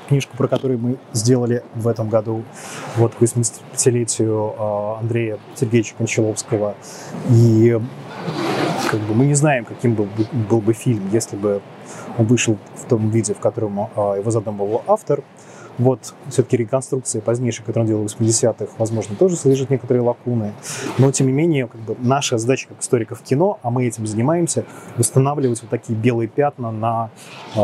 книжку, 0.09 0.37
про 0.37 0.49
которую 0.49 0.79
мы 0.79 0.97
сделали 1.13 1.63
в 1.75 1.89
этом 1.89 2.09
году, 2.09 2.43
вот, 2.97 3.15
к 3.15 3.23
80-летию 3.23 4.55
э, 4.59 5.01
Андрея 5.01 5.39
Сергеевича 5.55 5.95
Кончаловского. 5.97 6.75
И 7.31 7.79
как 8.91 9.01
бы 9.01 9.15
мы 9.15 9.27
не 9.27 9.35
знаем, 9.35 9.65
каким 9.65 9.95
был, 9.95 10.09
был 10.49 10.61
бы 10.61 10.73
фильм, 10.73 11.09
если 11.13 11.37
бы 11.37 11.61
он 12.19 12.27
вышел 12.27 12.59
в 12.77 12.89
том 12.89 13.11
виде, 13.11 13.35
в 13.35 13.41
котором 13.41 13.91
а, 13.95 14.17
его 14.17 14.31
задумывал 14.31 14.83
автор. 14.87 15.23
Вот 15.79 16.15
все-таки 16.29 16.57
реконструкция 16.57 17.21
позднейшая, 17.21 17.67
которую 17.67 17.83
он 17.85 17.89
делал 17.89 18.09
в 18.09 18.21
80-х, 18.21 18.75
возможно, 18.79 19.17
тоже 19.17 19.37
содержит 19.37 19.71
некоторые 19.71 20.03
лакуны. 20.03 20.53
Но, 20.99 21.11
тем 21.11 21.27
не 21.27 21.33
менее, 21.33 21.67
как 21.67 21.81
бы 21.81 21.97
наша 21.99 22.39
задача 22.39 22.69
как 22.69 22.81
историков 22.81 23.23
кино, 23.23 23.59
а 23.63 23.71
мы 23.71 23.85
этим 23.85 24.07
занимаемся, 24.07 24.65
восстанавливать 24.97 25.63
вот 25.63 25.71
такие 25.71 25.99
белые 25.99 26.29
пятна 26.29 26.71
на 26.71 27.11
э, 27.57 27.59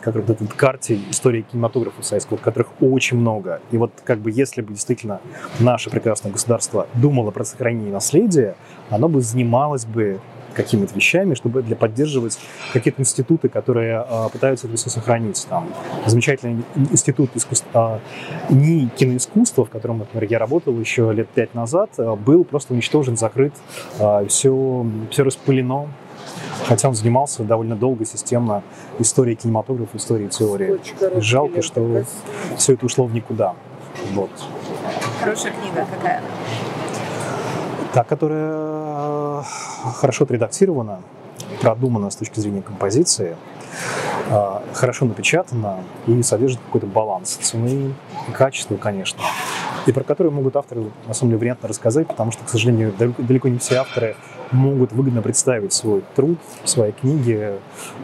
как 0.00 0.14
вот 0.14 0.30
этой 0.30 0.46
карте 0.46 1.00
истории 1.10 1.42
кинематографа 1.42 2.02
советского, 2.02 2.36
которых 2.36 2.68
очень 2.80 3.16
много. 3.16 3.60
И 3.72 3.76
вот 3.76 3.90
как 4.04 4.20
бы 4.20 4.30
если 4.30 4.62
бы 4.62 4.72
действительно 4.72 5.20
наше 5.58 5.90
прекрасное 5.90 6.30
государство 6.30 6.86
думало 6.94 7.32
про 7.32 7.44
сохранение 7.44 7.92
наследия, 7.92 8.54
оно 8.88 9.08
бы 9.08 9.20
занималось 9.20 9.84
бы 9.84 10.20
какими-то 10.54 10.94
вещами, 10.94 11.34
чтобы 11.34 11.62
для 11.62 11.76
поддерживать 11.76 12.38
какие-то 12.72 13.00
институты, 13.02 13.48
которые 13.48 14.04
э, 14.08 14.28
пытаются 14.32 14.66
это 14.66 14.76
все 14.76 14.90
сохранить. 14.90 15.46
Там 15.48 15.68
замечательный 16.06 16.64
институт 16.74 17.30
искусства, 17.34 18.00
э, 18.48 18.54
НИИ 18.54 18.88
киноискусства, 18.96 19.64
в 19.64 19.70
котором, 19.70 19.98
например, 19.98 20.30
я 20.30 20.38
работал 20.38 20.78
еще 20.78 21.12
лет 21.12 21.28
пять 21.28 21.54
назад, 21.54 21.90
э, 21.98 22.14
был 22.16 22.44
просто 22.44 22.74
уничтожен, 22.74 23.16
закрыт, 23.16 23.52
э, 23.98 24.26
все, 24.28 24.86
все 25.10 25.22
распылено. 25.22 25.88
Хотя 26.66 26.88
он 26.88 26.94
занимался 26.94 27.44
довольно 27.44 27.76
долго, 27.76 28.04
системно 28.04 28.62
историей 28.98 29.36
кинематографа, 29.36 29.96
историей 29.96 30.28
теории. 30.28 30.78
И 31.16 31.20
жалко, 31.20 31.62
что 31.62 32.04
все 32.56 32.74
это 32.74 32.84
ушло 32.84 33.06
в 33.06 33.14
никуда. 33.14 33.54
Вот. 34.12 34.30
Хорошая 35.20 35.52
книга 35.52 35.86
какая? 35.90 36.22
Та, 37.92 38.04
которая 38.04 39.40
э, 39.40 39.42
хорошо 39.94 40.24
отредактирована, 40.24 41.00
продумана 41.62 42.10
с 42.10 42.16
точки 42.16 42.40
зрения 42.40 42.62
композиции, 42.62 43.36
э, 44.30 44.60
хорошо 44.74 45.06
напечатана 45.06 45.78
и 46.06 46.22
содержит 46.22 46.60
какой-то 46.66 46.86
баланс 46.86 47.30
цены 47.36 47.94
и 48.28 48.32
качества, 48.32 48.76
конечно. 48.76 49.22
И 49.86 49.92
про 49.92 50.04
которую 50.04 50.32
могут 50.32 50.56
авторы, 50.56 50.90
на 51.06 51.14
самом 51.14 51.30
деле, 51.30 51.40
вариантно 51.40 51.68
рассказать, 51.68 52.06
потому 52.06 52.30
что, 52.30 52.44
к 52.44 52.48
сожалению, 52.48 52.92
далеко 53.18 53.48
не 53.48 53.58
все 53.58 53.76
авторы 53.76 54.16
могут 54.52 54.92
выгодно 54.92 55.22
представить 55.22 55.72
свой 55.72 56.02
труд, 56.14 56.38
свои 56.64 56.92
книги 56.92 57.52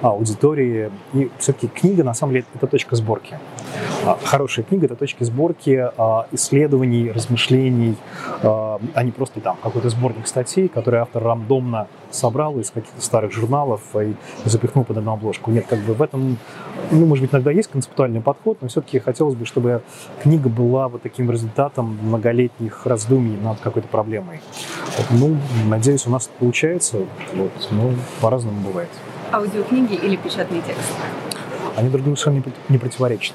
аудитории. 0.02 0.90
И 1.12 1.30
все-таки 1.38 1.68
книга, 1.68 2.04
на 2.04 2.14
самом 2.14 2.32
деле, 2.32 2.44
это 2.54 2.66
точка 2.66 2.96
сборки. 2.96 3.38
А, 4.04 4.18
хорошая 4.22 4.64
книга— 4.64 4.86
это 4.86 4.96
точки 4.96 5.24
сборки 5.24 5.90
а, 5.96 6.26
исследований, 6.32 7.10
размышлений, 7.10 7.96
а 8.42 9.02
не 9.02 9.10
просто 9.10 9.40
там 9.40 9.56
какой-то 9.62 9.88
сборник 9.88 10.26
статей, 10.26 10.68
который 10.68 11.00
автор 11.00 11.22
рандомно 11.22 11.88
собрал 12.14 12.58
из 12.58 12.70
каких-то 12.70 13.00
старых 13.00 13.32
журналов 13.32 13.80
и 13.96 14.14
запихнул 14.44 14.84
под 14.84 14.98
одну 14.98 15.12
обложку. 15.12 15.50
Нет, 15.50 15.66
как 15.68 15.80
бы 15.80 15.94
в 15.94 16.02
этом, 16.02 16.38
ну, 16.90 17.06
может 17.06 17.22
быть, 17.22 17.32
иногда 17.32 17.50
есть 17.50 17.70
концептуальный 17.70 18.20
подход, 18.20 18.58
но 18.60 18.68
все-таки 18.68 18.98
хотелось 18.98 19.34
бы, 19.34 19.46
чтобы 19.46 19.82
книга 20.22 20.48
была 20.48 20.88
вот 20.88 21.02
таким 21.02 21.30
результатом 21.30 21.98
многолетних 22.02 22.86
раздумий 22.86 23.36
над 23.36 23.60
какой-то 23.60 23.88
проблемой. 23.88 24.40
Ну, 25.10 25.36
надеюсь, 25.66 26.06
у 26.06 26.10
нас 26.10 26.26
это 26.26 26.32
получается, 26.38 26.98
вот, 27.34 27.68
но 27.70 27.92
по-разному 28.20 28.60
бывает. 28.60 28.90
Аудиокниги 29.32 29.94
или 29.94 30.16
печатный 30.16 30.62
текст? 30.62 30.92
Они 31.76 31.88
друг 31.88 32.02
другу 32.04 32.16
совершенно 32.16 32.52
не 32.68 32.78
противоречат. 32.78 33.34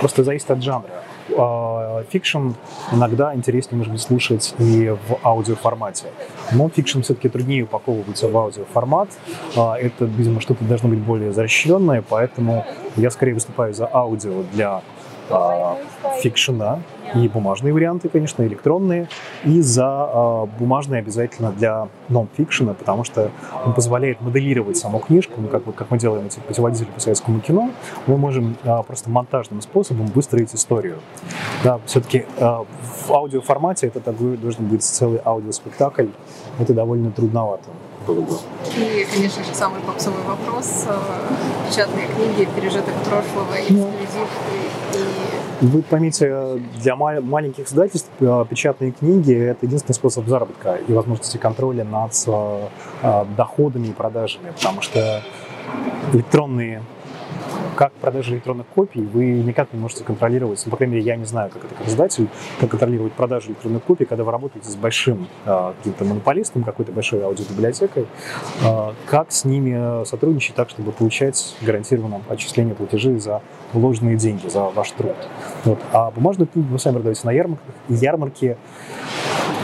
Просто 0.00 0.24
зависит 0.24 0.50
от 0.50 0.62
жанра. 0.62 0.88
А, 1.36 2.04
fiction 2.10 2.50
иногда 2.92 3.34
интереснее, 3.34 3.78
может 3.78 3.92
быть, 3.92 4.02
слушать 4.02 4.54
и 4.58 4.88
в 4.88 5.18
аудиоформате. 5.24 6.06
Но 6.52 6.68
fiction 6.68 7.00
все-таки 7.00 7.28
труднее 7.28 7.64
упаковывается 7.64 8.28
в 8.28 8.36
аудиоформат. 8.36 9.08
А, 9.56 9.76
это, 9.76 10.04
видимо, 10.04 10.40
что-то 10.40 10.64
должно 10.64 10.88
быть 10.88 11.00
более 11.00 11.32
защищенное, 11.32 12.02
поэтому 12.08 12.64
я 12.96 13.10
скорее 13.10 13.34
выступаю 13.34 13.74
за 13.74 13.88
аудио 13.92 14.44
для 14.52 14.82
а, 15.30 15.76
fiction 16.20 16.67
а, 16.67 16.80
и 17.14 17.28
бумажные 17.28 17.72
варианты, 17.72 18.08
конечно, 18.08 18.42
электронные, 18.42 19.08
и 19.44 19.60
за 19.60 20.10
э, 20.12 20.46
бумажные 20.58 21.00
обязательно 21.00 21.52
для 21.52 21.88
нон-фикшена, 22.08 22.74
потому 22.74 23.04
что 23.04 23.30
он 23.64 23.74
позволяет 23.74 24.20
моделировать 24.20 24.76
саму 24.76 24.98
книжку, 24.98 25.40
ну, 25.40 25.48
как, 25.48 25.62
как 25.74 25.90
мы 25.90 25.98
делаем 25.98 26.26
эти 26.26 26.40
путеводители 26.40 26.88
по 26.88 27.00
советскому 27.00 27.40
кино, 27.40 27.70
мы 28.06 28.16
можем 28.16 28.56
э, 28.64 28.82
просто 28.86 29.10
монтажным 29.10 29.62
способом 29.62 30.06
выстроить 30.06 30.54
историю. 30.54 30.98
Да, 31.62 31.80
все-таки 31.86 32.26
э, 32.38 32.44
в 33.06 33.12
аудиоформате 33.12 33.86
это 33.86 34.00
такой 34.00 34.36
должен 34.36 34.66
быть 34.66 34.82
целый 34.82 35.20
аудиоспектакль, 35.24 36.08
это 36.58 36.74
довольно 36.74 37.10
трудновато 37.12 37.68
было 38.06 38.20
бы. 38.20 38.34
И, 38.76 39.06
конечно 39.12 39.44
же, 39.44 39.54
самый 39.54 39.80
попсовый 39.80 40.22
вопрос. 40.22 40.86
Печатные 41.68 42.06
книги, 42.06 42.48
пережиток 42.54 42.94
прошлого, 43.04 43.54
эксклюзив 43.58 44.28
и 44.52 44.65
вы 45.60 45.82
поймите, 45.82 46.60
для 46.82 46.96
маленьких 46.96 47.66
издательств 47.66 48.10
э, 48.20 48.44
печатные 48.48 48.92
книги– 48.92 49.34
это 49.34 49.64
единственный 49.66 49.94
способ 49.94 50.26
заработка 50.26 50.78
и 50.86 50.92
возможности 50.92 51.38
контроля 51.38 51.84
над 51.84 52.12
э, 52.26 53.24
доходами 53.36 53.88
и 53.88 53.92
продажами, 53.92 54.52
потому 54.54 54.82
что 54.82 55.22
электронные 56.12 56.82
как 57.76 57.92
продажи 57.92 58.34
электронных 58.34 58.66
копий 58.68 59.02
вы 59.02 59.24
никак 59.42 59.72
не 59.72 59.78
можете 59.78 60.02
контролировать. 60.02 60.62
Ну, 60.64 60.70
по 60.70 60.78
крайней 60.78 60.94
мере, 60.94 61.06
я 61.06 61.16
не 61.16 61.26
знаю, 61.26 61.50
как 61.50 61.64
это 61.64 61.74
как 61.74 61.86
издатель, 61.86 62.28
как 62.58 62.70
контролировать 62.70 63.12
продажи 63.12 63.48
электронных 63.48 63.84
копий, 63.84 64.06
когда 64.06 64.24
вы 64.24 64.32
работаете 64.32 64.68
с 64.68 64.76
большим 64.76 65.28
э, 65.44 65.72
каким-то 65.78 66.04
монополистом, 66.04 66.64
какой-то 66.64 66.92
большой 66.92 67.22
аудиобиблиотекой, 67.22 68.06
э, 68.62 68.92
как 69.06 69.30
с 69.30 69.44
ними 69.44 70.04
сотрудничать 70.06 70.54
так, 70.54 70.70
чтобы 70.70 70.92
получать 70.92 71.54
гарантированное 71.60 72.22
отчисление 72.28 72.74
платежей 72.74 73.18
за 73.18 73.42
вложенные 73.72 74.16
деньги, 74.16 74.48
за 74.48 74.64
ваш 74.64 74.90
труд. 74.92 75.16
Вот. 75.64 75.78
А 75.92 76.10
бумажную 76.10 76.48
книгу 76.48 76.68
вы 76.72 76.78
сами 76.78 76.94
продаете 76.94 77.22
на 77.24 77.30
ярмарках, 77.30 77.74
ярмарки 77.88 78.56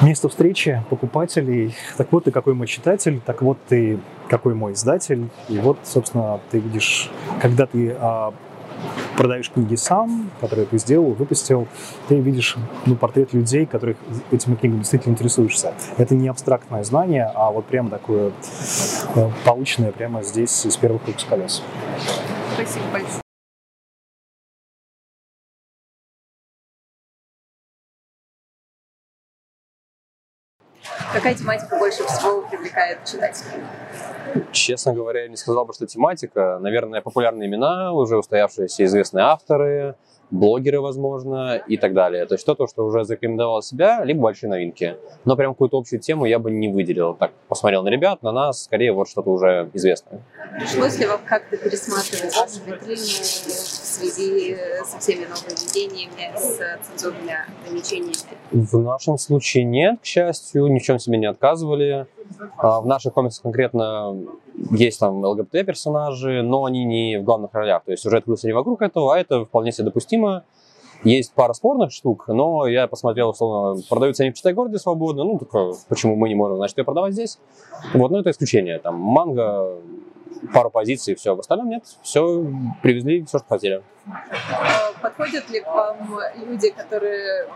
место 0.03 0.29
встречи 0.29 0.83
покупателей. 0.91 1.75
Так 1.97 2.13
вот 2.13 2.25
ты 2.25 2.31
какой 2.31 2.55
мой 2.55 2.67
читатель, 2.67 3.21
так 3.25 3.43
вот 3.43 3.59
ты 3.69 3.99
какой 4.29 4.55
мой 4.55 4.73
издатель. 4.73 5.29
И 5.49 5.59
вот, 5.59 5.79
собственно, 5.85 6.41
ты 6.51 6.59
видишь, 6.59 7.11
когда 7.41 7.67
ты 7.67 7.95
а, 7.99 8.33
продаешь 9.17 9.51
книги 9.51 9.75
сам, 9.75 10.31
которые 10.41 10.67
ты 10.67 10.79
сделал, 10.79 11.13
выпустил, 11.13 11.69
ты 12.09 12.19
видишь 12.19 12.57
ну, 12.87 12.97
портрет 12.97 13.33
людей, 13.33 13.67
которых 13.67 13.97
этими 14.31 14.55
книгами 14.55 14.81
действительно 14.81 15.13
интересуешься. 15.13 15.75
Это 15.99 16.15
не 16.15 16.29
абстрактное 16.29 16.83
знание, 16.85 17.31
а 17.35 17.51
вот 17.51 17.67
прямо 17.67 17.91
такое 17.91 18.33
э, 19.15 19.31
полученное 19.45 19.93
прямо 19.93 20.23
здесь 20.23 20.65
из 20.67 20.77
первых 20.77 21.07
рук 21.07 21.21
с 21.21 21.25
колес. 21.25 21.63
Спасибо 22.55 22.85
большое. 22.93 23.22
Какая 31.13 31.35
тематика 31.35 31.77
больше 31.79 32.05
всего 32.05 32.43
привлекает 32.43 33.05
читателей? 33.05 33.63
Честно 34.51 34.95
говоря, 34.95 35.23
я 35.23 35.29
не 35.29 35.37
сказал 35.37 35.67
бы, 35.67 35.75
что 35.75 35.87
тематика. 35.87 36.59
Наверное, 36.61 37.03
популярные 37.03 37.49
имена, 37.49 37.93
уже 37.93 38.17
устоявшиеся 38.17 38.85
известные 38.85 39.25
авторы, 39.25 39.95
блогеры, 40.31 40.81
возможно, 40.81 41.57
и 41.57 41.77
так 41.77 41.93
далее. 41.93 42.25
То 42.25 42.35
есть 42.35 42.43
что-то, 42.43 42.67
что 42.67 42.87
уже 42.87 43.05
зарекомендовало 43.05 43.63
себя, 43.63 44.03
либо 44.05 44.23
большие 44.23 44.49
новинки. 44.49 44.97
Но 45.27 45.37
прям 45.37 45.53
какую-то 45.53 45.79
общую 45.79 46.01
тему 46.01 46.25
я 46.25 46.39
бы 46.39 46.51
не 46.51 46.69
выделил. 46.73 47.15
Так, 47.15 47.33
посмотрел 47.49 47.83
на 47.83 47.89
ребят, 47.89 48.23
на 48.23 48.33
нас, 48.33 48.65
скорее 48.65 48.93
вот 48.93 49.09
что-то 49.09 49.31
уже 49.31 49.71
известное. 49.75 50.23
Пришлось 50.59 50.99
ли 50.99 51.07
вам 51.07 51.21
как-то 51.27 51.57
пересматривать 51.59 52.35
вашу 52.35 52.61
витрину 52.65 52.97
в 52.97 53.92
связи 53.93 54.57
со 54.85 54.99
всеми 54.99 55.25
нововведениями, 55.25 56.33
с 56.37 56.59
цензурными 56.87 57.37
ограничениями? 57.65 58.15
В 58.51 58.79
нашем 58.79 59.19
случае 59.19 59.65
нет, 59.65 60.01
к 60.01 60.05
счастью, 60.05 60.67
ни 60.69 60.79
в 60.79 60.83
чем 60.83 60.99
себе 60.99 61.19
не 61.19 61.27
отказывали. 61.27 62.07
А 62.57 62.81
в 62.81 62.87
наших 62.87 63.13
комиксах 63.13 63.43
конкретно 63.43 64.17
есть 64.71 65.01
там 65.01 65.25
ЛГБТ-персонажи, 65.25 66.43
но 66.43 66.65
они 66.65 66.85
не 66.85 67.19
в 67.19 67.25
главных 67.25 67.53
ролях. 67.53 67.85
То 67.85 67.93
есть 67.93 68.03
сюжет 68.03 68.25
крутится 68.25 68.47
не 68.47 68.53
вокруг 68.53 68.83
этого, 68.83 69.15
а 69.15 69.19
это 69.19 69.45
вполне 69.45 69.73
себе 69.73 69.87
допустимо. 69.87 70.45
Есть 71.05 71.33
пара 71.35 71.53
спорных 71.53 71.91
штук, 71.91 72.29
но 72.29 72.67
я 72.69 72.87
посмотрел, 72.87 73.31
условно, 73.31 73.83
продаются 73.89 74.23
они 74.23 74.31
в 74.31 74.37
Читай 74.37 74.53
городе 74.53 74.79
свободно, 74.79 75.25
ну, 75.25 75.37
только 75.37 75.73
почему 75.89 76.15
мы 76.15 76.29
не 76.29 76.37
можем, 76.37 76.59
значит, 76.59 76.79
ее 76.79 76.85
продавать 76.85 77.13
здесь. 77.13 77.41
Вот, 77.93 78.13
но 78.13 78.21
это 78.21 78.31
исключение. 78.31 78.79
Там 78.79 79.01
манго, 79.01 79.79
пару 80.53 80.71
позиций, 80.71 81.15
все. 81.15 81.35
В 81.35 81.41
остальном 81.41 81.69
нет, 81.69 81.85
все 82.03 82.45
привезли, 82.83 83.25
все, 83.25 83.39
что 83.39 83.49
хотели. 83.49 83.83
Подходят 85.01 85.49
ли 85.51 85.61
к 85.61 85.67
вам 85.67 86.19
люди, 86.37 86.71
которые, 86.71 87.49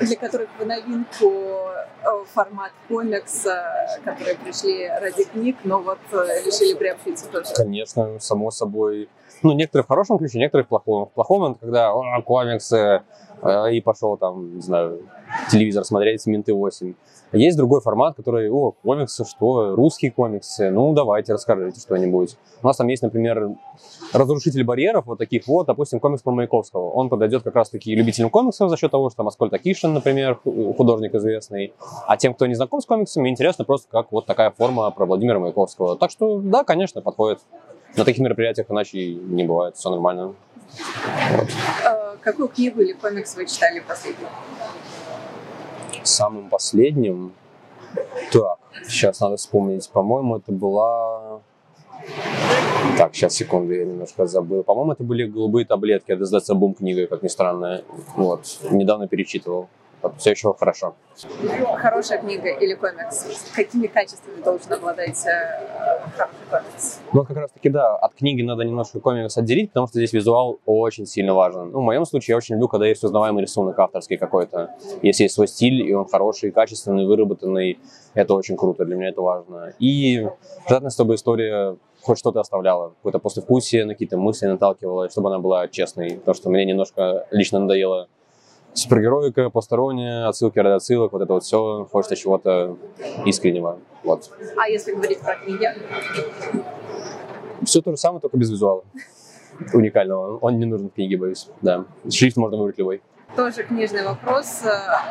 для 0.00 0.16
которых 0.16 0.48
вы 0.58 0.66
новинку 0.66 1.30
э, 1.30 2.24
формат 2.32 2.72
комикса, 2.88 3.64
которые 4.04 4.36
пришли 4.36 4.86
ради 4.88 5.24
книг, 5.24 5.56
но 5.64 5.80
вот 5.80 5.98
э, 6.12 6.44
решили 6.44 6.74
приобщиться 6.74 7.26
тоже? 7.28 7.54
Конечно, 7.54 8.18
само 8.20 8.50
собой. 8.50 9.08
Ну, 9.42 9.52
некоторые 9.52 9.84
в 9.84 9.88
хорошем 9.88 10.18
ключе, 10.18 10.38
некоторые 10.38 10.64
в 10.64 10.68
плохом. 10.68 11.06
В 11.06 11.10
плохом 11.10 11.52
это 11.52 11.60
когда 11.60 11.92
«О, 11.92 12.22
комиксы, 12.22 13.02
э, 13.42 13.72
и 13.72 13.80
пошел 13.80 14.16
там, 14.16 14.56
не 14.56 14.62
знаю, 14.62 15.02
телевизор 15.50 15.84
смотреть, 15.84 16.26
Минты 16.26 16.52
8. 16.52 16.94
Есть 17.32 17.58
другой 17.58 17.82
формат, 17.82 18.16
который, 18.16 18.50
о, 18.50 18.72
комиксы, 18.72 19.24
что, 19.24 19.74
русские 19.76 20.10
комиксы, 20.10 20.70
ну, 20.70 20.94
давайте, 20.94 21.34
расскажите 21.34 21.78
что-нибудь. 21.78 22.36
У 22.62 22.66
нас 22.66 22.76
там 22.78 22.88
есть, 22.88 23.02
например, 23.02 23.50
разрушитель 24.14 24.64
барьеров, 24.64 25.06
вот 25.06 25.18
таких 25.18 25.46
вот, 25.46 25.66
допустим, 25.66 26.00
комикс 26.00 26.22
про 26.22 26.32
Маяковского. 26.32 26.90
Он 26.90 27.10
подойдет 27.10 27.42
как 27.42 27.54
раз-таки 27.54 27.94
любителям 27.94 28.30
комиксов 28.30 28.70
за 28.70 28.76
счет 28.78 28.90
того, 28.90 29.10
что 29.10 29.18
там 29.18 29.28
Аскольд 29.28 29.52
Акишин, 29.52 29.92
например, 29.92 30.36
художник 30.42 31.14
известный. 31.14 31.74
А 32.06 32.16
тем, 32.16 32.32
кто 32.32 32.46
не 32.46 32.54
знаком 32.54 32.80
с 32.80 32.86
комиксами, 32.86 33.28
интересно 33.28 33.66
просто, 33.66 33.88
как 33.90 34.10
вот 34.10 34.24
такая 34.24 34.50
форма 34.50 34.90
про 34.90 35.04
Владимира 35.04 35.38
Маяковского. 35.38 35.96
Так 35.96 36.10
что, 36.10 36.38
да, 36.38 36.64
конечно, 36.64 37.02
подходит. 37.02 37.40
На 37.96 38.04
таких 38.04 38.20
мероприятиях 38.20 38.70
иначе 38.70 39.14
не 39.14 39.44
бывает, 39.44 39.76
все 39.76 39.90
нормально. 39.90 40.34
Вот. 41.32 41.48
Э, 41.84 42.16
Какую 42.20 42.48
книгу 42.48 42.80
или 42.82 42.92
комикс 42.92 43.36
вы 43.36 43.46
читали 43.46 43.80
последним? 43.80 44.28
Самым 46.02 46.48
последним... 46.48 47.32
Так, 48.30 48.58
сейчас 48.86 49.20
надо 49.20 49.36
вспомнить. 49.36 49.88
По-моему, 49.90 50.36
это 50.36 50.52
была... 50.52 51.40
Так, 52.96 53.14
сейчас, 53.14 53.34
секунду, 53.34 53.72
я 53.72 53.84
немножко 53.84 54.26
забыл. 54.26 54.62
По-моему, 54.62 54.92
это 54.92 55.04
были 55.04 55.24
«Голубые 55.24 55.64
таблетки». 55.64 56.12
Это 56.12 56.24
сдаться 56.24 56.54
бум 56.54 56.74
книга, 56.74 57.06
как 57.06 57.22
ни 57.22 57.28
странно. 57.28 57.82
Вот, 58.16 58.58
недавно 58.70 59.08
перечитывал. 59.08 59.68
Все 60.18 60.30
еще 60.30 60.54
хорошо. 60.54 60.94
Хорошая 61.76 62.18
книга 62.18 62.50
или 62.50 62.74
комикс? 62.74 63.26
Какими 63.54 63.88
качествами 63.88 64.40
должен 64.42 64.72
обладать 64.72 65.26
э, 65.26 66.00
хороший 66.16 66.36
комикс? 66.50 67.00
Ну, 67.12 67.24
как 67.24 67.36
раз 67.36 67.50
таки, 67.50 67.68
да, 67.68 67.96
от 67.96 68.14
книги 68.14 68.42
надо 68.42 68.62
немножко 68.62 69.00
комикс 69.00 69.36
отделить, 69.36 69.70
потому 69.70 69.88
что 69.88 69.98
здесь 69.98 70.12
визуал 70.12 70.60
очень 70.66 71.06
сильно 71.06 71.34
важен. 71.34 71.70
Ну, 71.72 71.80
в 71.80 71.82
моем 71.82 72.04
случае 72.04 72.34
я 72.34 72.36
очень 72.36 72.54
люблю, 72.54 72.68
когда 72.68 72.86
есть 72.86 73.02
узнаваемый 73.02 73.42
рисунок 73.42 73.78
авторский 73.78 74.16
какой-то. 74.16 74.70
Если 75.02 75.24
есть 75.24 75.34
свой 75.34 75.48
стиль, 75.48 75.82
и 75.82 75.92
он 75.92 76.06
хороший, 76.06 76.52
качественный, 76.52 77.04
выработанный, 77.06 77.80
это 78.14 78.34
очень 78.34 78.56
круто, 78.56 78.84
для 78.84 78.96
меня 78.96 79.08
это 79.08 79.20
важно. 79.20 79.72
И 79.80 80.28
желательно, 80.68 80.90
чтобы 80.90 81.16
история 81.16 81.76
хоть 82.02 82.18
что-то 82.18 82.40
оставляла, 82.40 82.90
какое-то 82.90 83.18
послевкусие, 83.18 83.84
на 83.84 83.94
какие-то 83.94 84.16
мысли 84.16 84.46
наталкивала, 84.46 85.10
чтобы 85.10 85.28
она 85.28 85.40
была 85.40 85.66
честной, 85.68 86.16
потому 86.18 86.34
что 86.34 86.50
мне 86.50 86.64
немножко 86.64 87.26
лично 87.30 87.58
надоело 87.58 88.08
супергероика, 88.78 89.50
посторонняя, 89.50 90.28
отсылки 90.28 90.58
ради 90.58 90.74
отсылок, 90.74 91.12
вот 91.12 91.22
это 91.22 91.32
вот 91.32 91.44
все, 91.44 91.86
хочется 91.90 92.16
чего-то 92.16 92.76
искреннего. 93.26 93.78
Вот. 94.04 94.30
А 94.56 94.68
если 94.68 94.92
говорить 94.92 95.20
про 95.20 95.34
книги? 95.36 95.68
Все 97.64 97.82
то 97.82 97.90
же 97.90 97.96
самое, 97.96 98.20
только 98.20 98.36
без 98.36 98.50
визуала 98.50 98.84
уникального. 99.72 100.38
Он 100.38 100.58
не 100.58 100.66
нужен 100.66 100.88
в 100.88 100.94
книге, 100.94 101.16
боюсь. 101.16 101.48
Да. 101.62 101.84
Шрифт 102.08 102.36
можно 102.36 102.56
выбрать 102.56 102.78
любой. 102.78 103.02
Тоже 103.36 103.62
книжный 103.62 104.04
вопрос. 104.04 104.62
э, 104.64 104.68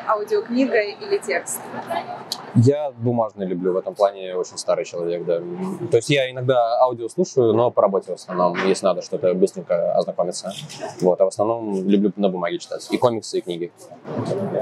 Аудиокнига 0.08 0.80
или 0.82 1.18
текст? 1.18 1.60
Я 2.56 2.92
бумажный 2.92 3.46
люблю 3.46 3.74
в 3.74 3.78
этом 3.78 3.94
плане, 3.94 4.36
очень 4.36 4.58
старый 4.58 4.84
человек, 4.84 5.24
да. 5.26 5.40
То 5.92 5.98
есть 5.98 6.10
я 6.10 6.30
иногда 6.32 6.80
аудио 6.82 7.08
слушаю, 7.08 7.54
но 7.54 7.70
по 7.70 7.84
работе 7.84 8.12
в 8.12 8.16
основном, 8.16 8.58
если 8.66 8.86
надо 8.86 9.04
что-то 9.04 9.34
быстренько 9.36 9.94
ознакомиться. 9.94 10.52
Вот, 11.02 11.22
а 11.22 11.26
в 11.26 11.28
основном 11.28 11.88
люблю 11.88 12.12
на 12.16 12.30
бумаге 12.30 12.58
читать. 12.58 12.88
И 12.90 12.98
комиксы, 12.98 13.38
и 13.38 13.42
книги. 13.42 13.72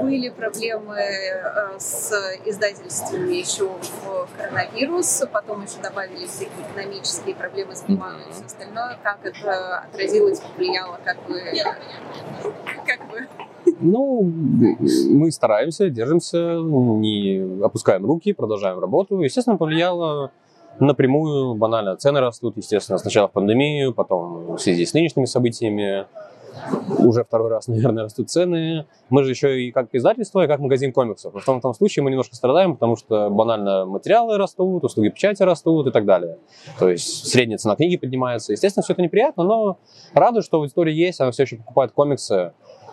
Были 0.02 0.28
проблемы 0.28 0.98
э, 0.98 1.78
с 1.78 2.12
издательствами 2.44 3.34
еще 3.34 3.68
в 3.68 4.28
коронавирус, 4.36 5.24
потом 5.32 5.64
еще 5.64 5.80
добавились 5.82 6.30
всякие 6.30 6.66
экономические 6.70 7.34
проблемы 7.34 7.74
с 7.74 7.82
бумагой 7.82 8.28
и 8.28 8.32
все 8.32 8.44
остальное. 8.44 8.98
Как 9.02 9.24
это 9.24 9.78
отразилось, 9.78 10.40
повлияло, 10.40 10.98
как 11.02 11.16
вы... 11.28 11.40
Как 12.86 13.00
вы 13.10 13.26
Ну, 13.86 14.22
мы 15.10 15.30
стараемся, 15.30 15.88
держимся, 15.90 16.58
не 16.58 17.62
опускаем 17.62 18.04
руки, 18.04 18.32
продолжаем 18.32 18.80
работу. 18.80 19.20
Естественно, 19.20 19.56
повлияло 19.56 20.32
напрямую, 20.80 21.54
банально, 21.54 21.96
цены 21.96 22.20
растут, 22.20 22.56
естественно, 22.56 22.98
сначала 22.98 23.28
в 23.28 23.32
пандемию, 23.32 23.94
потом 23.94 24.56
в 24.56 24.58
связи 24.58 24.84
с 24.84 24.92
нынешними 24.92 25.26
событиями. 25.26 26.06
Уже 26.98 27.22
второй 27.22 27.50
раз, 27.50 27.68
наверное, 27.68 28.04
растут 28.04 28.30
цены. 28.30 28.86
Мы 29.08 29.22
же 29.22 29.30
еще 29.30 29.62
и 29.62 29.70
как 29.70 29.94
издательство, 29.94 30.42
и 30.42 30.48
как 30.48 30.58
магазин 30.58 30.92
комиксов. 30.92 31.34
В 31.34 31.44
том, 31.44 31.60
в 31.60 31.62
том 31.62 31.74
случае 31.74 32.02
мы 32.02 32.10
немножко 32.10 32.34
страдаем, 32.34 32.74
потому 32.74 32.96
что 32.96 33.30
банально 33.30 33.84
материалы 33.84 34.36
растут, 34.36 34.82
услуги 34.82 35.10
печати 35.10 35.42
растут 35.42 35.86
и 35.86 35.90
так 35.92 36.06
далее. 36.06 36.38
То 36.78 36.88
есть 36.88 37.28
средняя 37.28 37.58
цена 37.58 37.76
книги 37.76 37.96
поднимается. 37.96 38.52
Естественно, 38.52 38.82
все 38.82 38.94
это 38.94 39.02
неприятно, 39.02 39.44
но 39.44 39.78
радует, 40.12 40.44
что 40.44 40.56
аудитория 40.56 40.94
есть, 40.94 41.20
она 41.20 41.30
все 41.30 41.44
еще 41.44 41.56
покупает 41.56 41.92
комиксы 41.92 42.52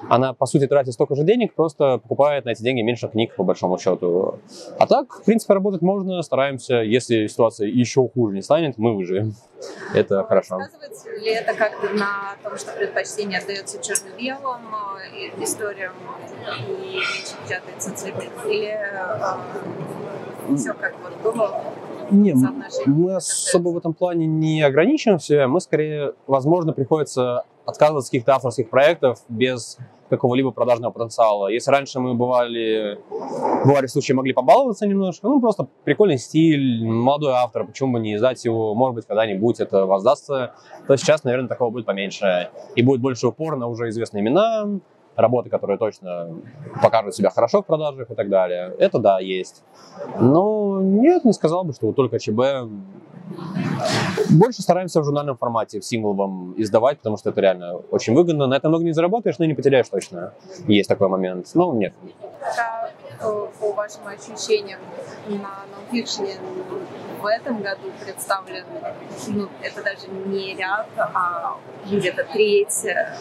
она, 0.09 0.33
по 0.33 0.45
сути, 0.45 0.67
тратит 0.67 0.93
столько 0.93 1.15
же 1.15 1.23
денег, 1.23 1.53
просто 1.53 1.97
покупает 1.97 2.45
на 2.45 2.51
эти 2.51 2.61
деньги 2.61 2.81
меньше 2.81 3.07
книг, 3.07 3.35
по 3.35 3.43
большому 3.43 3.77
счету. 3.77 4.39
А 4.77 4.87
так, 4.87 5.13
в 5.13 5.23
принципе, 5.23 5.53
работать 5.53 5.81
можно, 5.81 6.21
стараемся. 6.21 6.75
Если 6.75 7.27
ситуация 7.27 7.67
еще 7.67 8.07
хуже 8.09 8.35
не 8.35 8.41
станет, 8.41 8.77
мы 8.77 8.95
выживем. 8.95 9.33
Это 9.93 10.23
хорошо. 10.23 10.59
Сказывается 10.59 11.09
ли 11.11 11.31
это 11.31 11.53
как-то 11.53 11.89
на 11.93 12.35
том, 12.43 12.57
что 12.57 12.73
предпочтение 12.73 13.39
отдается 13.39 13.81
черно-белым 13.81 14.61
э, 15.15 15.43
историям 15.43 15.93
и 16.67 16.99
печатается 17.45 17.95
цветных? 17.95 18.45
Или 18.45 18.77
э, 18.77 20.55
все 20.57 20.73
как 20.73 20.95
вот 21.01 21.33
было? 21.33 21.61
Не, 22.11 22.35
мы 22.85 23.15
особо 23.15 23.69
в 23.69 23.77
этом 23.77 23.93
плане 23.93 24.25
не 24.27 24.61
ограничиваемся. 24.61 25.47
Мы 25.47 25.61
скорее, 25.61 26.13
возможно, 26.27 26.73
приходится 26.73 27.45
отказываться 27.65 28.07
от 28.07 28.11
каких-то 28.11 28.35
авторских 28.35 28.69
проектов 28.69 29.19
без 29.29 29.77
какого-либо 30.09 30.51
продажного 30.51 30.91
потенциала. 30.91 31.47
Если 31.47 31.71
раньше 31.71 31.99
мы 31.99 32.13
бывали, 32.13 32.99
бывали 33.65 33.87
случаи, 33.87 34.13
могли 34.13 34.33
побаловаться 34.33 34.85
немножко, 34.85 35.27
ну, 35.27 35.41
просто 35.41 35.67
прикольный 35.83 36.17
стиль, 36.17 36.85
молодой 36.85 37.33
автор, 37.33 37.65
почему 37.65 37.93
бы 37.93 37.99
не 37.99 38.15
издать 38.15 38.43
его, 38.45 38.75
может 38.75 38.95
быть, 38.95 39.05
когда-нибудь 39.07 39.59
это 39.59 39.85
воздастся, 39.85 40.53
то 40.87 40.95
сейчас, 40.97 41.23
наверное, 41.23 41.47
такого 41.49 41.71
будет 41.71 41.85
поменьше. 41.85 42.49
И 42.75 42.83
будет 42.83 43.01
больше 43.01 43.27
упор 43.27 43.55
на 43.55 43.67
уже 43.67 43.89
известные 43.89 44.21
имена, 44.21 44.67
работы, 45.15 45.49
которые 45.49 45.77
точно 45.77 46.35
покажут 46.81 47.15
себя 47.15 47.29
хорошо 47.29 47.61
в 47.61 47.65
продажах 47.65 48.09
и 48.09 48.15
так 48.15 48.29
далее. 48.29 48.73
Это 48.79 48.99
да, 48.99 49.19
есть. 49.19 49.63
Но 50.19 50.81
нет, 50.81 51.23
не 51.25 51.33
сказал 51.33 51.63
бы, 51.63 51.73
что 51.73 51.91
только 51.93 52.19
ЧБ. 52.19 52.39
Больше 54.29 54.61
стараемся 54.61 55.01
в 55.01 55.03
журнальном 55.03 55.37
формате, 55.37 55.79
в 55.79 55.85
символовом 55.85 56.53
издавать, 56.57 56.97
потому 56.97 57.17
что 57.17 57.29
это 57.29 57.41
реально 57.41 57.75
очень 57.91 58.13
выгодно. 58.15 58.47
На 58.47 58.55
этом 58.55 58.69
много 58.69 58.83
не 58.83 58.93
заработаешь, 58.93 59.37
но 59.39 59.45
не 59.45 59.53
потеряешь 59.53 59.87
точно. 59.89 60.33
Есть 60.67 60.89
такой 60.89 61.07
момент. 61.07 61.47
Ну, 61.53 61.73
нет. 61.73 61.93
Пока, 62.39 62.89
э, 63.19 63.47
по 63.59 63.73
вашим 63.73 64.01
ощущениям, 64.07 64.79
на 65.27 65.65
нонфикшене 65.71 66.35
в 67.21 67.25
этом 67.25 67.61
году 67.61 67.91
представлен, 68.03 68.65
ну, 69.27 69.47
это 69.61 69.83
даже 69.83 70.07
не 70.25 70.55
ряд, 70.55 70.87
а 70.97 71.57
где-то 71.85 72.25
треть 72.33 72.85
э, 72.85 73.15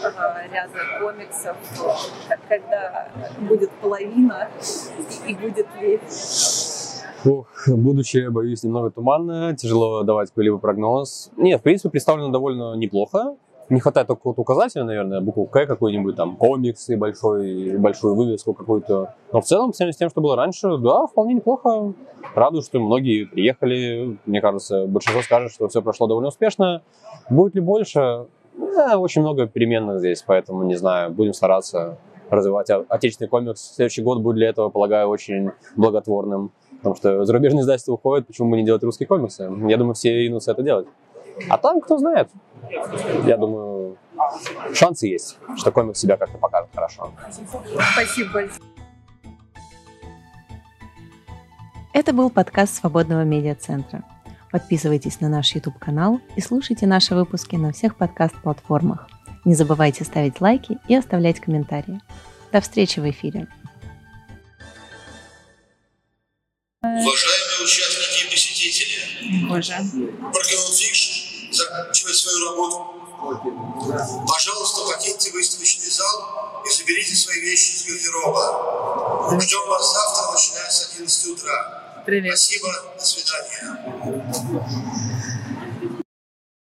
ряда 0.52 0.78
комиксов, 1.00 1.56
когда 2.48 3.08
будет 3.38 3.70
половина, 3.72 4.48
и 5.26 5.34
будет 5.34 5.66
ли 5.80 6.00
Ох, 7.24 7.46
будущее, 7.68 8.30
боюсь, 8.30 8.64
немного 8.64 8.90
туманно, 8.90 9.54
тяжело 9.56 10.02
давать 10.02 10.30
какой-либо 10.30 10.58
прогноз. 10.58 11.30
Нет, 11.36 11.60
в 11.60 11.62
принципе, 11.62 11.90
представлено 11.90 12.30
довольно 12.30 12.74
неплохо. 12.74 13.36
Не 13.68 13.78
хватает 13.78 14.08
только 14.08 14.22
вот 14.24 14.38
указателя, 14.38 14.84
наверное, 14.84 15.20
букву 15.20 15.46
К 15.46 15.66
какой-нибудь 15.66 16.16
там, 16.16 16.36
комиксы, 16.36 16.96
большой, 16.96 17.78
большую 17.78 18.16
вывеску 18.16 18.54
какую-то. 18.54 19.14
Но 19.32 19.40
в 19.40 19.44
целом, 19.44 19.72
с 19.72 19.96
тем, 19.96 20.10
что 20.10 20.20
было 20.20 20.34
раньше, 20.34 20.76
да, 20.78 21.06
вполне 21.06 21.34
неплохо. 21.34 21.94
Радует, 22.34 22.64
что 22.64 22.80
многие 22.80 23.24
приехали. 23.24 24.18
Мне 24.26 24.40
кажется, 24.40 24.86
большинство 24.86 25.22
скажет, 25.22 25.52
что 25.52 25.68
все 25.68 25.80
прошло 25.80 26.08
довольно 26.08 26.28
успешно. 26.28 26.82
Будет 27.30 27.54
ли 27.54 27.60
больше? 27.60 28.26
Да, 28.56 28.98
очень 28.98 29.22
много 29.22 29.46
переменных 29.46 30.00
здесь, 30.00 30.22
поэтому, 30.26 30.64
не 30.64 30.74
знаю, 30.74 31.10
будем 31.12 31.32
стараться 31.32 31.98
развивать 32.30 32.68
отечественный 32.88 33.28
комикс. 33.28 33.74
Следующий 33.74 34.02
год 34.02 34.20
будет 34.20 34.36
для 34.36 34.48
этого, 34.48 34.70
полагаю, 34.70 35.08
очень 35.08 35.50
благотворным. 35.76 36.50
Потому 36.82 36.96
что 36.96 37.24
зарубежные 37.24 37.62
издательства 37.62 37.92
уходят, 37.92 38.26
почему 38.26 38.50
бы 38.50 38.56
не 38.56 38.64
делать 38.64 38.82
русские 38.82 39.06
комиксы? 39.06 39.48
Я 39.68 39.76
думаю, 39.76 39.94
все 39.94 40.12
ринутся 40.12 40.50
это 40.50 40.64
делать. 40.64 40.88
А 41.48 41.56
там, 41.56 41.80
кто 41.80 41.96
знает, 41.96 42.28
я 43.24 43.36
думаю, 43.36 43.96
шансы 44.74 45.06
есть, 45.06 45.38
что 45.56 45.70
комикс 45.70 46.00
себя 46.00 46.16
как-то 46.16 46.38
покажет 46.38 46.70
хорошо. 46.74 47.12
Спасибо 47.92 48.32
большое. 48.32 48.60
Это 51.94 52.12
был 52.12 52.30
подкаст 52.30 52.74
Свободного 52.74 53.22
медиацентра. 53.22 54.02
Подписывайтесь 54.50 55.20
на 55.20 55.28
наш 55.28 55.54
YouTube-канал 55.54 56.20
и 56.34 56.40
слушайте 56.40 56.86
наши 56.86 57.14
выпуски 57.14 57.54
на 57.54 57.70
всех 57.72 57.94
подкаст-платформах. 57.96 59.08
Не 59.44 59.54
забывайте 59.54 60.04
ставить 60.04 60.40
лайки 60.40 60.78
и 60.88 60.96
оставлять 60.96 61.38
комментарии. 61.38 62.00
До 62.50 62.60
встречи 62.60 62.98
в 62.98 63.08
эфире. 63.08 63.46
Уважаемые 66.84 67.62
участники 67.62 68.26
и 68.26 68.30
посетители, 68.30 69.46
Боже. 69.48 69.72
Fiction 69.72 71.52
заканчивает 71.52 72.16
свою 72.16 72.50
работу. 72.50 72.76
Пожалуйста, 74.26 74.80
покиньте 74.92 75.30
выставочный 75.30 75.88
зал 75.88 76.62
и 76.66 76.70
заберите 76.72 77.14
свои 77.14 77.38
вещи 77.40 77.76
из 77.76 77.84
гардероба. 77.86 79.38
Ждем 79.40 79.68
вас 79.68 79.92
завтра, 79.92 80.32
начиная 80.32 80.68
с 80.70 80.90
11 80.96 81.26
утра. 81.28 82.02
Привет. 82.04 82.36
Спасибо, 82.36 82.68
до 82.98 83.04
свидания. 83.04 85.11